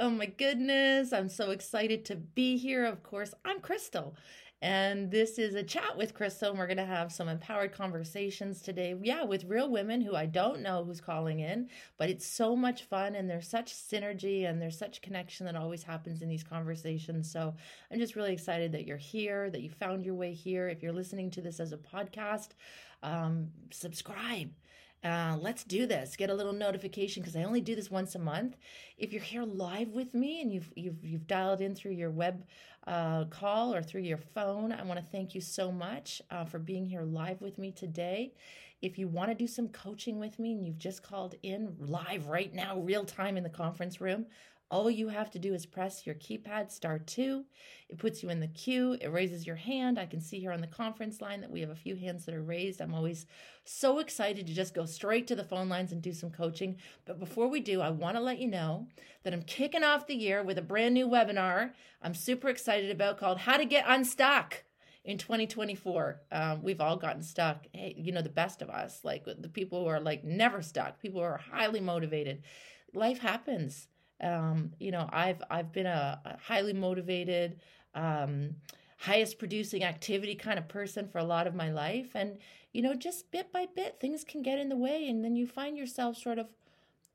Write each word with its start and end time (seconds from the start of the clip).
Oh 0.00 0.10
my 0.10 0.26
goodness, 0.26 1.12
I'm 1.12 1.28
so 1.28 1.50
excited 1.50 2.04
to 2.04 2.14
be 2.14 2.56
here. 2.56 2.84
Of 2.84 3.02
course, 3.02 3.34
I'm 3.44 3.58
Crystal, 3.58 4.14
and 4.62 5.10
this 5.10 5.40
is 5.40 5.56
a 5.56 5.64
chat 5.64 5.96
with 5.96 6.14
Crystal. 6.14 6.50
And 6.50 6.58
we're 6.60 6.68
going 6.68 6.76
to 6.76 6.84
have 6.84 7.10
some 7.10 7.28
empowered 7.28 7.72
conversations 7.72 8.62
today. 8.62 8.94
Yeah, 9.02 9.24
with 9.24 9.46
real 9.46 9.68
women 9.68 10.00
who 10.00 10.14
I 10.14 10.26
don't 10.26 10.62
know 10.62 10.84
who's 10.84 11.00
calling 11.00 11.40
in, 11.40 11.68
but 11.96 12.10
it's 12.10 12.24
so 12.24 12.54
much 12.54 12.84
fun 12.84 13.16
and 13.16 13.28
there's 13.28 13.48
such 13.48 13.74
synergy 13.74 14.48
and 14.48 14.62
there's 14.62 14.78
such 14.78 15.02
connection 15.02 15.46
that 15.46 15.56
always 15.56 15.82
happens 15.82 16.22
in 16.22 16.28
these 16.28 16.44
conversations. 16.44 17.28
So 17.28 17.52
I'm 17.90 17.98
just 17.98 18.14
really 18.14 18.32
excited 18.32 18.70
that 18.70 18.86
you're 18.86 18.98
here, 18.98 19.50
that 19.50 19.62
you 19.62 19.70
found 19.70 20.06
your 20.06 20.14
way 20.14 20.32
here. 20.32 20.68
If 20.68 20.80
you're 20.80 20.92
listening 20.92 21.28
to 21.32 21.40
this 21.40 21.58
as 21.58 21.72
a 21.72 21.76
podcast, 21.76 22.50
um, 23.02 23.48
subscribe 23.72 24.50
uh, 25.04 25.36
let's 25.40 25.64
do 25.64 25.86
this. 25.86 26.16
Get 26.16 26.30
a 26.30 26.34
little 26.34 26.52
notification 26.52 27.22
because 27.22 27.36
I 27.36 27.44
only 27.44 27.60
do 27.60 27.76
this 27.76 27.90
once 27.90 28.14
a 28.14 28.18
month. 28.18 28.56
If 28.96 29.12
you're 29.12 29.22
here 29.22 29.44
live 29.44 29.90
with 29.90 30.12
me 30.14 30.40
and 30.40 30.52
you've 30.52 30.72
you've 30.74 31.04
you've 31.04 31.26
dialed 31.26 31.60
in 31.60 31.74
through 31.74 31.92
your 31.92 32.10
web 32.10 32.44
uh, 32.86 33.24
call 33.26 33.74
or 33.74 33.82
through 33.82 34.02
your 34.02 34.18
phone, 34.18 34.72
I 34.72 34.82
want 34.82 34.98
to 34.98 35.06
thank 35.06 35.34
you 35.34 35.40
so 35.40 35.70
much 35.70 36.20
uh, 36.30 36.44
for 36.44 36.58
being 36.58 36.86
here 36.86 37.02
live 37.02 37.40
with 37.40 37.58
me 37.58 37.70
today. 37.70 38.32
If 38.80 38.98
you 38.98 39.08
want 39.08 39.30
to 39.30 39.34
do 39.34 39.46
some 39.46 39.68
coaching 39.68 40.18
with 40.20 40.38
me 40.38 40.52
and 40.52 40.64
you've 40.64 40.78
just 40.78 41.02
called 41.02 41.34
in 41.42 41.74
live 41.80 42.26
right 42.26 42.52
now, 42.54 42.78
real 42.78 43.04
time 43.04 43.36
in 43.36 43.42
the 43.42 43.50
conference 43.50 44.00
room, 44.00 44.26
all 44.70 44.90
you 44.90 45.08
have 45.08 45.30
to 45.30 45.38
do 45.38 45.54
is 45.54 45.64
press 45.64 46.06
your 46.06 46.14
keypad 46.16 46.70
star 46.70 46.98
two. 46.98 47.44
It 47.88 47.98
puts 47.98 48.22
you 48.22 48.28
in 48.28 48.40
the 48.40 48.48
queue. 48.48 48.98
It 49.00 49.10
raises 49.10 49.46
your 49.46 49.56
hand. 49.56 49.98
I 49.98 50.04
can 50.04 50.20
see 50.20 50.38
here 50.38 50.52
on 50.52 50.60
the 50.60 50.66
conference 50.66 51.22
line 51.22 51.40
that 51.40 51.50
we 51.50 51.60
have 51.60 51.70
a 51.70 51.74
few 51.74 51.96
hands 51.96 52.26
that 52.26 52.34
are 52.34 52.42
raised. 52.42 52.80
I'm 52.80 52.94
always 52.94 53.24
so 53.64 53.98
excited 53.98 54.46
to 54.46 54.54
just 54.54 54.74
go 54.74 54.84
straight 54.84 55.26
to 55.28 55.36
the 55.36 55.44
phone 55.44 55.70
lines 55.70 55.92
and 55.92 56.02
do 56.02 56.12
some 56.12 56.30
coaching. 56.30 56.76
But 57.06 57.18
before 57.18 57.48
we 57.48 57.60
do, 57.60 57.80
I 57.80 57.88
want 57.88 58.16
to 58.16 58.22
let 58.22 58.38
you 58.38 58.48
know 58.48 58.88
that 59.22 59.32
I'm 59.32 59.42
kicking 59.42 59.84
off 59.84 60.06
the 60.06 60.14
year 60.14 60.42
with 60.42 60.58
a 60.58 60.62
brand 60.62 60.94
new 60.94 61.08
webinar 61.08 61.72
I'm 62.00 62.14
super 62.14 62.48
excited 62.48 62.90
about 62.90 63.18
called 63.18 63.38
How 63.38 63.56
to 63.56 63.64
Get 63.64 63.84
Unstuck 63.86 64.62
in 65.04 65.18
2024 65.18 66.20
um, 66.32 66.62
we've 66.62 66.80
all 66.80 66.96
gotten 66.96 67.22
stuck 67.22 67.66
hey 67.72 67.94
you 67.96 68.12
know 68.12 68.20
the 68.20 68.28
best 68.28 68.62
of 68.62 68.68
us 68.68 69.00
like 69.04 69.24
the 69.24 69.48
people 69.48 69.82
who 69.82 69.88
are 69.88 70.00
like 70.00 70.22
never 70.22 70.60
stuck 70.60 71.00
people 71.00 71.20
who 71.20 71.26
are 71.26 71.40
highly 71.50 71.80
motivated 71.80 72.42
life 72.92 73.18
happens 73.18 73.88
um, 74.22 74.72
you 74.78 74.90
know, 74.90 75.08
I've 75.12 75.42
I've 75.50 75.72
been 75.72 75.86
a, 75.86 76.20
a 76.24 76.36
highly 76.38 76.72
motivated, 76.72 77.60
um, 77.94 78.56
highest 78.98 79.38
producing 79.38 79.84
activity 79.84 80.34
kind 80.34 80.58
of 80.58 80.68
person 80.68 81.08
for 81.08 81.18
a 81.18 81.24
lot 81.24 81.46
of 81.46 81.54
my 81.54 81.70
life, 81.70 82.10
and 82.14 82.38
you 82.72 82.82
know, 82.82 82.94
just 82.94 83.30
bit 83.30 83.52
by 83.52 83.66
bit, 83.74 83.98
things 84.00 84.24
can 84.24 84.42
get 84.42 84.58
in 84.58 84.68
the 84.68 84.76
way, 84.76 85.08
and 85.08 85.24
then 85.24 85.36
you 85.36 85.46
find 85.46 85.78
yourself 85.78 86.16
sort 86.16 86.38
of 86.38 86.48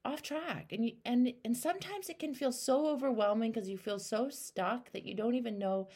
off 0.06 0.22
track, 0.22 0.72
and 0.72 0.86
you 0.86 0.94
and 1.06 1.34
and 1.46 1.56
sometimes 1.58 2.10
it 2.10 2.20
can 2.20 2.34
feel 2.34 2.52
so 2.52 2.88
overwhelming 2.88 3.52
because 3.52 3.70
you 3.70 3.78
feel 3.78 4.00
so 4.00 4.30
stuck 4.30 4.92
that 4.92 5.06
you 5.06 5.14
don't 5.14 5.36
even 5.36 5.60
know 5.60 5.88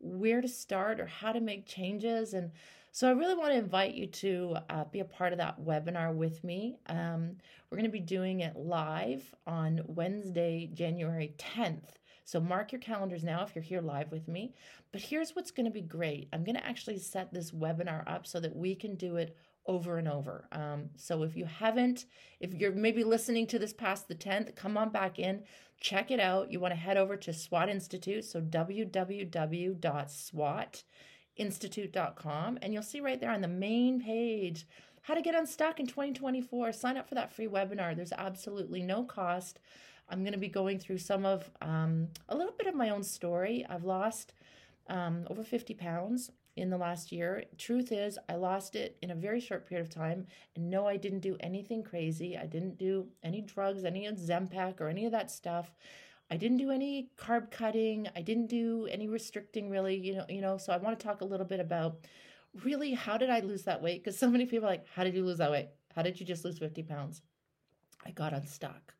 where 0.00 0.40
to 0.40 0.48
start 0.48 1.00
or 1.00 1.06
how 1.06 1.32
to 1.32 1.40
make 1.40 1.66
changes. 1.66 2.34
And 2.34 2.50
so 2.94 3.08
I 3.08 3.10
really 3.10 3.34
want 3.34 3.50
to 3.50 3.58
invite 3.58 3.94
you 3.94 4.06
to 4.06 4.56
uh, 4.70 4.84
be 4.84 5.00
a 5.00 5.04
part 5.04 5.32
of 5.32 5.38
that 5.38 5.60
webinar 5.60 6.14
with 6.14 6.44
me. 6.44 6.76
Um, 6.86 7.38
we're 7.68 7.76
going 7.76 7.90
to 7.90 7.92
be 7.92 7.98
doing 7.98 8.38
it 8.38 8.54
live 8.54 9.34
on 9.48 9.80
Wednesday, 9.88 10.70
January 10.72 11.34
10th. 11.36 11.88
So 12.24 12.38
mark 12.38 12.70
your 12.70 12.80
calendars 12.80 13.24
now 13.24 13.42
if 13.42 13.56
you're 13.56 13.64
here 13.64 13.80
live 13.80 14.12
with 14.12 14.28
me. 14.28 14.54
But 14.92 15.00
here's 15.00 15.34
what's 15.34 15.50
going 15.50 15.66
to 15.66 15.72
be 15.72 15.80
great. 15.80 16.28
I'm 16.32 16.44
going 16.44 16.54
to 16.54 16.64
actually 16.64 17.00
set 17.00 17.34
this 17.34 17.50
webinar 17.50 18.08
up 18.08 18.28
so 18.28 18.38
that 18.38 18.54
we 18.54 18.76
can 18.76 18.94
do 18.94 19.16
it 19.16 19.36
over 19.66 19.98
and 19.98 20.06
over. 20.06 20.46
Um, 20.52 20.90
so 20.94 21.24
if 21.24 21.36
you 21.36 21.46
haven't, 21.46 22.04
if 22.38 22.54
you're 22.54 22.70
maybe 22.70 23.02
listening 23.02 23.48
to 23.48 23.58
this 23.58 23.72
past 23.72 24.06
the 24.06 24.14
10th, 24.14 24.54
come 24.54 24.78
on 24.78 24.90
back 24.90 25.18
in, 25.18 25.42
check 25.80 26.12
it 26.12 26.20
out. 26.20 26.52
You 26.52 26.60
want 26.60 26.70
to 26.70 26.78
head 26.78 26.96
over 26.96 27.16
to 27.16 27.32
SWAT 27.32 27.68
Institute. 27.68 28.24
So 28.24 28.40
www.swat 28.40 29.24
institute.com 31.36 32.58
and 32.62 32.72
you'll 32.72 32.82
see 32.82 33.00
right 33.00 33.20
there 33.20 33.30
on 33.30 33.40
the 33.40 33.48
main 33.48 34.00
page 34.00 34.66
how 35.02 35.14
to 35.14 35.22
get 35.22 35.34
unstuck 35.34 35.78
in 35.80 35.86
2024 35.86 36.72
sign 36.72 36.96
up 36.96 37.08
for 37.08 37.14
that 37.14 37.32
free 37.32 37.46
webinar. 37.46 37.94
There's 37.94 38.12
absolutely 38.12 38.82
no 38.82 39.04
cost. 39.04 39.58
I'm 40.08 40.20
going 40.20 40.32
to 40.32 40.38
be 40.38 40.48
going 40.48 40.78
through 40.78 40.98
some 40.98 41.24
of 41.26 41.50
um, 41.60 42.08
a 42.28 42.36
little 42.36 42.54
bit 42.56 42.66
of 42.66 42.74
my 42.74 42.90
own 42.90 43.02
story. 43.02 43.64
I've 43.68 43.84
lost 43.84 44.32
um, 44.88 45.26
over 45.28 45.42
50 45.42 45.74
pounds 45.74 46.30
in 46.56 46.70
the 46.70 46.78
last 46.78 47.10
year. 47.10 47.44
Truth 47.58 47.90
is 47.90 48.18
i 48.28 48.34
lost 48.34 48.76
it 48.76 48.96
in 49.02 49.10
a 49.10 49.14
very 49.14 49.40
short 49.40 49.68
period 49.68 49.86
of 49.86 49.92
time 49.92 50.26
and 50.54 50.70
no 50.70 50.86
i 50.86 50.96
didn't 50.96 51.20
do 51.20 51.36
anything 51.40 51.82
crazy. 51.82 52.36
I 52.36 52.46
didn't 52.46 52.78
do 52.78 53.08
any 53.22 53.40
drugs 53.40 53.84
any 53.84 54.06
Ozempic 54.06 54.80
or 54.80 54.88
any 54.88 55.04
of 55.04 55.12
that 55.12 55.30
stuff 55.30 55.72
I 56.30 56.36
didn't 56.36 56.56
do 56.56 56.70
any 56.70 57.10
carb 57.18 57.50
cutting. 57.50 58.08
I 58.16 58.22
didn't 58.22 58.46
do 58.46 58.88
any 58.90 59.08
restricting 59.08 59.70
really, 59.70 59.96
you 59.96 60.16
know, 60.16 60.24
you 60.28 60.40
know, 60.40 60.56
so 60.56 60.72
I 60.72 60.78
want 60.78 60.98
to 60.98 61.04
talk 61.04 61.20
a 61.20 61.24
little 61.24 61.46
bit 61.46 61.60
about 61.60 61.98
really 62.62 62.92
how 62.92 63.18
did 63.18 63.30
I 63.30 63.40
lose 63.40 63.64
that 63.64 63.82
weight? 63.82 64.02
Because 64.02 64.18
so 64.18 64.30
many 64.30 64.46
people 64.46 64.66
are 64.66 64.72
like, 64.72 64.86
how 64.94 65.04
did 65.04 65.14
you 65.14 65.24
lose 65.24 65.38
that 65.38 65.50
weight? 65.50 65.68
How 65.94 66.02
did 66.02 66.18
you 66.18 66.26
just 66.26 66.44
lose 66.44 66.58
50 66.58 66.82
pounds? 66.84 67.22
I 68.04 68.10
got 68.10 68.32
unstuck. 68.32 68.94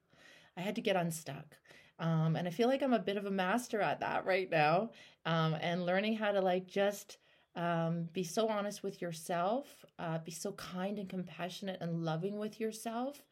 I 0.57 0.61
had 0.61 0.75
to 0.77 0.81
get 0.81 0.97
unstuck. 0.97 1.57
Um, 1.99 2.37
and 2.37 2.47
I 2.47 2.51
feel 2.51 2.69
like 2.69 2.83
I'm 2.83 2.93
a 2.93 2.99
bit 2.99 3.17
of 3.17 3.27
a 3.27 3.31
master 3.31 3.81
at 3.81 4.01
that 4.01 4.27
right 4.27 4.51
now. 4.51 4.91
Um, 5.25 5.55
and 5.61 5.87
learning 5.87 6.17
how 6.17 6.33
to 6.33 6.41
like 6.41 6.67
just 6.67 7.19
um, 7.56 8.09
be 8.12 8.25
so 8.25 8.49
honest 8.49 8.83
with 8.83 9.01
yourself, 9.01 9.85
uh, 9.99 10.19
be 10.19 10.33
so 10.33 10.53
kind 10.53 10.99
and 10.99 11.09
compassionate 11.09 11.79
and 11.81 12.05
loving 12.05 12.39
with 12.39 12.61
yourself 12.61 13.23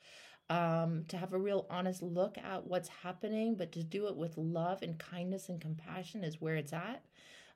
um, 0.52 1.04
to 1.08 1.16
have 1.16 1.32
a 1.32 1.38
real 1.38 1.66
honest 1.70 2.02
look 2.02 2.36
at 2.36 2.66
what's 2.66 2.88
happening, 2.88 3.54
but 3.54 3.72
to 3.72 3.82
do 3.82 4.06
it 4.08 4.16
with 4.16 4.36
love 4.36 4.82
and 4.82 4.98
kindness 4.98 5.48
and 5.48 5.58
compassion 5.58 6.22
is 6.22 6.42
where 6.42 6.56
it's 6.56 6.74
at. 6.74 7.02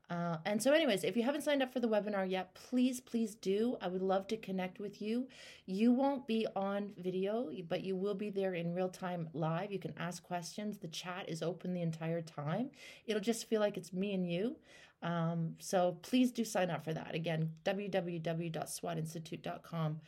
Uh, 0.09 0.39
and 0.47 0.63
so, 0.63 0.73
anyways, 0.73 1.05
if 1.05 1.15
you 1.15 1.23
haven't 1.23 1.43
signed 1.43 1.63
up 1.63 1.75
for 1.75 1.81
the 1.81 1.89
webinar 1.89 2.27
yet, 2.31 2.55
please, 2.55 3.01
please 3.01 3.35
do. 3.35 3.77
I 3.83 3.89
would 3.89 4.01
love 4.01 4.27
to 4.29 4.39
connect 4.39 4.79
with 4.79 5.03
you. 5.03 5.29
You 5.67 5.93
won't 5.93 6.27
be 6.27 6.47
on 6.57 6.93
video, 6.97 7.51
but 7.69 7.85
you 7.85 7.97
will 7.97 8.15
be 8.15 8.31
there 8.31 8.55
in 8.55 8.73
real 8.73 8.89
time 8.89 9.29
live. 9.35 9.71
You 9.71 9.79
can 9.79 9.93
ask 9.99 10.23
questions. 10.23 10.79
The 10.79 10.89
chat 10.89 11.29
is 11.29 11.43
open 11.43 11.75
the 11.75 11.83
entire 11.83 12.23
time. 12.23 12.71
It'll 13.07 13.21
just 13.21 13.47
feel 13.47 13.61
like 13.61 13.77
it's 13.77 13.93
me 13.93 14.15
and 14.15 14.27
you. 14.31 14.57
Um, 15.03 15.57
so 15.59 15.99
please 16.01 16.33
do 16.33 16.47
sign 16.47 16.71
up 16.71 16.83
for 16.85 16.95
that. 16.95 17.15
Again, 17.15 17.51
www.swatinstitute.com 17.65 20.01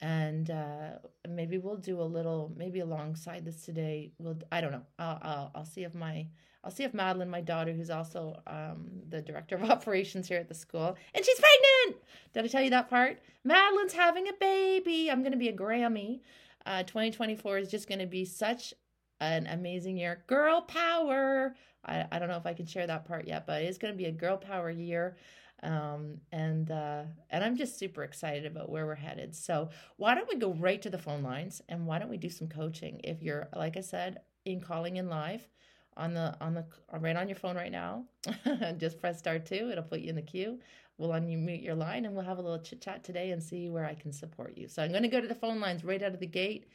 and 0.00 0.50
uh, 0.50 0.90
maybe 1.28 1.58
we'll 1.58 1.76
do 1.76 2.00
a 2.00 2.02
little 2.02 2.52
maybe 2.56 2.80
alongside 2.80 3.44
this 3.44 3.62
today 3.62 4.12
we'll 4.18 4.36
i 4.52 4.60
don't 4.60 4.72
know. 4.72 4.82
I'll, 4.98 5.18
I'll, 5.22 5.50
I'll 5.54 5.64
see 5.64 5.84
if 5.84 5.94
my 5.94 6.26
i'll 6.62 6.70
see 6.70 6.84
if 6.84 6.94
madeline 6.94 7.30
my 7.30 7.40
daughter 7.40 7.72
who's 7.72 7.90
also 7.90 8.40
um, 8.46 8.86
the 9.08 9.22
director 9.22 9.56
of 9.56 9.64
operations 9.70 10.28
here 10.28 10.38
at 10.38 10.48
the 10.48 10.54
school 10.54 10.96
and 11.14 11.24
she's 11.24 11.40
pregnant! 11.40 12.02
Did 12.32 12.44
i 12.44 12.48
tell 12.48 12.62
you 12.62 12.70
that 12.70 12.90
part? 12.90 13.20
Madeline's 13.44 13.92
having 13.92 14.28
a 14.28 14.32
baby! 14.38 15.10
I'm 15.10 15.20
to 15.32 15.38
be 15.38 15.48
a 15.48 15.56
grammy. 15.56 16.20
Uh, 16.66 16.82
2024 16.82 17.58
is 17.58 17.70
just 17.70 17.88
to 18.00 18.06
be 18.06 18.24
such 18.24 18.72
an 19.20 19.46
amazing 19.46 19.98
year. 19.98 20.24
Girl 20.26 20.62
power! 20.62 21.54
I, 21.86 22.06
I 22.10 22.18
don't 22.18 22.28
know 22.28 22.36
if 22.36 22.46
i 22.46 22.54
can 22.54 22.66
share 22.66 22.86
that 22.86 23.04
part 23.04 23.26
yet 23.26 23.46
but 23.46 23.62
it's 23.62 23.78
to 23.92 23.96
be 23.96 24.06
a 24.06 24.12
girl 24.12 24.36
power 24.36 24.70
year 24.70 25.16
um, 25.62 26.18
and 26.32 26.70
uh, 26.70 27.04
and 27.30 27.44
I'm 27.44 27.56
just 27.56 27.78
super 27.78 28.02
excited 28.02 28.46
about 28.46 28.70
where 28.70 28.86
we're 28.86 28.94
headed. 28.94 29.34
So 29.34 29.70
why 29.96 30.14
don't 30.14 30.28
we 30.28 30.36
go 30.36 30.52
right 30.52 30.80
to 30.82 30.90
the 30.90 30.98
phone 30.98 31.22
lines 31.22 31.62
and 31.68 31.86
why 31.86 31.98
don't 31.98 32.10
we 32.10 32.16
do 32.16 32.28
some 32.28 32.48
coaching? 32.48 33.00
If 33.04 33.22
you're 33.22 33.48
like 33.54 33.76
I 33.76 33.80
said, 33.80 34.20
in 34.44 34.60
calling 34.60 34.96
in 34.96 35.08
live 35.08 35.48
on 35.96 36.12
the 36.12 36.36
on 36.40 36.54
the 36.54 36.66
right 36.98 37.16
on 37.16 37.28
your 37.28 37.36
phone 37.36 37.56
right 37.56 37.72
now, 37.72 38.04
just 38.78 39.00
press 39.00 39.18
star 39.18 39.38
two. 39.38 39.70
It'll 39.70 39.84
put 39.84 40.00
you 40.00 40.10
in 40.10 40.16
the 40.16 40.22
queue. 40.22 40.58
We'll 40.98 41.10
unmute 41.10 41.64
your 41.64 41.74
line 41.74 42.04
and 42.04 42.14
we'll 42.14 42.24
have 42.24 42.38
a 42.38 42.42
little 42.42 42.60
chit 42.60 42.80
chat 42.80 43.02
today 43.02 43.32
and 43.32 43.42
see 43.42 43.68
where 43.68 43.84
I 43.84 43.94
can 43.94 44.12
support 44.12 44.56
you. 44.56 44.68
So 44.68 44.82
I'm 44.82 44.90
going 44.90 45.02
to 45.02 45.08
go 45.08 45.20
to 45.20 45.26
the 45.26 45.34
phone 45.34 45.60
lines 45.60 45.82
right 45.84 46.02
out 46.02 46.14
of 46.14 46.20
the 46.20 46.26
gate. 46.26 46.68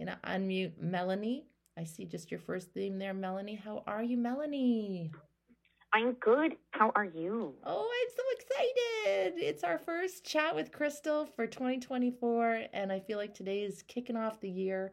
I'm 0.00 0.06
going 0.06 0.16
to 0.18 0.28
unmute 0.28 0.80
Melanie. 0.80 1.46
I 1.76 1.84
see 1.84 2.06
just 2.06 2.30
your 2.30 2.40
first 2.40 2.74
name 2.74 2.98
there, 2.98 3.12
Melanie. 3.12 3.54
How 3.54 3.82
are 3.86 4.02
you, 4.02 4.16
Melanie? 4.16 5.12
I'm 5.96 6.12
good. 6.20 6.56
How 6.72 6.92
are 6.94 7.06
you? 7.06 7.54
Oh, 7.64 7.90
I'm 7.90 8.10
so 8.14 8.22
excited. 8.34 9.42
It's 9.42 9.64
our 9.64 9.78
first 9.78 10.26
chat 10.26 10.54
with 10.54 10.70
Crystal 10.70 11.24
for 11.24 11.46
2024, 11.46 12.64
and 12.74 12.92
I 12.92 13.00
feel 13.00 13.16
like 13.16 13.32
today 13.32 13.62
is 13.62 13.82
kicking 13.88 14.14
off 14.14 14.38
the 14.38 14.50
year. 14.50 14.92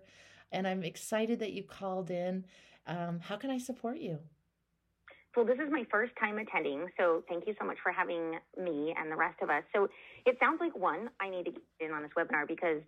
and 0.54 0.66
I'm 0.66 0.82
excited 0.82 1.40
that 1.40 1.52
you 1.52 1.64
called 1.64 2.10
in. 2.10 2.46
Um, 2.88 3.20
how 3.20 3.36
can 3.36 3.50
I 3.50 3.58
support 3.58 3.98
you? 3.98 4.18
Well, 5.36 5.46
this 5.46 5.58
is 5.58 5.70
my 5.70 5.84
first 5.92 6.14
time 6.18 6.38
attending, 6.38 6.88
so 6.98 7.24
thank 7.28 7.48
you 7.48 7.56
so 7.60 7.66
much 7.66 7.80
for 7.84 7.92
having 7.92 8.40
me 8.58 8.96
and 8.98 9.12
the 9.12 9.18
rest 9.18 9.42
of 9.42 9.50
us. 9.50 9.64
So 9.76 9.90
it 10.26 10.38
sounds 10.40 10.60
like 10.62 10.74
one, 10.74 11.10
I 11.20 11.30
need 11.30 11.44
to 11.46 11.52
get 11.52 11.64
in 11.82 11.92
on 11.92 12.04
this 12.04 12.12
webinar 12.18 12.48
because 12.48 12.82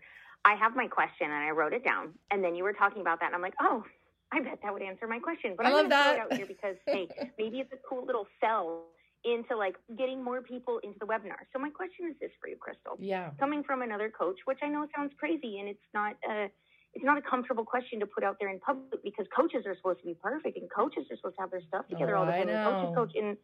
I 0.45 0.55
have 0.55 0.73
my 0.73 0.87
question 0.87 1.31
and 1.31 1.43
I 1.43 1.49
wrote 1.49 1.73
it 1.73 1.83
down, 1.83 2.13
and 2.31 2.41
then 2.41 2.55
you 2.55 2.63
were 2.63 2.71
talking 2.71 3.01
about 3.01 3.19
that, 3.19 3.25
and 3.25 3.35
I'm 3.35 3.41
like, 3.41 3.55
oh, 3.59 3.83
I 4.31 4.41
bet 4.41 4.59
that 4.63 4.73
would 4.73 4.81
answer 4.81 5.07
my 5.07 5.19
question. 5.19 5.53
But 5.55 5.65
I 5.65 5.69
I'm 5.69 5.75
love 5.75 5.85
to 5.85 5.89
throw 5.89 5.97
that. 6.03 6.15
it 6.15 6.19
out 6.21 6.33
here 6.33 6.45
because 6.47 6.75
hey, 6.87 7.07
maybe 7.39 7.59
it's 7.59 7.71
a 7.73 7.77
cool 7.87 8.05
little 8.05 8.27
sell 8.41 8.85
into 9.23 9.55
like 9.57 9.75
getting 9.97 10.23
more 10.23 10.41
people 10.41 10.79
into 10.83 10.97
the 10.99 11.05
webinar. 11.05 11.49
So 11.53 11.59
my 11.59 11.69
question 11.69 12.07
is 12.09 12.15
this 12.21 12.31
for 12.41 12.47
you, 12.47 12.57
Crystal. 12.57 12.95
Yeah. 12.99 13.31
Coming 13.39 13.63
from 13.63 13.81
another 13.81 14.09
coach, 14.09 14.37
which 14.45 14.59
I 14.61 14.67
know 14.67 14.85
sounds 14.95 15.11
crazy, 15.17 15.59
and 15.59 15.67
it's 15.69 15.87
not 15.93 16.15
a 16.29 16.47
it's 16.93 17.03
not 17.03 17.17
a 17.17 17.21
comfortable 17.21 17.65
question 17.65 17.99
to 17.99 18.05
put 18.05 18.23
out 18.23 18.37
there 18.39 18.49
in 18.49 18.59
public 18.59 19.03
because 19.03 19.25
coaches 19.35 19.65
are 19.65 19.75
supposed 19.75 19.99
to 19.99 20.05
be 20.05 20.15
perfect 20.21 20.57
and 20.57 20.69
coaches 20.73 21.05
are 21.11 21.17
supposed 21.17 21.35
to 21.35 21.41
have 21.41 21.51
their 21.51 21.61
stuff 21.67 21.85
together 21.89 22.15
Oh, 22.15 22.19
all 22.21 22.25
the 22.25 22.31
time. 22.31 22.47
And 22.49 22.63
coaches 22.65 22.95
coach 22.95 23.11
and 23.15 23.37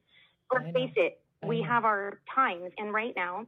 let's 0.54 0.74
face 0.74 0.94
it, 0.96 1.20
I 1.44 1.48
we 1.48 1.62
know. 1.62 1.68
have 1.68 1.84
our 1.84 2.22
times 2.34 2.72
and 2.78 2.94
right 2.94 3.14
now 3.16 3.46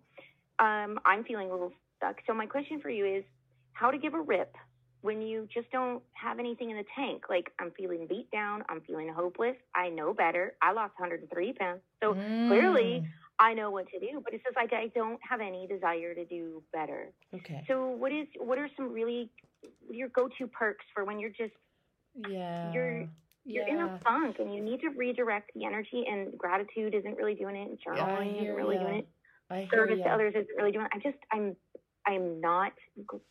um, 0.60 1.00
I'm 1.06 1.24
feeling 1.24 1.50
a 1.50 1.54
little 1.54 1.72
stuck. 1.98 2.18
So 2.28 2.34
my 2.34 2.46
question 2.46 2.82
for 2.82 2.90
you 2.90 3.06
is 3.06 3.24
how 3.72 3.92
to 3.92 3.98
give 3.98 4.14
a 4.14 4.20
rip 4.22 4.54
when 5.04 5.22
you 5.22 5.48
just 5.54 5.70
don't 5.72 6.02
have 6.14 6.40
anything 6.40 6.70
in 6.72 6.78
the 6.78 6.86
tank. 6.96 7.24
Like 7.30 7.52
I'm 7.60 7.72
feeling 7.72 8.08
beat 8.08 8.32
down, 8.32 8.64
I'm 8.70 8.82
feeling 8.82 9.10
hopeless. 9.14 9.56
I 9.76 9.90
know 9.90 10.14
better. 10.14 10.54
I 10.62 10.72
lost 10.72 10.94
103 10.98 11.54
pounds. 11.54 11.82
So 12.02 12.16
clearly 12.48 13.02
Mm, 13.04 13.08
I 13.40 13.54
know 13.54 13.70
what 13.72 13.88
to 13.90 14.00
do, 14.00 14.22
but 14.24 14.34
it's 14.34 14.44
just 14.44 14.56
like 14.56 14.72
I 14.74 14.88
don't 14.96 15.20
have 15.30 15.42
any 15.42 15.68
desire 15.68 16.14
to 16.16 16.24
do 16.24 16.64
better. 16.72 17.10
Okay. 17.34 17.64
So 17.68 17.90
what 17.90 18.12
is 18.14 18.28
what 18.40 18.58
are 18.58 18.70
some 18.78 18.94
really 18.94 19.30
your 19.90 20.08
go-to 20.10 20.48
perks 20.48 20.86
for 20.94 21.04
when 21.04 21.20
you're 21.20 21.32
just 21.32 21.54
Yeah. 22.16 22.72
you're- 22.74 23.10
you're 23.46 23.68
in 23.68 23.80
a 23.82 23.98
funk 24.00 24.40
and 24.40 24.56
you 24.56 24.62
need 24.62 24.80
to 24.82 24.90
redirect 24.92 25.52
the 25.54 25.66
energy 25.66 26.06
and 26.08 26.38
gratitude 26.38 26.94
isn't 26.96 27.18
really 27.18 27.36
doing 27.36 27.58
it 27.58 27.68
and 27.70 27.78
journaling 27.82 28.42
isn't 28.42 28.56
really 28.56 28.78
ya. 28.78 28.84
doing 28.84 29.00
it. 29.00 29.08
I 29.50 29.68
Service 29.68 30.00
to 30.00 30.10
others 30.10 30.34
isn't 30.34 30.56
really 30.56 30.72
doing 30.72 30.86
it. 30.86 30.92
I 30.96 31.00
just 31.00 31.18
I'm 31.32 31.58
I'm 32.06 32.40
not 32.40 32.72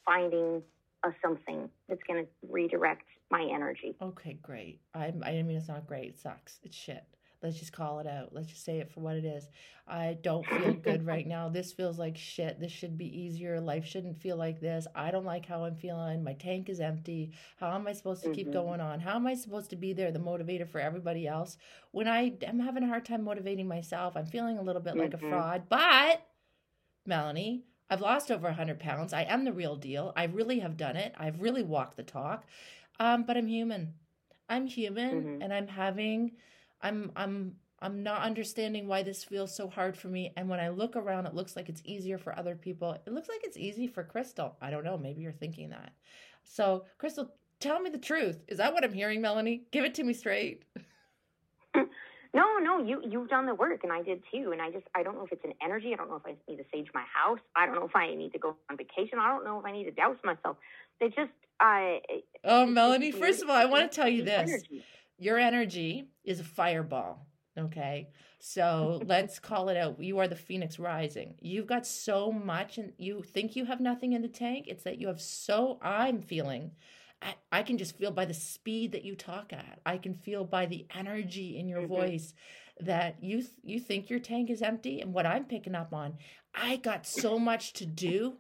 finding 0.05 0.63
a 1.05 1.11
something 1.23 1.69
that's 1.89 2.03
going 2.07 2.25
to 2.25 2.31
redirect 2.49 3.03
my 3.31 3.49
energy. 3.53 3.97
Okay, 4.01 4.39
great. 4.43 4.81
I 4.95 5.13
I 5.25 5.43
mean 5.43 5.57
it's 5.57 5.69
not 5.69 5.87
great. 5.87 6.11
It 6.11 6.19
sucks. 6.19 6.61
It's 6.63 6.77
shit. 6.77 7.05
Let's 7.43 7.59
just 7.59 7.73
call 7.73 7.99
it 7.99 8.07
out. 8.07 8.33
Let's 8.33 8.47
just 8.47 8.65
say 8.65 8.79
it 8.79 8.93
for 8.93 9.01
what 9.01 9.17
it 9.17 9.25
is. 9.25 9.49
I 9.89 10.17
don't 10.23 10.47
feel 10.47 10.75
good 10.75 11.05
right 11.13 11.27
now. 11.27 11.49
This 11.49 11.73
feels 11.73 11.99
like 11.99 12.17
shit. 12.17 12.61
This 12.61 12.71
should 12.71 12.97
be 12.97 13.21
easier. 13.21 13.61
Life 13.61 13.85
shouldn't 13.85 14.21
feel 14.23 14.37
like 14.37 14.61
this. 14.61 14.87
I 14.95 15.11
don't 15.11 15.25
like 15.25 15.45
how 15.45 15.65
I'm 15.65 15.75
feeling. 15.75 16.23
My 16.23 16.35
tank 16.35 16.69
is 16.69 16.79
empty. 16.79 17.33
How 17.57 17.73
am 17.75 17.89
I 17.89 17.95
supposed 17.95 18.23
to 18.23 18.31
keep 18.31 18.47
Mhm. 18.49 18.53
going 18.53 18.81
on? 18.81 19.01
How 19.01 19.17
am 19.17 19.27
I 19.27 19.35
supposed 19.35 19.71
to 19.71 19.77
be 19.77 19.93
there, 19.93 20.13
the 20.13 20.21
motivator 20.21 20.69
for 20.69 20.79
everybody 20.81 21.27
else? 21.27 21.57
When 21.91 22.07
I 22.07 22.37
am 22.43 22.61
having 22.61 22.85
a 22.85 22.87
hard 22.87 23.05
time 23.05 23.25
motivating 23.25 23.67
myself, 23.67 24.17
I'm 24.17 24.27
feeling 24.27 24.59
a 24.59 24.63
little 24.63 24.83
bit 24.83 24.97
like 24.97 25.13
a 25.15 25.17
Mhm. 25.17 25.29
fraud. 25.29 25.69
But 25.69 26.25
Melanie, 27.07 27.65
I've 27.91 28.01
lost 28.01 28.31
over 28.31 28.49
100 28.49 28.81
pounds. 28.81 29.13
I 29.13 29.23
am 29.23 29.45
the 29.45 29.53
real 29.53 29.77
deal. 29.77 30.13
I 30.17 30.25
really 30.25 30.61
have 30.61 30.77
done 30.77 30.97
it. 30.97 31.15
I've 31.19 31.41
really 31.41 31.63
walked 31.63 31.97
the 31.97 32.03
talk. 32.03 32.45
Um, 32.99 33.25
but 33.25 33.37
I'm 33.37 33.47
human. 33.47 33.95
I'm 34.49 34.67
human 34.67 35.39
Mhm. 35.39 35.43
and 35.43 35.53
I'm 35.53 35.69
having 35.69 36.33
I'm 36.81 37.13
I'm 37.17 37.57
I'm 37.81 38.03
not 38.03 38.23
understanding 38.23 38.87
why 38.87 39.03
this 39.03 39.25
feels 39.25 39.55
so 39.55 39.69
hard 39.69 39.97
for 39.97 40.09
me. 40.09 40.33
And 40.37 40.49
when 40.49 40.61
I 40.61 40.69
look 40.69 40.95
around, 40.97 41.27
it 41.27 41.35
looks 41.35 41.57
like 41.57 41.69
it's 41.69 41.83
easier 41.85 42.17
for 42.19 42.39
other 42.39 42.55
people. 42.55 42.93
It 42.93 43.13
looks 43.13 43.29
like 43.29 43.41
it's 43.43 43.57
easy 43.57 43.89
for 43.89 44.05
Crystal. 44.05 44.57
I 44.61 44.71
don't 44.71 44.85
know. 44.85 44.97
Maybe 44.97 45.23
you're 45.23 45.33
thinking 45.33 45.71
that. 45.71 45.93
So, 46.45 46.87
Crystal, 46.99 47.35
tell 47.61 47.81
me 47.81 47.91
the 47.91 47.99
truth. 47.99 48.45
Is 48.49 48.59
that 48.59 48.73
what 48.73 48.85
I'm 48.85 48.93
hearing, 48.93 49.21
Melanie? 49.21 49.67
Give 49.73 49.85
it 49.85 49.95
to 49.97 50.05
me 50.05 50.13
straight. 50.13 50.65
No, 52.35 52.59
no, 52.59 52.79
you 52.83 53.03
you've 53.07 53.29
done 53.29 53.47
the 53.47 53.55
work 53.55 53.81
and 53.83 53.93
I 53.93 54.03
did 54.03 54.23
too. 54.33 54.53
And 54.53 54.63
I 54.63 54.71
just 54.71 54.87
I 54.95 55.03
don't 55.03 55.17
know 55.17 55.25
if 55.25 55.33
it's 55.33 55.45
an 55.45 55.53
energy. 55.63 55.91
I 55.93 55.97
don't 55.97 56.09
know 56.09 56.17
if 56.17 56.27
I 56.27 56.35
need 56.51 56.57
to 56.57 56.65
sage 56.73 56.89
my 56.95 57.05
house. 57.13 57.41
I 57.55 57.67
don't 57.67 57.75
know 57.75 57.85
if 57.87 57.95
I 57.95 58.15
need 58.15 58.33
to 58.33 58.39
go 58.39 58.57
on 58.71 58.77
vacation. 58.77 59.19
I 59.21 59.29
don't 59.29 59.45
know 59.45 59.59
if 59.59 59.65
I 59.67 59.73
need 59.73 59.85
to 59.85 59.91
douse 59.91 60.17
myself. 60.25 60.57
They 61.01 61.09
just 61.09 61.31
I 61.61 62.01
Oh, 62.45 62.65
just 62.65 62.73
Melanie, 62.73 63.11
first 63.13 63.43
of 63.43 63.51
all, 63.51 63.57
I 63.57 63.67
want 63.67 63.91
to 63.91 63.95
tell 63.95 64.09
you 64.09 64.23
this. 64.23 64.49
energy. 64.51 64.85
Your 65.19 65.39
energy 65.39 66.09
is 66.25 66.41
a 66.41 66.45
fireball. 66.45 67.27
Okay. 67.59 68.09
So 68.39 69.01
let's 69.07 69.39
call 69.39 69.69
it 69.69 69.77
out. 69.77 70.03
You 70.03 70.19
are 70.19 70.27
the 70.29 70.35
phoenix 70.37 70.79
rising. 70.79 71.35
You've 71.41 71.67
got 71.67 71.87
so 71.87 72.33
much, 72.33 72.79
and 72.79 72.93
you 72.99 73.23
think 73.23 73.55
you 73.57 73.67
have 73.67 73.81
nothing 73.81 74.15
in 74.15 74.23
the 74.23 74.29
tank. 74.29 74.67
It's 74.69 74.85
that 74.85 74.99
you 74.99 75.07
have 75.09 75.21
so, 75.21 75.79
I'm 75.83 76.23
feeling, 76.23 76.73
I, 77.23 77.35
I 77.61 77.63
can 77.63 77.79
just 77.79 77.97
feel 77.97 78.11
by 78.11 78.25
the 78.25 78.35
speed 78.35 78.93
that 78.93 79.05
you 79.05 79.15
talk 79.15 79.53
at. 79.53 79.81
I 79.87 79.99
can 79.99 80.15
feel 80.15 80.45
by 80.45 80.67
the 80.67 80.87
energy 80.95 81.57
in 81.59 81.69
your 81.69 81.83
Mhm. 81.83 81.89
voice 81.89 82.35
that 82.81 83.23
you 83.23 83.39
th- 83.43 83.53
you 83.63 83.79
think 83.79 84.11
your 84.11 84.19
tank 84.19 84.51
is 84.51 84.63
empty. 84.63 85.01
And 85.01 85.13
what 85.15 85.27
I'm 85.27 85.45
picking 85.45 85.75
up 85.75 85.93
on, 85.95 86.17
I 86.55 86.77
got 86.77 87.07
so 87.07 87.39
much 87.39 87.73
to 87.75 87.87
do. 87.87 88.39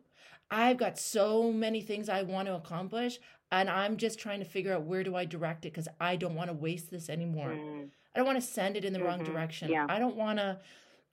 I've 0.51 0.77
got 0.79 0.99
so 0.99 1.53
many 1.53 1.81
things 1.81 2.09
I 2.09 2.23
want 2.23 2.47
to 2.49 2.55
accomplish, 2.55 3.19
and 3.51 3.71
I'm 3.71 3.97
just 3.97 4.19
trying 4.19 4.41
to 4.41 4.45
figure 4.45 4.73
out 4.75 4.83
where 4.83 5.05
do 5.05 5.15
I 5.17 5.25
direct 5.25 5.65
it 5.65 5.73
because 5.73 5.89
I 6.01 6.17
don't 6.17 6.35
want 6.35 6.51
to 6.51 6.55
waste 6.55 6.91
this 6.91 7.09
anymore. 7.09 7.51
Mm, 7.53 7.91
I 8.15 8.19
don't 8.19 8.27
want 8.27 8.41
to 8.41 8.47
send 8.47 8.77
it 8.77 8.85
in 8.85 8.93
the 8.93 9.03
wrong 9.03 9.21
Mhm. 9.21 9.27
direction. 9.27 9.71
Yeah. 9.71 9.87
I 9.89 9.99
don't 9.99 10.17
want 10.17 10.39
to 10.39 10.61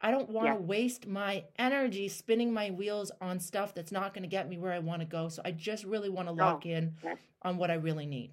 I 0.01 0.11
don't 0.11 0.29
want 0.29 0.47
to 0.47 0.53
Yeah. 0.53 0.59
waste 0.59 1.07
my 1.07 1.43
energy 1.57 2.07
spinning 2.07 2.53
my 2.53 2.71
wheels 2.71 3.11
on 3.19 3.39
stuff 3.39 3.73
that's 3.73 3.91
not 3.91 4.13
going 4.13 4.21
to 4.23 4.29
get 4.29 4.47
me 4.47 4.57
where 4.57 4.71
I 4.71 4.79
want 4.79 5.01
to 5.01 5.05
go. 5.05 5.27
So 5.29 5.41
I 5.43 5.51
just 5.51 5.83
really 5.83 6.09
want 6.09 6.27
to 6.29 6.33
lock 6.33 6.65
in 6.65 6.95
yes. 7.03 7.17
on 7.41 7.57
what 7.57 7.69
I 7.69 7.75
really 7.75 8.05
need. 8.05 8.31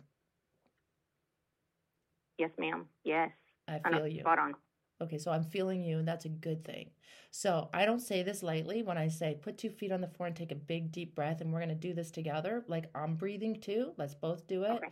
yes, 2.38 2.50
ma'am. 2.58 2.86
Yes. 3.04 3.30
I 3.68 3.80
I 3.84 3.90
feel 3.90 4.06
you. 4.06 4.20
spot 4.20 4.38
on. 4.38 4.54
Okay, 5.00 5.18
so 5.18 5.30
I'm 5.30 5.44
feeling 5.44 5.82
you, 5.82 5.98
and 5.98 6.08
that's 6.08 6.24
a 6.24 6.28
good 6.30 6.64
thing. 6.64 6.90
So 7.30 7.68
I 7.74 7.84
don't 7.84 8.00
say 8.00 8.22
this 8.22 8.42
lightly 8.42 8.82
when 8.82 8.96
I 8.96 9.08
say 9.08 9.38
put 9.40 9.58
two 9.58 9.68
feet 9.68 9.92
on 9.92 10.00
the 10.00 10.08
floor 10.08 10.26
and 10.28 10.36
take 10.36 10.52
a 10.52 10.56
big 10.56 10.90
deep 10.92 11.14
breath, 11.14 11.40
and 11.40 11.52
we're 11.52 11.58
going 11.58 11.68
to 11.68 11.74
do 11.74 11.92
this 11.92 12.10
together. 12.10 12.64
Like 12.68 12.86
I'm 12.94 13.16
breathing 13.16 13.60
too. 13.60 13.92
Let's 13.98 14.14
both 14.14 14.46
do 14.46 14.62
it. 14.64 14.70
Okay. 14.70 14.88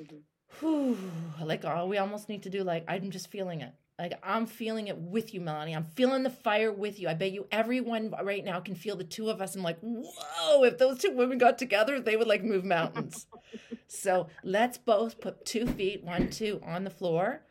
Mhm. 0.00 0.22
Whew, 0.60 0.98
like 1.42 1.64
oh, 1.64 1.86
we 1.86 1.98
almost 1.98 2.28
need 2.28 2.42
to 2.44 2.50
do 2.50 2.62
like 2.64 2.84
I'm 2.88 3.10
just 3.10 3.28
feeling 3.30 3.60
it. 3.60 3.72
Like 3.98 4.14
I'm 4.22 4.46
feeling 4.46 4.88
it 4.88 4.96
with 4.98 5.32
you, 5.34 5.40
Melanie. 5.40 5.74
I'm 5.76 5.84
feeling 5.84 6.22
the 6.22 6.30
fire 6.30 6.72
with 6.72 6.98
you. 6.98 7.08
I 7.08 7.14
bet 7.14 7.32
you 7.32 7.46
everyone 7.52 8.12
right 8.22 8.44
now 8.44 8.58
can 8.60 8.74
feel 8.74 8.96
the 8.96 9.04
two 9.04 9.28
of 9.30 9.40
us. 9.40 9.54
I'm 9.54 9.62
like, 9.62 9.78
whoa! 9.80 10.64
If 10.64 10.78
those 10.78 10.98
two 10.98 11.12
women 11.12 11.38
got 11.38 11.58
together, 11.58 12.00
they 12.00 12.16
would 12.16 12.26
like 12.26 12.42
move 12.42 12.64
mountains. 12.64 13.26
so 13.86 14.28
let's 14.42 14.78
both 14.78 15.20
put 15.20 15.44
two 15.44 15.66
feet, 15.66 16.02
one, 16.02 16.30
two, 16.30 16.60
on 16.64 16.84
the 16.84 16.90
floor. 16.90 17.42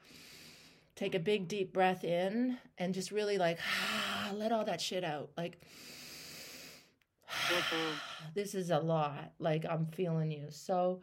Take 0.96 1.16
a 1.16 1.20
big 1.20 1.48
deep 1.48 1.74
breath 1.74 2.04
in 2.04 2.58
and 2.78 2.94
just 2.94 3.12
really 3.12 3.38
like 3.38 3.60
let 4.34 4.52
all 4.52 4.66
that 4.66 4.82
shit 4.82 5.04
out. 5.04 5.30
Like 5.38 5.62
Mhm. 7.30 7.94
this 8.34 8.56
is 8.56 8.72
a 8.72 8.80
lot. 8.80 9.32
Like 9.40 9.66
I'm 9.70 9.86
feeling 9.88 10.32
you. 10.32 10.48
So 10.50 11.02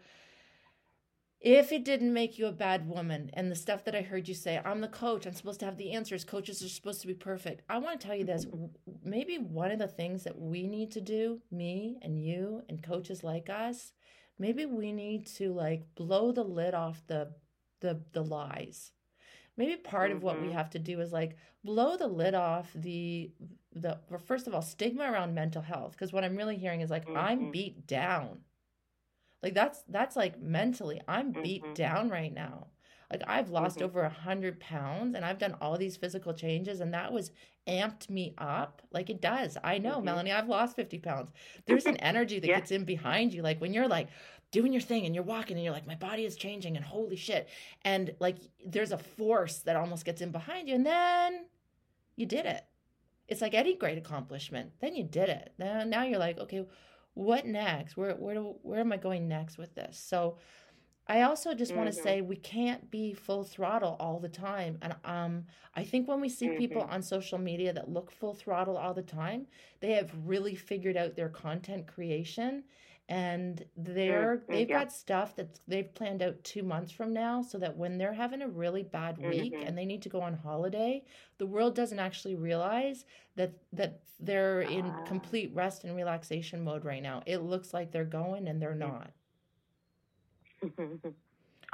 if 1.41 1.73
it 1.73 1.85
didn't 1.85 2.13
make 2.13 2.39
you 2.39 2.47
a 2.47 2.53
bad 2.53 2.89
woman 2.89 3.31
and 3.35 3.51
the 3.51 3.55
stuff 3.57 3.85
that 3.85 3.95
I 3.95 4.03
heard 4.03 4.29
you 4.29 4.35
say, 4.35 4.61
I'm 4.65 4.81
the 4.81 4.89
coach, 4.89 5.27
I'm 5.27 5.35
supposed 5.35 5.61
to 5.61 5.67
have 5.67 5.77
the 5.77 5.93
answers, 5.93 6.25
coaches 6.25 6.63
are 6.63 6.69
supposed 6.69 7.01
to 7.03 7.07
be 7.07 7.15
perfect. 7.15 7.63
I 7.69 7.79
want 7.79 8.01
to 8.01 8.07
tell 8.07 8.17
you 8.17 8.25
this. 8.25 8.47
Maybe 9.05 9.39
one 9.39 9.71
of 9.71 9.79
the 9.79 9.89
things 9.89 10.25
that 10.25 10.39
we 10.39 10.67
need 10.67 10.91
to 10.93 11.01
do, 11.01 11.41
me 11.51 11.99
and 12.03 12.23
you 12.23 12.63
and 12.69 12.83
coaches 12.83 13.23
like 13.23 13.49
us, 13.49 13.93
maybe 14.39 14.67
we 14.67 14.93
need 14.93 15.27
to 15.37 15.53
like 15.53 15.83
blow 15.95 16.33
the 16.33 16.45
lid 16.45 16.75
off 16.75 17.03
the 17.07 17.33
the 17.81 18.01
the 18.13 18.25
lies. 18.25 18.91
Maybe 19.57 19.77
part 19.77 20.13
of 20.13 20.23
what 20.23 20.41
we 20.41 20.49
Mhm. 20.49 20.53
have 20.53 20.71
to 20.71 20.79
do 20.79 21.01
is 21.01 21.13
like 21.13 21.37
blow 21.65 21.97
the 21.97 22.07
lid 22.09 22.35
off 22.35 22.71
the 22.75 23.33
the 23.73 23.99
well, 24.09 24.19
first 24.21 24.47
of 24.47 24.55
all 24.55 24.63
stigma 24.63 25.05
around 25.11 25.35
mental 25.35 25.63
health 25.63 25.93
because 25.93 26.13
what 26.13 26.25
I'm 26.25 26.37
really 26.37 26.57
hearing 26.57 26.81
is 26.81 26.91
like 26.91 27.09
I'm 27.15 27.47
Mhm. 27.47 27.53
beat 27.53 27.87
down. 27.87 28.45
Like 29.43 29.55
that's 29.55 29.83
that's 29.89 30.17
like 30.17 30.41
mentally 30.41 31.01
I'm 31.09 31.33
beat 31.33 31.63
Mhm. 31.65 31.75
down 31.75 32.09
right 32.11 32.33
now. 32.33 32.69
Like 33.11 33.23
I've 33.27 33.51
lost 33.51 33.79
Mhm. 33.79 33.83
over 33.83 34.03
a 34.03 34.09
hundred 34.11 34.61
pounds 34.61 35.15
and 35.15 35.25
I've 35.25 35.39
done 35.39 35.57
all 35.61 35.79
these 35.79 35.97
physical 35.97 36.35
changes 36.35 36.81
and 36.81 36.93
that 36.93 37.13
was 37.13 37.31
amped 37.67 38.11
me 38.11 38.35
up. 38.39 38.83
Like 38.91 39.09
it 39.11 39.21
does. 39.21 39.57
I 39.63 39.79
know, 39.79 39.99
Mhm. 40.01 40.05
Melanie, 40.05 40.33
I've 40.33 40.49
lost 40.49 40.77
50 40.77 40.99
pounds. 40.99 41.31
There's 41.67 41.87
an 41.87 41.97
energy 41.99 42.39
that 42.39 42.49
Yeah. 42.49 42.57
gets 42.61 42.71
in 42.71 42.85
behind 42.85 43.33
you. 43.33 43.43
Like 43.43 43.61
when 43.61 43.73
you're 43.73 43.89
like 43.89 44.09
doing 44.51 44.73
your 44.73 44.83
thing 44.83 45.05
and 45.07 45.15
you're 45.15 45.25
walking 45.25 45.57
and 45.57 45.65
you're 45.65 45.73
like, 45.75 45.87
my 45.87 45.95
body 45.95 46.25
is 46.25 46.37
changing 46.37 46.77
and 46.77 46.85
holy 46.85 47.17
shit. 47.17 47.49
And 47.83 48.15
like 48.19 48.39
there's 48.65 48.93
a 48.93 48.99
force 48.99 49.59
that 49.61 49.77
almost 49.77 50.05
gets 50.05 50.21
in 50.21 50.31
behind 50.33 50.69
you. 50.69 50.75
And 50.75 50.85
then 50.87 51.47
you 52.17 52.27
did 52.27 52.45
it. 52.47 52.65
It's 53.29 53.43
like 53.43 53.53
any 53.55 53.75
great 53.75 53.99
accomplishment. 53.99 54.73
Then 54.81 54.97
you 54.97 55.05
did 55.05 55.29
it. 55.29 55.53
Now, 55.59 55.85
now 55.85 56.03
you're 56.05 56.19
like, 56.19 56.39
okay, 56.39 56.67
what 57.19 57.47
next? 57.47 57.97
Where 57.97 58.15
where 58.15 58.35
do, 58.35 58.55
where 58.63 58.81
am 58.81 58.93
I 58.93 58.97
going 58.97 59.29
next 59.29 59.59
with 59.59 59.75
this? 59.75 59.99
So 59.99 60.39
I 61.07 61.23
also 61.23 61.55
just 61.55 61.75
want 61.75 61.89
to 61.89 61.93
Mhm. 61.93 62.03
say 62.03 62.21
we 62.21 62.37
can't 62.37 62.91
be 62.91 63.15
full 63.15 63.45
throttle 63.45 63.97
all 64.01 64.21
the 64.21 64.29
time. 64.29 64.79
And 64.83 64.95
um 65.05 65.47
I 65.75 65.85
think 65.85 66.09
when 66.09 66.21
we 66.21 66.29
see 66.29 66.49
people 66.51 66.83
Mhm. 66.83 66.93
on 66.93 67.03
social 67.03 67.39
media 67.39 67.73
that 67.73 67.91
look 67.91 68.11
full 68.11 68.35
throttle 68.35 68.77
all 68.77 68.95
the 68.95 69.03
time, 69.03 69.47
they 69.81 69.93
have 69.93 70.13
really 70.27 70.55
figured 70.55 70.97
out 70.97 71.17
their 71.17 71.29
content 71.31 71.87
creation 71.87 72.65
and 73.09 73.65
they're 73.77 74.47
Mm, 74.49 74.49
they've 74.51 74.69
yeah. 74.69 74.83
got 74.83 74.93
stuff 74.93 75.35
that 75.37 75.61
they've 75.67 75.95
planned 75.95 76.23
out 76.23 76.43
two 76.45 76.63
months 76.63 76.93
from 76.93 77.13
now 77.13 77.41
so 77.43 77.59
that 77.59 77.77
when 77.77 77.97
they're 77.99 78.13
having 78.13 78.43
a 78.43 78.49
really 78.49 78.83
bad 78.83 79.19
week 79.19 79.59
Mhm. 79.59 79.67
and 79.67 79.77
they 79.79 79.87
need 79.87 80.03
to 80.03 80.09
go 80.11 80.21
on 80.21 80.35
holiday 80.35 81.05
the 81.39 81.47
world 81.47 81.75
doesn't 81.75 81.99
actually 81.99 82.35
realize 82.35 83.05
that 83.37 83.55
that 83.73 84.03
they're 84.21 84.61
in 84.63 84.93
Ah. 84.93 85.05
complete 85.05 85.55
rest 85.55 85.85
and 85.85 85.97
relaxation 85.97 86.63
mode 86.63 86.85
right 86.85 87.03
now 87.03 87.23
it 87.27 87.39
looks 87.39 87.73
like 87.73 87.93
they're 87.93 88.05
going 88.05 88.47
and 88.49 88.61
they're 88.61 88.75
Mm. 88.81 88.93
not 88.93 89.13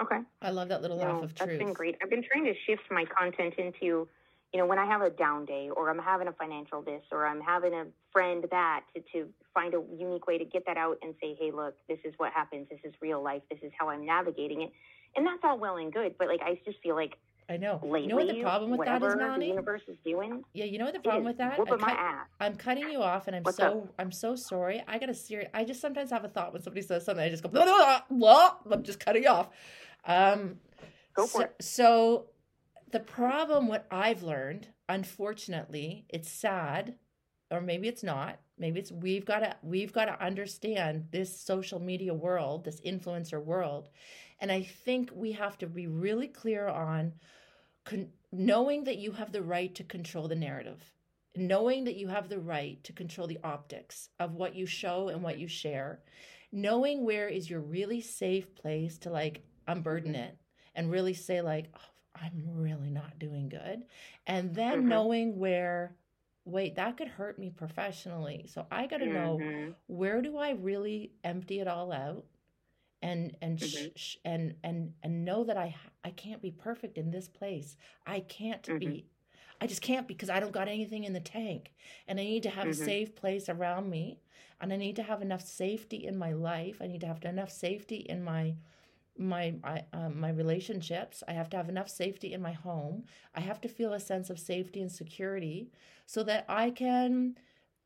okay. 0.00 0.20
i 0.40 0.50
love 0.50 0.68
that 0.68 0.80
little 0.82 0.96
No, 0.96 0.98
laugh 0.98 1.22
of 1.22 1.34
that's 1.38 1.54
truth 1.58 1.58
been 1.58 1.72
great. 1.72 1.96
I've 2.02 2.10
been 2.10 2.24
trying 2.24 2.44
to 2.44 2.54
shift 2.66 2.82
my 2.90 3.04
content 3.04 3.54
into, 3.58 4.08
you 4.52 4.58
know, 4.60 4.66
when 4.66 4.78
I 4.78 4.86
have 4.86 5.02
a 5.02 5.10
down 5.10 5.44
day 5.44 5.70
or 5.70 5.90
I'm 5.90 5.98
having 5.98 6.28
a 6.28 6.32
financial 6.32 6.82
this 6.82 7.02
or 7.10 7.26
I'm 7.26 7.40
having 7.40 7.74
a 7.74 7.86
friend 8.12 8.44
that 8.50 8.84
to, 8.94 9.02
to 9.12 9.34
find 9.54 9.74
a 9.74 9.82
unique 9.96 10.26
way 10.26 10.36
to 10.38 10.44
get 10.44 10.64
that 10.66 10.76
out 10.76 10.98
and 11.02 11.14
say, 11.20 11.36
hey, 11.38 11.50
look, 11.54 11.74
this 11.88 11.98
is 12.04 12.12
what 12.18 12.32
happens. 12.32 12.66
This 12.68 12.80
is 12.84 12.92
real 13.00 13.22
life. 13.22 13.42
This 13.50 13.60
is 13.62 13.72
how 13.78 13.88
I'm 13.88 14.04
navigating 14.04 14.62
it. 14.62 14.72
And 15.16 15.26
that's 15.26 15.40
all 15.44 15.58
well 15.58 15.76
and 15.76 15.92
good. 15.92 16.16
But 16.18 16.28
like, 16.28 16.40
I 16.42 16.60
just 16.64 16.78
feel 16.82 16.94
like 16.94 17.14
i 17.46 17.58
know 17.58 17.78
lately, 17.82 18.00
you 18.04 18.08
know 18.08 18.16
what 18.16 18.26
the 18.26 18.40
problem 18.40 18.70
with 18.70 18.86
that 18.86 19.02
the 19.02 19.16
melanie 19.16 19.48
universe 19.48 19.82
is 19.86 19.98
doing, 20.02 20.42
yeah 20.54 20.64
you 20.64 20.78
know 20.78 20.86
what 20.86 20.94
the 20.94 21.00
problem 21.00 21.24
is 21.24 21.28
with 21.28 21.36
that 21.36 21.52
I 21.52 21.56
whooping 21.58 21.78
my 21.78 21.90
cut- 21.90 21.98
ass. 21.98 22.26
I'm 22.40 22.56
cutting 22.56 22.90
you 22.90 23.02
off, 23.02 23.26
and 23.26 23.36
I'm 23.36 23.42
What's 23.42 23.58
so 23.58 23.86
I'm 23.98 24.10
so 24.10 24.34
sorry. 24.34 24.82
I 24.88 24.98
got 24.98 25.10
a 25.10 25.14
serious. 25.14 25.50
I 25.52 25.64
just 25.64 25.80
sometimes 25.82 26.10
have 26.10 26.24
a 26.24 26.28
thought 26.28 26.54
when 26.54 26.62
somebody 26.62 26.80
says 26.86 27.04
something. 27.04 27.22
I 27.22 27.28
just 27.28 27.42
go 27.42 27.50
blah 27.50 27.64
blah 27.64 28.00
blah. 28.10 28.54
blah 28.64 28.76
I'm 28.76 28.82
just 28.82 28.98
cutting 28.98 29.24
you 29.24 29.28
off. 29.28 29.50
Um, 30.06 30.56
Go 31.14 31.26
so, 31.26 31.38
for 31.38 31.42
it. 31.42 31.54
So 31.60 32.30
the 32.92 33.00
problem, 33.00 33.68
what 33.68 33.86
I've 33.90 34.22
learned, 34.22 34.68
unfortunately, 34.88 36.06
it's 36.08 36.30
sad, 36.30 36.94
or 37.50 37.60
maybe 37.60 37.88
it's 37.88 38.02
not. 38.02 38.38
Maybe 38.58 38.80
it's 38.80 38.92
we've 38.92 39.24
got 39.24 39.40
to 39.40 39.56
we've 39.62 39.92
got 39.92 40.04
to 40.06 40.24
understand 40.24 41.08
this 41.10 41.38
social 41.40 41.80
media 41.80 42.14
world, 42.14 42.64
this 42.64 42.80
influencer 42.80 43.42
world, 43.42 43.88
and 44.40 44.50
I 44.52 44.62
think 44.62 45.10
we 45.14 45.32
have 45.32 45.58
to 45.58 45.66
be 45.66 45.86
really 45.86 46.28
clear 46.28 46.68
on 46.68 47.14
con- 47.84 48.10
knowing 48.32 48.84
that 48.84 48.98
you 48.98 49.12
have 49.12 49.32
the 49.32 49.42
right 49.42 49.74
to 49.74 49.84
control 49.84 50.28
the 50.28 50.34
narrative 50.36 50.92
knowing 51.36 51.82
that 51.84 51.96
you 51.96 52.06
have 52.06 52.28
the 52.28 52.38
right 52.38 52.82
to 52.84 52.92
control 52.92 53.26
the 53.26 53.40
optics 53.42 54.08
of 54.20 54.34
what 54.34 54.54
you 54.54 54.66
show 54.66 55.08
and 55.08 55.20
what 55.22 55.38
you 55.38 55.48
share 55.48 56.00
knowing 56.52 57.04
where 57.04 57.28
is 57.28 57.50
your 57.50 57.60
really 57.60 58.00
safe 58.00 58.54
place 58.54 58.98
to 58.98 59.10
like 59.10 59.42
unburden 59.66 60.14
it 60.14 60.36
and 60.76 60.90
really 60.92 61.14
say 61.14 61.40
like 61.40 61.66
oh, 61.76 62.20
i'm 62.22 62.44
really 62.46 62.90
not 62.90 63.18
doing 63.18 63.48
good 63.48 63.82
and 64.28 64.54
then 64.54 64.82
Mhm. 64.82 64.88
knowing 64.88 65.38
where 65.38 65.96
wait 66.44 66.74
that 66.76 66.96
could 66.96 67.08
hurt 67.08 67.38
me 67.38 67.50
professionally 67.50 68.44
so 68.48 68.66
i 68.70 68.86
got 68.86 68.98
to 68.98 69.06
know 69.06 69.44
Mhm. 69.44 69.74
where 69.86 70.20
do 70.22 70.36
i 70.36 70.50
really 70.50 71.12
empty 71.24 71.60
it 71.60 71.68
all 71.68 71.92
out 71.92 72.24
and 73.02 73.36
and 73.42 73.60
sh- 73.60 73.88
Mhm. 73.88 73.92
sh- 73.96 74.16
and 74.24 74.54
and 74.64 74.92
and 75.02 75.24
know 75.24 75.44
that 75.44 75.56
i 75.56 75.74
i 76.04 76.10
can't 76.10 76.42
be 76.42 76.50
perfect 76.50 76.98
in 76.98 77.10
this 77.10 77.28
place 77.28 77.76
i 78.06 78.20
can't 78.20 78.68
Mhm. 78.68 78.78
be 78.78 79.06
i 79.60 79.66
just 79.66 79.82
can't 79.82 80.08
because 80.08 80.30
i 80.30 80.40
don't 80.40 80.52
got 80.52 80.68
anything 80.68 81.04
in 81.04 81.12
the 81.12 81.20
tank 81.20 81.72
and 82.08 82.18
i 82.20 82.24
need 82.24 82.42
to 82.42 82.50
have 82.50 82.70
a 82.70 82.70
Mhm. 82.70 82.74
safe 82.74 83.14
place 83.14 83.48
around 83.48 83.88
me 83.90 84.20
and 84.60 84.72
i 84.72 84.76
need 84.76 84.96
to 84.96 85.02
have 85.02 85.22
enough 85.22 85.42
safety 85.42 86.06
in 86.06 86.16
my 86.16 86.32
life 86.32 86.76
i 86.80 86.86
need 86.86 87.00
to 87.00 87.06
have 87.06 87.22
enough 87.24 87.50
safety 87.50 87.96
in 87.96 88.22
my 88.22 88.54
my 89.16 89.54
I, 89.62 89.84
um, 89.92 90.18
my 90.18 90.30
relationships 90.30 91.22
i 91.28 91.32
have 91.32 91.48
to 91.50 91.56
have 91.56 91.68
enough 91.68 91.88
safety 91.88 92.32
in 92.32 92.42
my 92.42 92.52
home 92.52 93.04
i 93.34 93.40
have 93.40 93.60
to 93.60 93.68
feel 93.68 93.92
a 93.92 94.00
sense 94.00 94.28
of 94.30 94.38
safety 94.40 94.80
and 94.80 94.90
security 94.90 95.70
so 96.06 96.22
that 96.24 96.44
i 96.48 96.70
can 96.70 97.36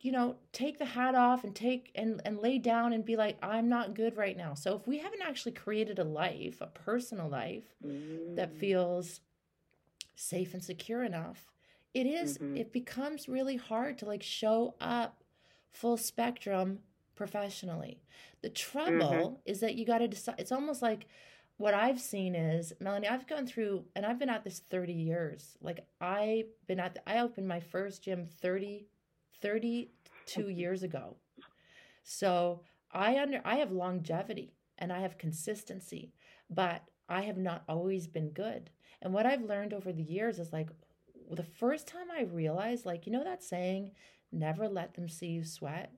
you 0.01 0.11
know 0.11 0.37
take 0.53 0.79
the 0.79 0.85
hat 0.85 1.13
off 1.13 1.43
and 1.43 1.55
take 1.55 1.91
and 1.93 2.19
and 2.25 2.39
lay 2.39 2.57
down 2.57 2.93
and 2.93 3.05
be 3.05 3.15
like 3.15 3.37
i'm 3.43 3.69
not 3.69 3.93
good 3.93 4.17
right 4.17 4.37
now 4.37 4.53
so 4.55 4.75
if 4.75 4.87
we 4.87 4.97
haven't 4.97 5.21
actually 5.21 5.51
created 5.51 5.99
a 5.99 6.03
life 6.03 6.57
a 6.61 6.67
personal 6.67 7.29
life 7.29 7.75
that 8.35 8.51
Mm. 8.53 8.57
feels 8.59 9.21
safe 10.15 10.53
and 10.53 10.63
secure 10.63 11.03
enough 11.03 11.45
it 11.93 12.05
is- 12.05 12.37
Mhm. 12.37 12.57
it 12.57 12.71
becomes 12.71 13.27
really 13.29 13.55
hard 13.55 13.97
to 13.99 14.05
like 14.05 14.23
show 14.23 14.75
up 14.79 15.23
full 15.71 15.97
spectrum 15.97 16.79
professionally. 17.19 17.99
The 18.43 18.49
trouble 18.49 18.93
mm-hmm. 18.93 19.33
is 19.45 19.59
that 19.59 19.75
you 19.75 19.85
got 19.85 19.97
to 19.97 20.07
decide 20.07 20.35
it's 20.37 20.53
almost 20.53 20.81
like 20.81 21.05
what 21.57 21.73
i've 21.73 21.99
seen 21.99 22.33
is 22.33 22.71
melanie 22.79 23.09
i've 23.09 23.27
gone 23.27 23.45
through 23.45 23.83
and 23.93 24.05
i've 24.05 24.17
been 24.17 24.29
at 24.29 24.45
this 24.45 24.61
30 24.71 24.93
years. 24.93 25.57
Like 25.61 25.85
i've 25.99 26.47
been 26.65 26.79
at 26.79 26.95
the, 26.95 27.01
i 27.07 27.19
opened 27.19 27.49
my 27.49 27.59
first 27.59 28.03
gym 28.03 28.25
30 28.25 28.87
32 29.41 30.49
years 30.49 30.81
ago. 30.81 31.17
So 32.03 32.61
i 32.93 33.19
under 33.19 33.41
i 33.43 33.57
have 33.57 33.73
longevity 33.73 34.53
and 34.77 34.93
i 34.93 35.01
have 35.01 35.17
consistency 35.17 36.13
but 36.49 36.83
i 37.09 37.23
have 37.23 37.37
not 37.37 37.63
always 37.67 38.07
been 38.07 38.29
good. 38.29 38.69
And 39.01 39.13
what 39.13 39.25
i've 39.25 39.43
learned 39.43 39.73
over 39.73 39.91
the 39.91 40.03
years 40.03 40.39
is 40.39 40.53
like 40.53 40.69
the 41.29 41.43
first 41.43 41.85
time 41.85 42.09
i 42.17 42.23
realized 42.23 42.85
like 42.85 43.05
you 43.05 43.11
know 43.11 43.25
that 43.25 43.43
saying 43.43 43.91
never 44.31 44.69
let 44.69 44.93
them 44.93 45.09
see 45.09 45.27
you 45.27 45.43
sweat 45.43 45.91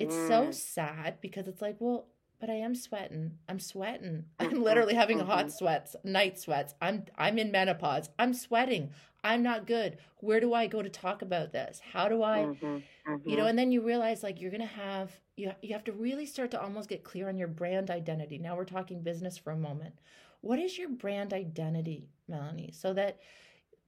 it's 0.00 0.16
so 0.16 0.50
Mm. 0.50 0.52
sad 0.52 1.20
because 1.22 1.48
it's 1.48 1.62
like 1.62 1.76
well 1.80 2.06
but 2.40 2.50
i 2.50 2.54
am 2.54 2.74
sweating. 2.74 3.32
I'm 3.48 3.60
sweating. 3.60 4.24
I'm 4.40 4.62
Mhm, 4.62 4.64
literally 4.64 4.94
having 4.94 5.20
hot 5.20 5.50
mhm. 5.50 5.52
sweats 5.52 5.96
night 6.04 6.38
sweats. 6.40 6.74
I'm 6.82 7.04
i'm 7.18 7.38
in 7.38 7.52
menopause. 7.52 8.10
I'm 8.18 8.34
sweating. 8.34 8.90
I'm 9.24 9.42
not 9.42 9.66
good. 9.66 9.98
Where 10.18 10.40
do 10.40 10.54
i 10.54 10.66
go 10.66 10.82
to 10.82 10.90
talk 10.90 11.22
about 11.22 11.52
this? 11.52 11.80
How 11.92 12.08
do 12.08 12.22
i 12.22 12.50
Mhm. 12.50 12.82
you 13.26 13.36
know 13.36 13.46
Mhm. 13.46 13.46
and 13.46 13.58
then 13.58 13.72
you 13.72 13.82
realize 13.82 14.22
like 14.22 14.40
you're 14.40 14.50
gonna 14.50 14.66
have 14.66 15.10
you, 15.36 15.52
you 15.62 15.72
have 15.74 15.84
to 15.84 15.92
really 15.92 16.26
start 16.26 16.50
to 16.52 16.60
almost 16.62 16.88
get 16.88 17.04
clear 17.04 17.28
on 17.28 17.38
your 17.38 17.48
brand 17.48 17.90
identity. 17.90 18.38
Now 18.38 18.56
we're 18.56 18.64
talking 18.64 19.02
business 19.02 19.38
for 19.38 19.52
a 19.52 19.56
moment. 19.56 19.94
What 20.42 20.58
is 20.58 20.78
your 20.78 20.88
brand 20.90 21.32
identity 21.32 22.08
melanie? 22.28 22.72
So 22.72 22.92
that 22.94 23.18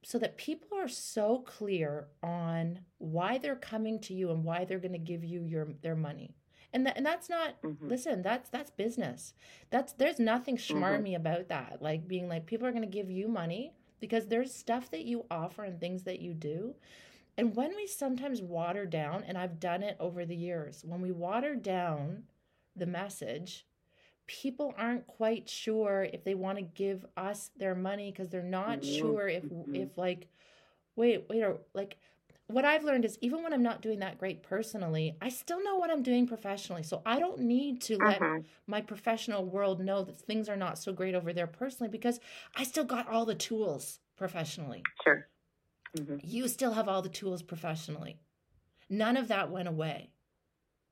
so 0.03 0.17
that 0.19 0.37
people 0.37 0.77
are 0.77 0.87
so 0.87 1.39
clear 1.39 2.07
on 2.21 2.79
why 2.97 3.37
they're 3.37 3.55
coming 3.55 3.99
to 4.01 4.13
you 4.13 4.31
and 4.31 4.43
why 4.43 4.65
they're 4.65 4.79
going 4.79 4.91
to 4.93 4.97
give 4.97 5.23
you 5.23 5.43
your 5.43 5.67
their 5.81 5.95
money 5.95 6.35
and 6.73 6.85
that 6.85 6.97
and 6.97 7.05
that's 7.05 7.29
not 7.29 7.55
Mhm. 7.63 7.89
listen 7.89 8.21
that's 8.21 8.49
that's 8.49 8.71
business 8.71 9.33
that's 9.69 9.93
there's 9.93 10.19
nothing 10.19 10.57
Mm-hmm. 10.57 10.77
schmarmy 10.79 11.15
about 11.15 11.47
that 11.49 11.81
like 11.81 12.07
being 12.07 12.27
like 12.29 12.45
people 12.45 12.67
are 12.67 12.71
going 12.71 12.83
to 12.83 12.87
give 12.99 13.09
you 13.09 13.27
money 13.27 13.73
because 13.99 14.27
there's 14.27 14.53
stuff 14.53 14.91
that 14.91 15.05
you 15.05 15.25
offer 15.31 15.63
and 15.63 15.79
things 15.79 16.03
that 16.03 16.19
you 16.19 16.33
do 16.33 16.75
and 17.37 17.55
when 17.55 17.75
we 17.75 17.87
sometimes 17.87 18.41
water 18.41 18.85
down 18.85 19.23
and 19.27 19.37
i've 19.37 19.59
done 19.59 19.83
it 19.83 19.97
over 19.99 20.25
the 20.25 20.35
years 20.35 20.83
when 20.85 21.01
we 21.01 21.11
water 21.11 21.55
down 21.55 22.23
the 22.75 22.85
message 22.85 23.65
people 24.27 24.73
aren't 24.77 25.07
quite 25.07 25.49
sure 25.49 26.03
if 26.13 26.23
they 26.23 26.35
want 26.35 26.57
to 26.57 26.63
give 26.63 27.05
us 27.17 27.51
their 27.55 27.75
money 27.75 28.11
because 28.11 28.29
they're 28.29 28.43
not 28.43 28.83
Mhm, 28.83 28.83
sure 28.83 29.27
if 29.27 29.45
mhm. 29.65 29.73
if 29.73 29.97
like 29.97 30.29
wait 30.95 31.27
wait 31.29 31.43
or 31.43 31.61
like 31.73 31.97
what 32.47 32.65
I've 32.65 32.83
learned 32.83 33.05
is 33.05 33.17
even 33.21 33.43
when 33.43 33.53
I'm 33.53 33.63
not 33.63 33.81
doing 33.81 33.99
that 33.99 34.17
great 34.19 34.43
personally, 34.43 35.17
I 35.21 35.29
still 35.29 35.63
know 35.63 35.77
what 35.77 35.89
I'm 35.91 36.03
doing 36.03 36.27
professionally. 36.27 36.83
So 36.83 37.01
I 37.05 37.19
don't 37.19 37.39
need 37.41 37.81
to 37.83 37.97
let 37.97 38.29
Mhm. 38.29 38.47
my 38.67 38.81
professional 38.81 39.45
world 39.45 39.79
know 39.81 40.03
that 40.03 40.17
things 40.17 40.49
are 40.49 40.57
not 40.57 40.77
so 40.77 40.93
great 40.93 41.15
over 41.15 41.33
there 41.33 41.47
personally 41.47 41.89
because 41.89 42.19
I 42.55 42.63
still 42.63 42.85
got 42.85 43.07
all 43.07 43.25
the 43.25 43.35
tools 43.35 43.99
professionally. 44.17 44.89
Sure. 45.03 45.29
Mhm. 45.97 46.23
You 46.23 46.47
still 46.47 46.73
have 46.73 46.89
all 46.89 47.03
the 47.03 47.07
tools 47.09 47.43
professionally. 47.43 48.19
None 48.89 49.17
of 49.17 49.29
that 49.29 49.51
went 49.51 49.69
away. 49.69 50.12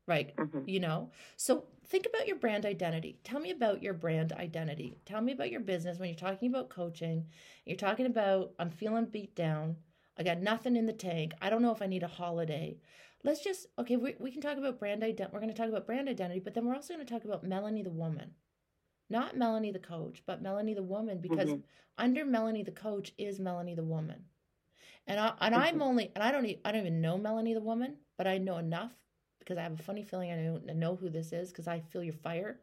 Right. 0.07 0.35
Mhm. 0.35 0.67
You 0.67 0.79
know? 0.79 1.11
So 1.37 1.65
think 1.85 2.05
about 2.05 2.27
your 2.27 2.37
brand 2.37 2.65
identity. 2.65 3.19
Tell 3.23 3.39
me 3.39 3.51
about 3.51 3.81
your 3.83 3.93
brand 3.93 4.33
identity. 4.33 4.97
Tell 5.05 5.21
me 5.21 5.31
about 5.33 5.51
your 5.51 5.59
business 5.61 5.99
when 5.99 6.09
you're 6.09 6.17
talking 6.17 6.49
about 6.49 6.69
coaching. 6.69 7.27
You're 7.65 7.77
talking 7.77 8.05
about, 8.05 8.53
I'm 8.59 8.69
feeling 8.71 9.05
beat 9.05 9.35
down. 9.35 9.77
I 10.17 10.23
got 10.23 10.39
nothing 10.39 10.75
in 10.75 10.85
the 10.85 10.93
tank. 10.93 11.33
I 11.41 11.49
don't 11.49 11.61
know 11.61 11.71
if 11.71 11.81
I 11.81 11.87
need 11.87 12.03
a 12.03 12.07
holiday. 12.07 12.77
Let's 13.23 13.43
just, 13.43 13.67
okay, 13.77 13.97
we, 13.97 14.15
we 14.19 14.31
can 14.31 14.41
talk 14.41 14.57
about 14.57 14.79
brand 14.79 15.03
identity. 15.03 15.31
We're 15.33 15.39
going 15.41 15.53
to 15.53 15.57
talk 15.57 15.69
about 15.69 15.85
brand 15.85 16.09
identity, 16.09 16.39
but 16.39 16.53
then 16.53 16.65
we're 16.65 16.75
also 16.75 16.93
going 16.93 17.05
to 17.05 17.13
talk 17.13 17.25
about 17.25 17.43
Melanie 17.43 17.83
the 17.83 17.91
woman. 17.91 18.33
Not 19.09 19.37
Melanie 19.37 19.71
the 19.71 19.79
coach, 19.79 20.23
but 20.25 20.41
Melanie 20.41 20.73
the 20.73 20.83
woman, 20.83 21.19
because 21.19 21.49
Mhm. 21.49 21.63
under 21.97 22.25
Melanie 22.25 22.63
the 22.63 22.71
coach 22.71 23.13
is 23.17 23.39
Melanie 23.39 23.75
the 23.75 23.83
woman. 23.83 24.25
And 25.07 25.19
I 25.19 25.35
and 25.41 25.53
I'm 25.55 25.79
Mhm. 25.79 25.81
only 25.81 26.11
and 26.15 26.23
I 26.23 26.31
don't 26.31 26.45
I 26.65 26.71
don't 26.71 26.81
even 26.81 27.01
know 27.01 27.17
Melanie 27.17 27.53
the 27.53 27.61
woman, 27.61 27.97
but 28.17 28.27
I 28.27 28.37
know 28.37 28.57
enough 28.57 28.93
because 29.51 29.59
I 29.59 29.63
have 29.63 29.79
a 29.79 29.83
funny 29.83 30.03
feeling 30.03 30.31
I 30.31 30.37
don't 30.43 30.75
know 30.77 30.95
who 30.95 31.09
this 31.09 31.33
is 31.33 31.49
because 31.51 31.67
I 31.67 31.81
feel 31.81 32.03
your 32.03 32.13
fire. 32.13 32.59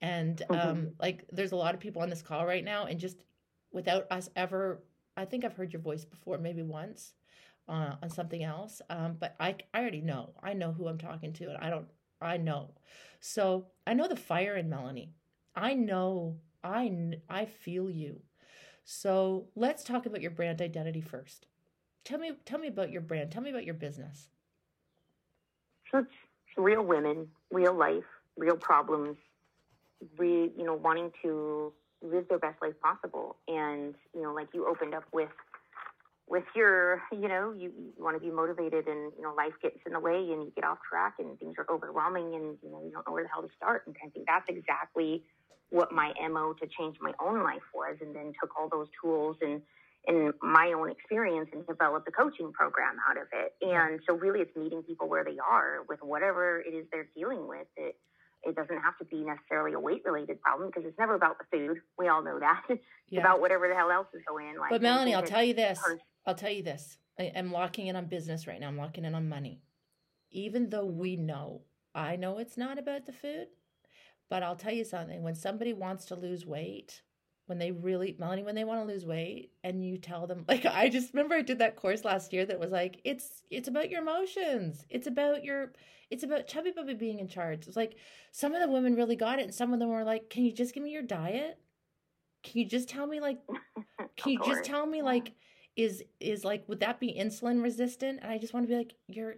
And 0.00 0.42
um 0.52 0.92
like 1.00 1.24
there's 1.32 1.52
a 1.52 1.56
lot 1.56 1.74
of 1.74 1.80
people 1.80 2.02
on 2.02 2.10
this 2.10 2.22
call 2.22 2.46
right 2.46 2.64
now 2.64 2.86
and 2.86 3.00
just 3.00 3.18
without 3.72 4.06
us 4.10 4.30
ever 4.36 4.82
I 5.16 5.24
think 5.26 5.44
I've 5.44 5.56
heard 5.56 5.72
your 5.72 5.82
voice 5.82 6.04
before 6.04 6.38
maybe 6.38 6.62
once 6.62 7.14
uh, 7.68 7.96
on 8.02 8.10
something 8.10 8.44
else. 8.44 8.80
Um 8.90 9.16
but 9.18 9.36
I 9.40 9.56
I 9.74 9.80
already 9.80 10.02
know. 10.02 10.34
I 10.42 10.54
know 10.54 10.72
who 10.72 10.88
I'm 10.88 10.98
talking 10.98 11.32
to 11.34 11.48
and 11.50 11.58
I 11.58 11.70
don't 11.70 11.88
I 12.22 12.36
know. 12.38 12.70
So 13.20 13.66
I 13.86 13.94
know 13.94 14.08
the 14.08 14.16
fire 14.16 14.56
in 14.56 14.68
Melanie. 14.70 15.14
I 15.56 15.74
know 15.74 16.38
I 16.64 17.14
I 17.28 17.46
feel 17.46 17.90
you. 17.90 18.20
So 18.84 19.48
let's 19.56 19.84
talk 19.84 20.06
about 20.06 20.22
your 20.22 20.30
brand 20.32 20.62
identity 20.62 21.00
first. 21.02 21.46
Tell 22.04 22.18
me 22.18 22.32
tell 22.44 22.58
me 22.60 22.68
about 22.68 22.90
your 22.92 23.02
brand. 23.02 23.32
Tell 23.32 23.42
me 23.42 23.50
about 23.50 23.64
your 23.66 23.74
business. 23.74 24.28
So 25.90 25.98
it's 25.98 26.19
real 26.56 26.82
women, 26.82 27.28
real 27.50 27.74
life, 27.74 28.04
real 28.36 28.56
problems, 28.56 29.16
re, 30.16 30.50
you 30.56 30.64
know, 30.64 30.74
wanting 30.74 31.12
to 31.22 31.72
live 32.02 32.28
their 32.28 32.38
best 32.38 32.60
life 32.62 32.74
possible. 32.82 33.36
And, 33.48 33.94
you 34.14 34.22
know, 34.22 34.32
like 34.32 34.48
you 34.52 34.66
opened 34.66 34.94
up 34.94 35.04
with, 35.12 35.28
with 36.28 36.44
your, 36.54 37.02
you 37.12 37.28
know, 37.28 37.52
you, 37.52 37.72
you 37.76 37.92
want 37.98 38.16
to 38.16 38.20
be 38.20 38.30
motivated 38.30 38.86
and, 38.86 39.12
you 39.16 39.22
know, 39.22 39.34
life 39.34 39.52
gets 39.62 39.78
in 39.84 39.92
the 39.92 40.00
way 40.00 40.16
and 40.16 40.42
you 40.42 40.52
get 40.54 40.64
off 40.64 40.78
track 40.88 41.14
and 41.18 41.38
things 41.38 41.54
are 41.58 41.66
overwhelming 41.72 42.34
and, 42.34 42.56
you 42.62 42.70
know, 42.70 42.82
you 42.84 42.90
don't 42.92 43.06
know 43.06 43.12
where 43.12 43.24
the 43.24 43.28
hell 43.28 43.42
to 43.42 43.48
start. 43.56 43.82
And 43.86 43.96
I 44.04 44.08
think 44.08 44.26
that's 44.26 44.46
exactly 44.48 45.22
what 45.70 45.92
my 45.92 46.12
MO 46.30 46.54
to 46.54 46.66
change 46.66 46.96
my 47.00 47.12
own 47.20 47.42
life 47.42 47.62
was. 47.74 47.96
And 48.00 48.14
then 48.14 48.32
took 48.40 48.56
all 48.58 48.68
those 48.68 48.88
tools 49.02 49.36
and, 49.40 49.60
in 50.06 50.32
my 50.42 50.72
own 50.76 50.90
experience 50.90 51.50
and 51.52 51.66
developed 51.66 52.08
a 52.08 52.10
coaching 52.10 52.52
program 52.52 52.96
out 53.08 53.16
of 53.16 53.28
it. 53.32 53.54
And 53.62 54.00
so 54.08 54.14
really 54.14 54.40
it's 54.40 54.56
meeting 54.56 54.82
people 54.82 55.08
where 55.08 55.24
they 55.24 55.36
are 55.38 55.84
with 55.88 56.00
whatever 56.02 56.60
it 56.60 56.70
is 56.70 56.86
they're 56.90 57.08
dealing 57.14 57.46
with. 57.46 57.66
It 57.76 57.96
it 58.42 58.56
doesn't 58.56 58.80
have 58.80 58.96
to 58.98 59.04
be 59.04 59.22
necessarily 59.22 59.74
a 59.74 59.78
weight 59.80 60.02
related 60.04 60.40
problem 60.40 60.70
because 60.70 60.88
it's 60.88 60.98
never 60.98 61.14
about 61.14 61.36
the 61.38 61.44
food. 61.52 61.78
We 61.98 62.08
all 62.08 62.22
know 62.22 62.38
that. 62.38 62.62
it's 62.70 62.82
yeah. 63.10 63.20
about 63.20 63.40
whatever 63.40 63.68
the 63.68 63.74
hell 63.74 63.90
else 63.90 64.06
is 64.14 64.22
going 64.26 64.48
in. 64.48 64.58
Like, 64.58 64.70
but 64.70 64.80
Melanie, 64.80 65.14
I'll 65.14 65.22
tell 65.22 65.44
you 65.44 65.52
this. 65.52 65.78
I'll 66.26 66.34
tell 66.34 66.50
you 66.50 66.62
this. 66.62 66.96
I, 67.18 67.24
am 67.24 67.52
locking 67.52 67.88
in 67.88 67.96
on 67.96 68.06
business 68.06 68.46
right 68.46 68.58
now. 68.58 68.68
I'm 68.68 68.78
locking 68.78 69.04
in 69.04 69.14
on 69.14 69.28
money. 69.28 69.60
Even 70.30 70.70
though 70.70 70.86
we 70.86 71.16
know, 71.16 71.62
I 71.94 72.16
know 72.16 72.38
it's 72.38 72.56
not 72.56 72.78
about 72.78 73.04
the 73.04 73.12
food, 73.12 73.48
but 74.30 74.42
I'll 74.42 74.56
tell 74.56 74.72
you 74.72 74.84
something. 74.84 75.22
When 75.22 75.34
somebody 75.34 75.72
wants 75.72 76.06
to 76.06 76.14
lose 76.14 76.46
weight, 76.46 77.02
when 77.50 77.58
they 77.58 77.72
really 77.72 78.14
Melanie 78.16 78.44
when 78.44 78.54
they 78.54 78.62
want 78.62 78.80
to 78.80 78.90
lose 78.90 79.04
weight 79.04 79.50
and 79.64 79.84
you 79.84 79.98
tell 79.98 80.28
them 80.28 80.44
like 80.48 80.64
I 80.64 80.88
just 80.88 81.12
remember 81.12 81.34
I 81.34 81.42
did 81.42 81.58
that 81.58 81.74
course 81.74 82.04
last 82.04 82.32
year 82.32 82.46
that 82.46 82.60
was 82.60 82.70
like 82.70 83.00
it's 83.04 83.42
it's 83.50 83.66
about 83.66 83.90
your 83.90 84.00
emotions. 84.00 84.84
It's 84.88 85.08
about 85.08 85.42
your 85.42 85.72
it's 86.10 86.22
about 86.22 86.46
chubby 86.46 86.70
bubby 86.70 86.94
being 86.94 87.18
in 87.18 87.26
charge. 87.26 87.66
It's 87.66 87.76
like 87.76 87.96
some 88.30 88.54
of 88.54 88.60
the 88.62 88.72
women 88.72 88.94
really 88.94 89.16
got 89.16 89.40
it 89.40 89.42
and 89.42 89.54
some 89.54 89.74
of 89.74 89.80
them 89.80 89.88
were 89.88 90.04
like, 90.04 90.30
"Can 90.30 90.44
you 90.44 90.52
just 90.52 90.72
give 90.72 90.84
me 90.84 90.92
your 90.92 91.02
diet? 91.02 91.58
Can 92.44 92.60
you 92.60 92.66
just 92.66 92.88
tell 92.88 93.08
me 93.08 93.18
like 93.18 93.40
can 94.16 94.32
you 94.32 94.40
just 94.46 94.62
tell 94.62 94.86
me 94.86 95.02
like 95.02 95.32
is 95.74 96.04
is 96.20 96.44
like 96.44 96.68
would 96.68 96.80
that 96.80 97.00
be 97.00 97.12
insulin 97.12 97.64
resistant?" 97.64 98.20
And 98.22 98.30
I 98.30 98.38
just 98.38 98.54
want 98.54 98.64
to 98.64 98.70
be 98.70 98.78
like, 98.78 98.94
"You're 99.08 99.34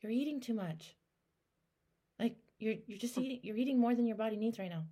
you're 0.00 0.10
eating 0.10 0.40
too 0.40 0.54
much." 0.54 0.96
Like 2.18 2.34
you're 2.58 2.74
you're 2.88 2.98
just 2.98 3.14
hmm. 3.14 3.20
eating 3.20 3.40
you're 3.44 3.56
eating 3.56 3.78
more 3.78 3.94
than 3.94 4.06
your 4.08 4.16
body 4.16 4.36
needs 4.36 4.58
right 4.58 4.68
now. 4.68 4.82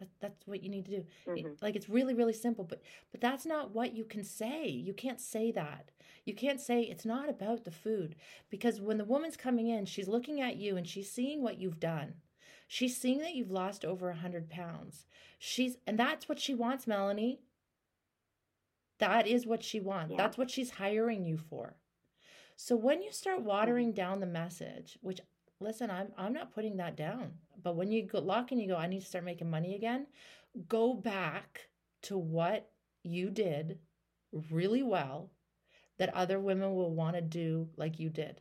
That, 0.00 0.08
that's 0.20 0.46
what 0.46 0.62
you 0.62 0.68
need 0.68 0.86
to 0.86 0.90
do. 0.90 1.04
Mm-hmm. 1.28 1.46
It, 1.46 1.62
like 1.62 1.76
it's 1.76 1.88
really 1.88 2.14
really 2.14 2.32
simple, 2.32 2.64
but 2.64 2.82
but 3.12 3.20
that's 3.20 3.46
not 3.46 3.74
what 3.74 3.94
you 3.94 4.04
can 4.04 4.24
say. 4.24 4.66
You 4.68 4.92
can't 4.92 5.20
say 5.20 5.52
that. 5.52 5.90
You 6.24 6.34
can't 6.34 6.60
say 6.60 6.82
it's 6.82 7.04
not 7.04 7.28
about 7.28 7.64
the 7.64 7.70
food 7.70 8.16
because 8.50 8.80
when 8.80 8.98
the 8.98 9.04
woman's 9.04 9.36
coming 9.36 9.68
in, 9.68 9.86
she's 9.86 10.08
looking 10.08 10.40
at 10.40 10.56
you 10.56 10.76
and 10.76 10.86
she's 10.86 11.10
seeing 11.10 11.42
what 11.42 11.58
you've 11.58 11.80
done. 11.80 12.14
She's 12.66 12.96
seeing 12.96 13.18
that 13.18 13.34
you've 13.34 13.50
lost 13.50 13.84
over 13.84 14.10
a 14.10 14.16
hundred 14.16 14.48
pounds. 14.48 15.06
She's 15.38 15.76
and 15.86 15.98
that's 15.98 16.28
what 16.28 16.38
she 16.38 16.54
wants, 16.54 16.86
Melanie. 16.86 17.40
That 18.98 19.26
is 19.26 19.46
what 19.46 19.62
she 19.62 19.80
wants. 19.80 20.12
Yeah. 20.12 20.18
That's 20.18 20.36
what 20.36 20.50
she's 20.50 20.70
hiring 20.72 21.24
you 21.24 21.36
for. 21.36 21.74
So 22.56 22.76
when 22.76 23.02
you 23.02 23.10
start 23.10 23.42
watering 23.42 23.88
mm-hmm. 23.88 23.96
down 23.96 24.20
the 24.20 24.26
message, 24.26 24.98
which 25.00 25.20
listen, 25.60 25.90
I'm 25.90 26.08
I'm 26.16 26.32
not 26.32 26.54
putting 26.54 26.76
that 26.76 26.96
down. 26.96 27.32
But 27.62 27.76
when 27.76 27.90
you 27.90 28.02
go 28.02 28.18
lock 28.18 28.52
and 28.52 28.60
you 28.60 28.68
go, 28.68 28.76
I 28.76 28.86
need 28.86 29.00
to 29.00 29.06
start 29.06 29.24
making 29.24 29.50
money 29.50 29.74
again, 29.74 30.06
go 30.68 30.94
back 30.94 31.68
to 32.02 32.16
what 32.16 32.70
you 33.02 33.30
did 33.30 33.78
really 34.50 34.82
well 34.82 35.30
that 35.98 36.14
other 36.14 36.40
women 36.40 36.74
will 36.74 36.92
want 36.94 37.16
to 37.16 37.22
do 37.22 37.68
like 37.76 37.98
you 37.98 38.08
did. 38.08 38.40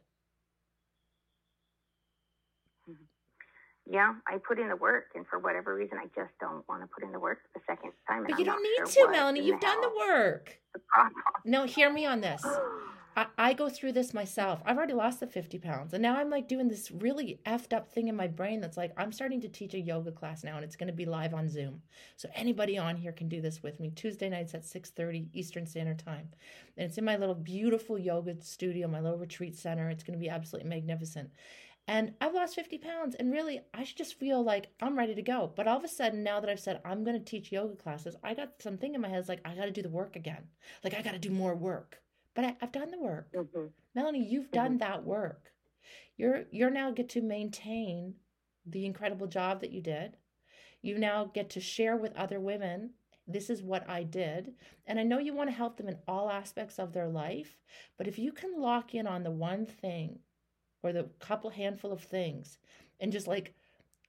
Mm-hmm. 2.89 3.03
Yeah, 3.93 4.13
I 4.27 4.37
put 4.37 4.59
in 4.59 4.69
the 4.69 4.75
work, 4.75 5.07
and 5.15 5.25
for 5.27 5.39
whatever 5.39 5.75
reason, 5.75 5.97
I 5.97 6.05
just 6.15 6.31
don't 6.39 6.67
want 6.69 6.81
to 6.83 6.87
put 6.87 7.03
in 7.03 7.11
the 7.11 7.19
work 7.19 7.39
the 7.53 7.61
second 7.67 7.91
time. 8.07 8.25
But 8.27 8.39
you 8.39 8.45
don't 8.45 8.63
need 8.63 8.91
sure 8.91 9.07
to, 9.07 9.11
Melanie. 9.11 9.45
You've 9.45 9.59
done 9.59 9.81
the 9.81 9.91
work. 10.07 10.57
The 10.73 10.79
no, 11.45 11.65
hear 11.65 11.91
me 11.91 12.05
on 12.05 12.21
this. 12.21 12.45
I, 13.15 13.25
I 13.37 13.53
go 13.53 13.69
through 13.69 13.93
this 13.93 14.13
myself. 14.13 14.61
I've 14.65 14.77
already 14.77 14.93
lost 14.93 15.19
the 15.19 15.27
50 15.27 15.57
pounds. 15.59 15.93
And 15.93 16.01
now 16.01 16.17
I'm 16.17 16.29
like 16.29 16.47
doing 16.47 16.67
this 16.67 16.91
really 16.91 17.39
effed 17.45 17.73
up 17.73 17.91
thing 17.91 18.07
in 18.07 18.15
my 18.15 18.27
brain 18.27 18.61
that's 18.61 18.77
like, 18.77 18.93
I'm 18.97 19.11
starting 19.11 19.41
to 19.41 19.49
teach 19.49 19.73
a 19.73 19.79
yoga 19.79 20.11
class 20.11 20.43
now 20.43 20.55
and 20.55 20.63
it's 20.63 20.75
going 20.75 20.87
to 20.87 20.93
be 20.93 21.05
live 21.05 21.33
on 21.33 21.49
Zoom. 21.49 21.81
So 22.15 22.29
anybody 22.35 22.77
on 22.77 22.95
here 22.95 23.11
can 23.11 23.27
do 23.27 23.41
this 23.41 23.61
with 23.63 23.79
me. 23.79 23.91
Tuesday 23.95 24.29
nights 24.29 24.53
at 24.53 24.63
6.30 24.63 25.27
Eastern 25.33 25.65
Standard 25.65 25.99
Time. 25.99 26.29
And 26.77 26.87
it's 26.87 26.97
in 26.97 27.05
my 27.05 27.17
little 27.17 27.35
beautiful 27.35 27.97
yoga 27.97 28.41
studio, 28.41 28.87
my 28.87 29.01
little 29.01 29.17
retreat 29.17 29.57
center. 29.57 29.89
It's 29.89 30.03
going 30.03 30.17
to 30.17 30.23
be 30.23 30.29
absolutely 30.29 30.69
magnificent. 30.69 31.29
And 31.87 32.13
I've 32.21 32.35
lost 32.35 32.53
50 32.53 32.77
pounds, 32.77 33.15
and 33.15 33.31
really, 33.31 33.61
I 33.73 33.83
should 33.83 33.97
just 33.97 34.19
feel 34.19 34.43
like 34.43 34.67
I'm 34.79 34.95
ready 34.95 35.15
to 35.15 35.23
go. 35.23 35.51
But 35.55 35.67
all 35.67 35.77
of 35.77 35.83
a 35.83 35.87
sudden, 35.87 36.21
now 36.21 36.39
that 36.39 36.47
I've 36.47 36.59
said 36.59 36.79
I'm 36.85 37.03
going 37.03 37.17
to 37.17 37.25
teach 37.25 37.51
yoga 37.51 37.75
classes, 37.75 38.15
I 38.23 38.35
got 38.35 38.61
something 38.61 38.93
in 38.93 39.01
my 39.01 39.07
head. 39.07 39.27
Like, 39.27 39.41
I 39.43 39.55
got 39.55 39.65
to 39.65 39.71
do 39.71 39.81
the 39.81 39.89
work 39.89 40.15
again. 40.15 40.43
Like, 40.83 40.93
I 40.93 41.01
got 41.01 41.13
to 41.13 41.19
do 41.19 41.31
more 41.31 41.55
work 41.55 41.99
but 42.39 42.45
I, 42.45 42.55
have 42.61 42.71
done 42.71 42.89
the 42.89 42.99
work. 42.99 43.33
Mm-hmm. 43.33 43.65
Melanie, 43.95 44.25
you've 44.25 44.49
done 44.51 44.77
mm-hmm. 44.77 44.89
that 44.89 45.03
work. 45.03 45.51
You're 46.15 46.43
you're 46.51 46.69
now 46.69 46.89
get 46.91 47.09
to 47.09 47.21
maintain 47.21 48.13
the 48.65 48.85
incredible 48.85 49.27
job 49.27 49.59
that 49.59 49.71
you 49.71 49.81
did. 49.81 50.15
You 50.81 50.97
now 50.97 51.25
get 51.33 51.49
to 51.51 51.59
share 51.59 51.97
with 51.97 52.15
other 52.15 52.39
women 52.39 52.91
this 53.27 53.49
is 53.49 53.61
what 53.61 53.87
I 53.89 54.03
did. 54.03 54.53
And 54.87 54.99
I 54.99 55.03
know 55.03 55.19
you 55.19 55.33
want 55.33 55.49
to 55.49 55.55
help 55.55 55.75
them 55.75 55.89
in 55.89 55.97
all 56.07 56.31
aspects 56.31 56.79
of 56.79 56.93
their 56.93 57.09
life, 57.09 57.57
but 57.97 58.07
if 58.07 58.17
you 58.17 58.31
can 58.31 58.59
lock 58.59 58.95
in 58.95 59.05
on 59.05 59.23
the 59.23 59.31
one 59.31 59.65
thing 59.65 60.19
or 60.81 60.93
the 60.93 61.09
couple 61.19 61.49
handful 61.49 61.91
of 61.91 62.01
things 62.01 62.57
and 63.01 63.11
just 63.11 63.27
like 63.27 63.53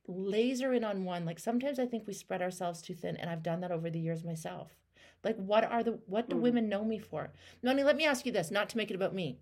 laser 0.06 0.72
in 0.72 0.84
on 0.84 1.04
one, 1.04 1.26
like 1.26 1.40
sometimes 1.40 1.80
I 1.80 1.86
think 1.86 2.06
we 2.06 2.14
spread 2.14 2.42
ourselves 2.42 2.80
too 2.80 2.94
thin, 2.94 3.16
and 3.16 3.28
I've 3.28 3.42
done 3.42 3.60
that 3.60 3.72
over 3.72 3.90
the 3.90 3.98
years 3.98 4.24
myself. 4.24 4.79
Like, 5.22 5.36
what 5.36 5.64
are 5.64 5.82
the 5.82 5.98
what 6.06 6.28
do 6.28 6.36
mm. 6.36 6.40
women 6.40 6.68
know 6.68 6.84
me 6.84 6.98
for? 6.98 7.30
Noni, 7.62 7.82
let 7.82 7.96
me 7.96 8.06
ask 8.06 8.24
you 8.24 8.32
this, 8.32 8.50
not 8.50 8.68
to 8.70 8.76
make 8.76 8.90
it 8.90 8.94
about 8.94 9.14
me. 9.14 9.38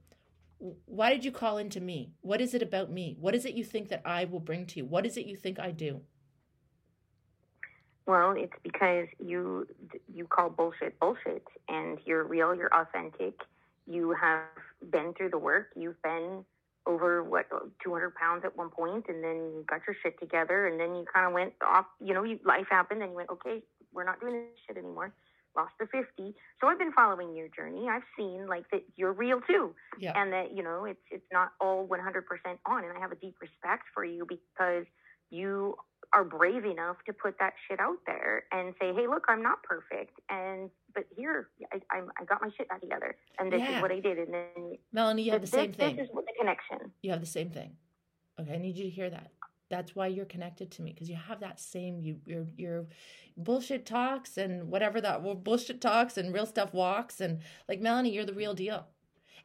Why 0.87 1.11
did 1.11 1.25
you 1.25 1.31
call 1.31 1.59
into 1.59 1.81
me? 1.81 2.11
What 2.21 2.41
is 2.41 2.53
it 2.53 2.63
about 2.63 2.91
me? 2.91 3.17
What 3.21 3.35
is 3.35 3.45
it 3.45 3.55
you 3.55 3.63
think 3.63 3.89
that 3.91 4.03
I 4.05 4.25
will 4.25 4.41
bring 4.41 4.67
to 4.67 4.79
you? 4.79 4.85
What 4.85 5.07
is 5.07 5.17
it 5.17 5.27
you 5.27 5.37
think 5.37 5.61
I 5.61 5.71
do? 5.71 6.01
Well, 8.07 8.33
it's 8.37 8.55
because 8.63 9.07
you 9.25 9.69
you 10.13 10.27
call 10.27 10.51
bullshit 10.51 10.99
bullshit, 10.99 11.47
and 11.69 11.99
you're 12.05 12.25
real, 12.25 12.55
you're 12.55 12.75
authentic. 12.75 13.41
You 13.87 14.15
have 14.21 14.43
been 14.91 15.15
through 15.15 15.31
the 15.31 15.39
work. 15.39 15.69
You've 15.77 16.03
been 16.03 16.45
over 16.87 17.23
what 17.23 17.47
200 17.85 18.15
pounds 18.15 18.45
at 18.45 18.57
one 18.57 18.71
point, 18.71 19.05
and 19.09 19.23
then 19.23 19.37
you 19.37 19.65
got 19.69 19.83
your 19.87 19.95
shit 20.03 20.19
together, 20.19 20.67
and 20.67 20.81
then 20.81 20.97
you 20.97 21.05
kind 21.13 21.27
of 21.27 21.33
went 21.33 21.53
off. 21.63 21.87
You 22.01 22.15
know, 22.15 22.25
you, 22.25 22.41
life 22.45 22.67
happened, 22.69 23.03
and 23.03 23.13
you 23.13 23.17
went, 23.17 23.31
okay, 23.31 23.63
we're 23.93 24.05
not 24.05 24.21
doing 24.21 24.33
this 24.33 24.59
shit 24.67 24.77
anymore 24.77 25.13
lost 25.59 25.75
the 25.81 25.87
50. 25.87 26.35
So 26.61 26.69
I've 26.69 26.79
been 26.79 26.93
following 26.93 27.35
your 27.35 27.49
journey. 27.49 27.89
I've 27.91 28.07
seen 28.17 28.47
like 28.47 28.65
that 28.71 28.83
you're 28.97 29.13
real 29.13 29.41
too. 29.41 29.75
Yeah. 29.99 30.13
And 30.15 30.33
that, 30.33 30.57
you 30.57 30.63
know, 30.63 30.85
it's 30.85 31.03
it's 31.11 31.27
not 31.33 31.51
all 31.61 31.87
100% 31.87 31.99
on 32.67 32.85
and 32.85 32.97
I 32.97 33.01
have 33.01 33.13
a 33.13 33.17
deep 33.17 33.35
respect 33.41 33.85
for 33.93 34.05
you 34.05 34.27
because 34.29 34.87
you 35.31 35.75
are 36.13 36.25
brave 36.25 36.65
enough 36.65 36.97
to 37.07 37.13
put 37.13 37.35
that 37.41 37.53
shit 37.67 37.81
out 37.81 37.99
there 38.07 38.45
and 38.51 38.75
say, 38.81 38.95
"Hey, 38.95 39.07
look, 39.07 39.25
I'm 39.29 39.43
not 39.43 39.63
perfect, 39.63 40.19
and 40.31 40.71
but 40.95 41.05
here, 41.15 41.51
I 41.71 41.81
I, 41.91 42.01
I 42.19 42.25
got 42.25 42.41
my 42.41 42.49
shit 42.57 42.67
back 42.69 42.81
together, 42.81 43.15
and 43.39 43.53
this 43.53 43.61
yeah. 43.61 43.77
is 43.77 43.83
what 43.83 43.93
I 43.93 44.01
did." 44.01 44.19
And 44.19 44.33
then 44.33 44.79
Melanie, 44.91 45.25
you 45.25 45.33
have 45.33 45.43
this, 45.43 45.51
the 45.51 45.59
same 45.59 45.73
this, 45.73 45.77
thing. 45.77 45.97
This 45.97 46.09
is 46.09 46.15
what 46.15 46.25
the 46.25 46.33
connection. 46.39 46.93
You 47.03 47.11
have 47.11 47.21
the 47.21 47.27
same 47.27 47.51
thing. 47.51 47.77
Okay, 48.41 48.55
I 48.55 48.57
need 48.57 48.77
you 48.77 48.85
to 48.85 48.91
hear 48.91 49.11
that 49.11 49.33
that's 49.71 49.95
why 49.95 50.07
you're 50.07 50.25
connected 50.25 50.71
to 50.71 50.83
me 50.83 50.93
because 50.93 51.11
you 51.11 51.17
have 51.17 51.41
that 51.41 51.61
same 51.61 52.01
you 52.01 52.17
your 52.25 52.47
your 52.57 52.87
bullshit 53.37 53.87
talks 53.87 54.37
and 54.37 54.69
whatever 54.69 55.01
that 55.01 55.23
well, 55.23 55.35
bullshit 55.35 55.81
talks 55.81 56.17
and 56.17 56.35
real 56.35 56.47
stuff 56.47 56.75
walks 56.75 57.21
and 57.21 57.41
like 57.69 57.81
Melanie, 57.81 58.13
you're 58.13 58.25
the 58.25 58.35
real 58.35 58.55
deal. 58.55 58.87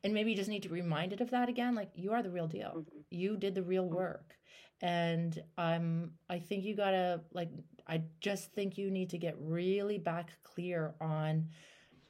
And 0.04 0.14
maybe 0.14 0.32
you 0.32 0.36
just 0.36 0.50
need 0.50 0.64
to 0.64 0.70
be 0.70 0.82
reminded 0.82 1.22
of 1.22 1.32
that 1.32 1.48
again. 1.48 1.76
Like 1.76 1.92
you 1.96 2.12
are 2.12 2.22
the 2.24 2.32
real 2.32 2.48
deal. 2.48 2.72
Mm-hmm. 2.78 3.00
You 3.10 3.38
did 3.38 3.56
the 3.56 3.64
real 3.64 3.88
work. 3.88 4.36
And 4.82 5.42
um 5.58 6.12
I 6.30 6.40
think 6.40 6.64
you 6.64 6.76
gotta 6.76 7.22
like 7.34 7.50
I 7.88 8.04
just 8.20 8.52
think 8.54 8.78
you 8.78 8.90
need 8.92 9.12
to 9.12 9.18
get 9.18 9.36
really 9.40 10.00
back 10.00 10.32
clear 10.44 10.96
on 11.00 11.50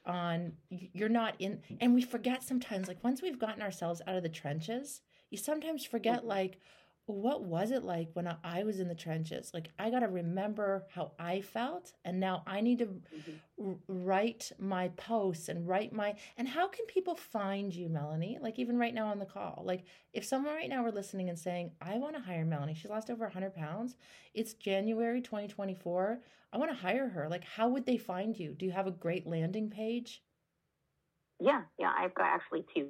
on 0.06 0.52
you're 0.68 1.08
not 1.08 1.34
in 1.38 1.60
and 1.80 1.94
we 1.94 2.02
forget 2.02 2.42
sometimes 2.42 2.88
like 2.88 3.02
once 3.02 3.22
we've 3.22 3.38
gotten 3.38 3.62
ourselves 3.62 4.02
out 4.06 4.16
of 4.16 4.22
the 4.22 4.28
trenches 4.28 5.00
you 5.30 5.38
sometimes 5.38 5.86
forget 5.86 6.18
mm-hmm. 6.18 6.28
like 6.28 6.60
what 7.06 7.42
was 7.42 7.70
it 7.70 7.84
like 7.84 8.08
when 8.14 8.34
I 8.42 8.64
was 8.64 8.80
in 8.80 8.88
the 8.88 8.94
trenches? 8.94 9.50
Like, 9.52 9.68
I 9.78 9.90
got 9.90 10.00
to 10.00 10.08
remember 10.08 10.86
how 10.94 11.12
I 11.18 11.42
felt, 11.42 11.92
and 12.04 12.18
now 12.18 12.42
I 12.46 12.62
need 12.62 12.78
to 12.78 12.86
mm-hmm. 12.86 13.68
r- 13.68 13.76
write 13.88 14.52
my 14.58 14.88
posts 14.88 15.48
and 15.50 15.68
write 15.68 15.92
my. 15.92 16.14
And 16.38 16.48
how 16.48 16.66
can 16.66 16.86
people 16.86 17.14
find 17.14 17.74
you, 17.74 17.90
Melanie? 17.90 18.38
Like, 18.40 18.58
even 18.58 18.78
right 18.78 18.94
now 18.94 19.08
on 19.08 19.18
the 19.18 19.26
call, 19.26 19.62
like, 19.66 19.84
if 20.14 20.24
someone 20.24 20.54
right 20.54 20.68
now 20.68 20.82
were 20.82 20.92
listening 20.92 21.28
and 21.28 21.38
saying, 21.38 21.72
I 21.80 21.98
want 21.98 22.16
to 22.16 22.22
hire 22.22 22.44
Melanie, 22.44 22.74
she's 22.74 22.90
lost 22.90 23.10
over 23.10 23.24
100 23.24 23.54
pounds, 23.54 23.96
it's 24.32 24.54
January 24.54 25.20
2024, 25.20 26.20
I 26.54 26.56
want 26.56 26.70
to 26.70 26.76
hire 26.76 27.08
her. 27.08 27.28
Like, 27.28 27.44
how 27.44 27.68
would 27.68 27.84
they 27.84 27.98
find 27.98 28.38
you? 28.38 28.54
Do 28.54 28.64
you 28.64 28.72
have 28.72 28.86
a 28.86 28.92
great 28.92 29.26
landing 29.26 29.68
page? 29.68 30.22
Yeah, 31.38 31.62
yeah, 31.78 31.92
I've 31.94 32.14
got 32.14 32.26
actually 32.26 32.64
two 32.74 32.88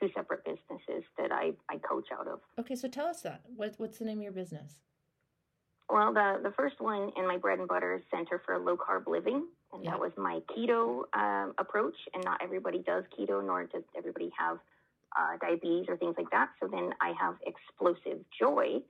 two 0.00 0.08
separate 0.14 0.44
businesses 0.44 1.04
that 1.18 1.30
I, 1.32 1.52
I 1.68 1.76
coach 1.78 2.08
out 2.18 2.26
of. 2.26 2.40
Okay, 2.58 2.74
so 2.74 2.88
tell 2.88 3.06
us 3.06 3.22
that. 3.22 3.42
What, 3.54 3.74
what's 3.78 3.98
the 3.98 4.04
name 4.04 4.18
of 4.18 4.22
your 4.22 4.32
business? 4.32 4.80
Well, 5.88 6.12
the 6.12 6.38
the 6.42 6.52
first 6.52 6.80
one 6.80 7.10
in 7.16 7.26
my 7.26 7.36
bread 7.36 7.58
and 7.58 7.66
butter 7.66 7.94
is 7.96 8.02
Center 8.14 8.40
for 8.46 8.56
Low 8.58 8.76
Carb 8.76 9.08
Living, 9.08 9.48
and 9.72 9.84
Yeah. 9.84 9.90
that 9.90 10.00
was 10.00 10.12
my 10.16 10.40
keto 10.56 11.02
um, 11.14 11.52
approach. 11.58 11.96
And 12.14 12.22
not 12.24 12.40
everybody 12.40 12.78
does 12.78 13.02
keto, 13.18 13.44
nor 13.44 13.64
does 13.64 13.82
everybody 13.96 14.30
have 14.38 14.58
uh, 15.18 15.36
diabetes 15.40 15.86
or 15.88 15.96
things 15.96 16.14
like 16.16 16.30
that. 16.30 16.50
So 16.60 16.68
then 16.68 16.90
I 17.00 17.12
have 17.20 17.34
explosive 17.44 18.20
joy 18.38 18.82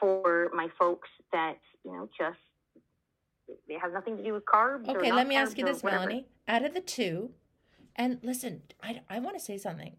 for 0.00 0.50
my 0.54 0.68
folks 0.78 1.08
that 1.32 1.58
you 1.84 1.92
know 1.92 2.08
just 2.18 2.38
it 3.68 3.78
has 3.78 3.92
nothing 3.92 4.16
to 4.16 4.22
do 4.22 4.32
with 4.32 4.44
carbs. 4.46 4.88
Okay, 4.88 5.12
let 5.12 5.26
me 5.26 5.36
ask 5.36 5.58
you 5.58 5.64
this. 5.66 5.84
Melanie. 5.84 6.26
Out 6.48 6.64
of 6.64 6.72
the 6.72 6.80
two, 6.80 7.32
and 7.96 8.18
listen, 8.22 8.62
I, 8.82 9.00
I 9.08 9.18
want 9.18 9.36
to 9.38 9.44
say 9.44 9.58
something. 9.58 9.96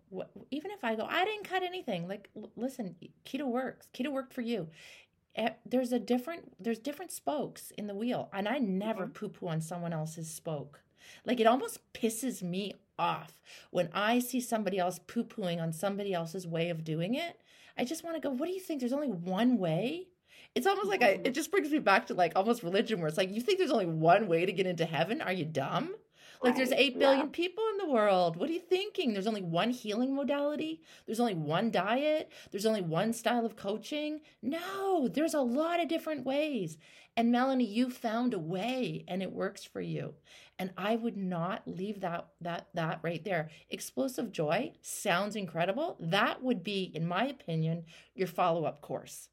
Even 0.52 0.72
if 0.72 0.84
I 0.84 0.96
go, 0.96 1.06
I 1.10 1.26
didn't 1.26 1.44
cut 1.50 1.64
anything. 1.64 2.08
Like, 2.08 2.30
listen, 2.56 2.96
keto 3.26 3.48
works. 3.48 3.90
Keto 3.94 4.12
worked 4.12 4.34
for 4.34 4.42
you. 4.42 4.70
There's 5.66 5.92
a 5.92 6.00
different, 6.00 6.54
there's 6.60 6.80
different 6.80 7.12
spokes 7.12 7.72
in 7.78 7.88
the 7.88 7.94
wheel, 7.96 8.30
and 8.34 8.48
I 8.48 8.58
never 8.58 9.06
Mhm. 9.08 9.14
poo 9.14 9.30
poo 9.30 9.48
on 9.48 9.62
someone 9.62 9.94
else's 9.94 10.30
spoke. 10.32 10.82
Like, 11.26 11.40
it 11.40 11.48
almost 11.48 11.80
pisses 11.94 12.42
me 12.42 12.74
off 12.98 13.42
when 13.70 13.90
I 13.94 14.20
see 14.20 14.42
somebody 14.42 14.80
else 14.80 15.00
poo 15.06 15.24
pooing 15.24 15.62
on 15.62 15.74
somebody 15.74 16.14
else's 16.14 16.48
way 16.48 16.70
of 16.70 16.84
doing 16.84 17.14
it. 17.14 17.40
I 17.78 17.86
just 17.86 18.04
want 18.04 18.16
to 18.16 18.20
go, 18.22 18.32
what 18.34 18.48
do 18.48 18.54
you 18.54 18.60
think? 18.60 18.80
There's 18.80 18.94
only 18.94 19.10
one 19.10 19.58
way? 19.60 20.08
It's 20.56 20.66
almost 20.66 20.88
like 20.90 21.04
I, 21.04 21.20
it 21.24 21.36
just 21.36 21.52
brings 21.52 21.70
me 21.72 21.78
back 21.78 22.08
to 22.08 22.16
like 22.16 22.34
almost 22.36 22.64
religion 22.64 23.00
where 23.00 23.08
it's 23.08 23.18
like, 23.18 23.32
you 23.32 23.42
think 23.42 23.60
there's 23.60 23.70
only 23.72 23.86
one 23.86 24.28
way 24.28 24.46
to 24.48 24.52
get 24.52 24.66
into 24.66 24.86
heaven? 24.86 25.22
Are 25.22 25.32
you 25.32 25.46
dumb? 25.46 25.96
Like 26.42 26.56
there's 26.56 26.72
8 26.72 27.00
billion 27.00 27.26
yeah. 27.26 27.32
people 27.32 27.64
in 27.72 27.78
the 27.78 27.92
world. 27.92 28.36
What 28.36 28.50
are 28.50 28.54
you 28.54 28.60
thinking? 28.60 29.14
There's 29.14 29.28
only 29.28 29.42
one 29.42 29.72
healing 29.72 30.16
modality? 30.16 30.82
There's 31.06 31.20
only 31.20 31.36
one 31.36 31.72
diet? 31.72 32.32
There's 32.52 32.66
only 32.66 32.82
one 32.82 33.14
style 33.14 33.46
of 33.46 33.56
coaching? 33.56 34.22
No, 34.42 35.08
there's 35.08 35.34
a 35.34 35.42
lot 35.42 35.80
of 35.80 35.88
different 35.88 36.26
ways. 36.26 36.78
And 37.16 37.32
Melanie, 37.32 37.66
you 37.66 37.90
found 37.90 38.36
a 38.36 38.40
way 38.40 39.04
and 39.08 39.24
it 39.24 39.32
works 39.32 39.64
for 39.64 39.82
you. 39.82 40.14
And 40.60 40.72
I 40.78 40.96
would 40.96 41.18
not 41.18 41.64
leave 41.66 42.02
that 42.02 42.28
that 42.42 42.68
that 42.76 43.00
right 43.02 43.24
there. 43.24 43.50
Explosive 43.70 44.32
joy 44.32 44.74
sounds 44.82 45.36
incredible. 45.36 45.98
That 46.00 46.44
would 46.44 46.64
be 46.64 46.92
in 46.94 47.08
my 47.08 47.26
opinion 47.26 47.86
your 48.14 48.28
follow-up 48.28 48.82
course. 48.82 49.30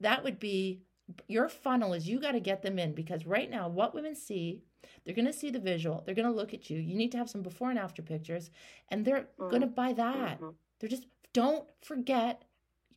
That 0.00 0.24
would 0.24 0.40
be 0.40 0.82
your 1.28 1.48
funnel 1.48 1.92
is 1.92 2.08
you 2.08 2.20
got 2.20 2.32
to 2.32 2.40
get 2.40 2.62
them 2.62 2.78
in 2.78 2.94
because 2.94 3.26
right 3.26 3.50
now 3.50 3.68
what 3.68 3.94
women 3.94 4.14
see 4.14 4.62
they're 5.04 5.14
going 5.14 5.26
to 5.26 5.32
see 5.32 5.50
the 5.50 5.58
visual. 5.58 6.02
They're 6.04 6.14
going 6.14 6.28
to 6.30 6.34
look 6.34 6.54
at 6.54 6.70
you. 6.70 6.78
You 6.78 6.94
need 6.94 7.12
to 7.12 7.18
have 7.18 7.30
some 7.30 7.42
before 7.42 7.70
and 7.70 7.78
after 7.78 8.02
pictures, 8.02 8.50
and 8.88 9.04
they're 9.04 9.28
Mm. 9.38 9.50
going 9.50 9.60
to 9.62 9.66
buy 9.66 9.92
that. 9.94 10.40
Mhm. 10.40 10.54
They're 10.78 10.88
just, 10.88 11.06
don't 11.32 11.68
forget 11.82 12.44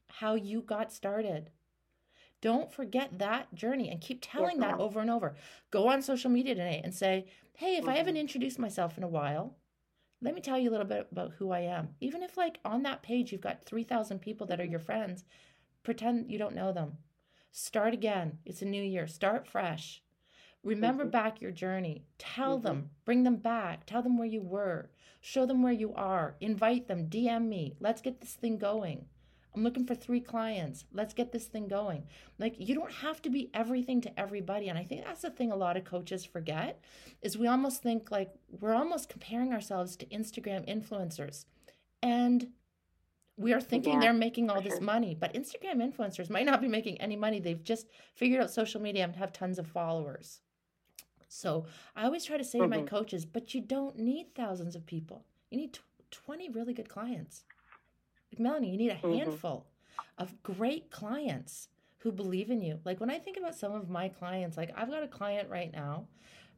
how 0.10 0.36
you 0.36 0.62
got 0.62 0.91
started. 0.91 1.52
Don't 2.41 2.72
forget 2.74 3.19
that 3.19 3.54
journey 3.56 3.89
and 3.89 4.02
keep 4.02 4.19
telling 4.22 4.60
that 4.60 4.72
ma'am. 4.72 4.82
over 4.82 5.00
and 5.00 5.10
over. 5.10 5.36
Go 5.72 5.88
on 5.88 6.02
social 6.02 6.30
media 6.30 6.56
today 6.56 6.82
and 6.84 6.93
say, 6.93 7.26
hey, 7.56 7.78
if 7.78 7.88
I 7.88 7.96
haven't 7.96 8.15
Mhm. 8.15 8.19
introduced 8.22 8.60
myself 8.60 8.98
in 8.98 9.04
a 9.04 9.08
while, 9.08 9.58
let 10.22 10.36
me 10.36 10.41
tell 10.41 10.58
you 10.60 10.69
a 10.69 10.72
little 10.72 10.86
bit 10.86 11.08
about 11.12 11.32
who 11.34 11.52
I 11.52 11.62
am. 11.62 11.96
Even 12.02 12.22
if, 12.22 12.38
like, 12.38 12.60
on 12.65 12.84
that 12.84 13.02
page, 13.02 13.32
you've 13.32 13.41
got 13.41 13.63
3,000 13.65 14.19
people 14.19 14.46
that 14.48 14.60
are 14.60 14.65
your 14.65 14.80
friends, 14.80 15.24
pretend 15.84 16.32
you 16.32 16.38
don't 16.38 16.56
know 16.56 16.72
them. 16.74 16.98
Start 17.52 17.93
again. 17.93 18.39
It's 18.46 18.62
a 18.62 18.65
new 18.65 18.84
year. 18.84 19.08
Start 19.08 19.48
fresh. 19.48 20.03
Remember 20.63 21.06
Mhm. 21.06 21.12
back 21.12 21.41
your 21.41 21.52
journey. 21.52 22.06
Tell 22.17 22.60
Mhm. 22.60 22.63
them, 22.63 22.89
bring 23.06 23.23
them 23.23 23.36
back. 23.38 23.86
Tell 23.86 24.02
them 24.02 24.17
where 24.17 24.28
you 24.28 24.41
were. 24.41 24.89
Show 25.19 25.45
them 25.45 25.62
where 25.62 25.73
you 25.73 25.93
are. 25.93 26.36
Invite 26.39 26.88
them. 26.88 27.08
DM 27.08 27.47
me. 27.49 27.76
Let's 27.80 28.02
get 28.02 28.21
this 28.21 28.36
thing 28.36 28.58
going. 28.58 29.08
I'm 29.56 29.62
looking 29.63 29.86
for 29.86 29.93
three 29.93 30.19
clients. 30.19 30.86
Let's 30.91 31.13
get 31.13 31.32
this 31.32 31.47
thing 31.47 31.67
going. 31.67 32.08
Like 32.39 32.56
you 32.60 32.73
don't 32.73 32.91
have 32.91 33.21
to 33.21 33.30
be 33.30 33.52
everything 33.54 34.02
to 34.02 34.19
everybody. 34.19 34.67
And 34.67 34.80
I 34.80 34.84
think 34.84 35.04
that's 35.06 35.21
the 35.21 35.30
thing 35.30 35.52
a 35.52 35.56
lot 35.56 35.78
of 35.78 35.84
coaches 35.84 36.26
forget 36.26 36.80
is 37.21 37.38
we 37.38 37.45
almost 37.47 37.84
think 37.84 38.10
like 38.10 38.34
we're 38.49 38.73
almost 38.73 39.10
comparing 39.10 39.54
ourselves 39.54 39.95
to 39.97 40.06
Instagram 40.08 40.65
influencers. 40.67 41.45
And 42.02 42.52
we 43.38 43.54
are 43.54 43.62
thinking 43.62 43.93
Yeah, 43.95 43.99
they're 43.99 44.13
making 44.13 44.49
all 44.49 44.62
this 44.62 44.73
sure. 44.73 44.82
money, 44.82 45.13
but 45.15 45.34
Instagram 45.34 45.76
influencers 45.88 46.30
might 46.30 46.45
not 46.45 46.62
be 46.62 46.67
making 46.67 46.99
any 46.99 47.15
money. 47.15 47.39
They've 47.39 47.63
just 47.63 47.88
figured 48.15 48.41
out 48.41 48.49
social 48.52 48.82
media 48.82 49.04
and 49.04 49.15
have 49.15 49.32
tons 49.34 49.60
of 49.60 49.67
followers. 49.67 50.41
So 51.34 51.65
I 51.96 52.04
always 52.06 52.24
try 52.26 52.38
to 52.38 52.43
say 52.43 52.60
to 52.60 52.67
my 52.67 52.82
Mhm. 52.82 52.88
coaches, 52.88 53.26
but 53.26 53.54
you 53.54 53.62
don't 53.62 53.98
need 53.98 54.36
thousands 54.36 54.76
of 54.76 54.86
people. 54.86 55.26
You 55.50 55.58
need 55.58 55.74
tw- 55.74 55.82
20 56.12 56.50
really 56.50 56.74
good 56.74 56.88
clients. 56.89 57.46
Like 58.32 58.39
Melanie, 58.39 58.69
you 58.72 58.78
need 58.78 58.91
a 58.91 58.96
Mhm. 58.96 59.17
handful 59.17 59.67
of 60.19 60.41
great 60.43 60.91
clients 60.91 61.69
who 61.98 62.12
believe 62.12 62.52
in 62.52 62.62
you. 62.62 62.80
Like 62.86 63.00
when 63.00 63.10
I 63.10 63.17
think 63.17 63.38
about 63.38 63.56
some 63.56 63.74
of 63.74 63.89
my 63.89 64.10
clients, 64.10 64.58
like 64.58 64.72
I've 64.78 64.89
got 64.91 65.04
a 65.04 65.08
client 65.08 65.50
right 65.50 65.72
now 65.72 66.08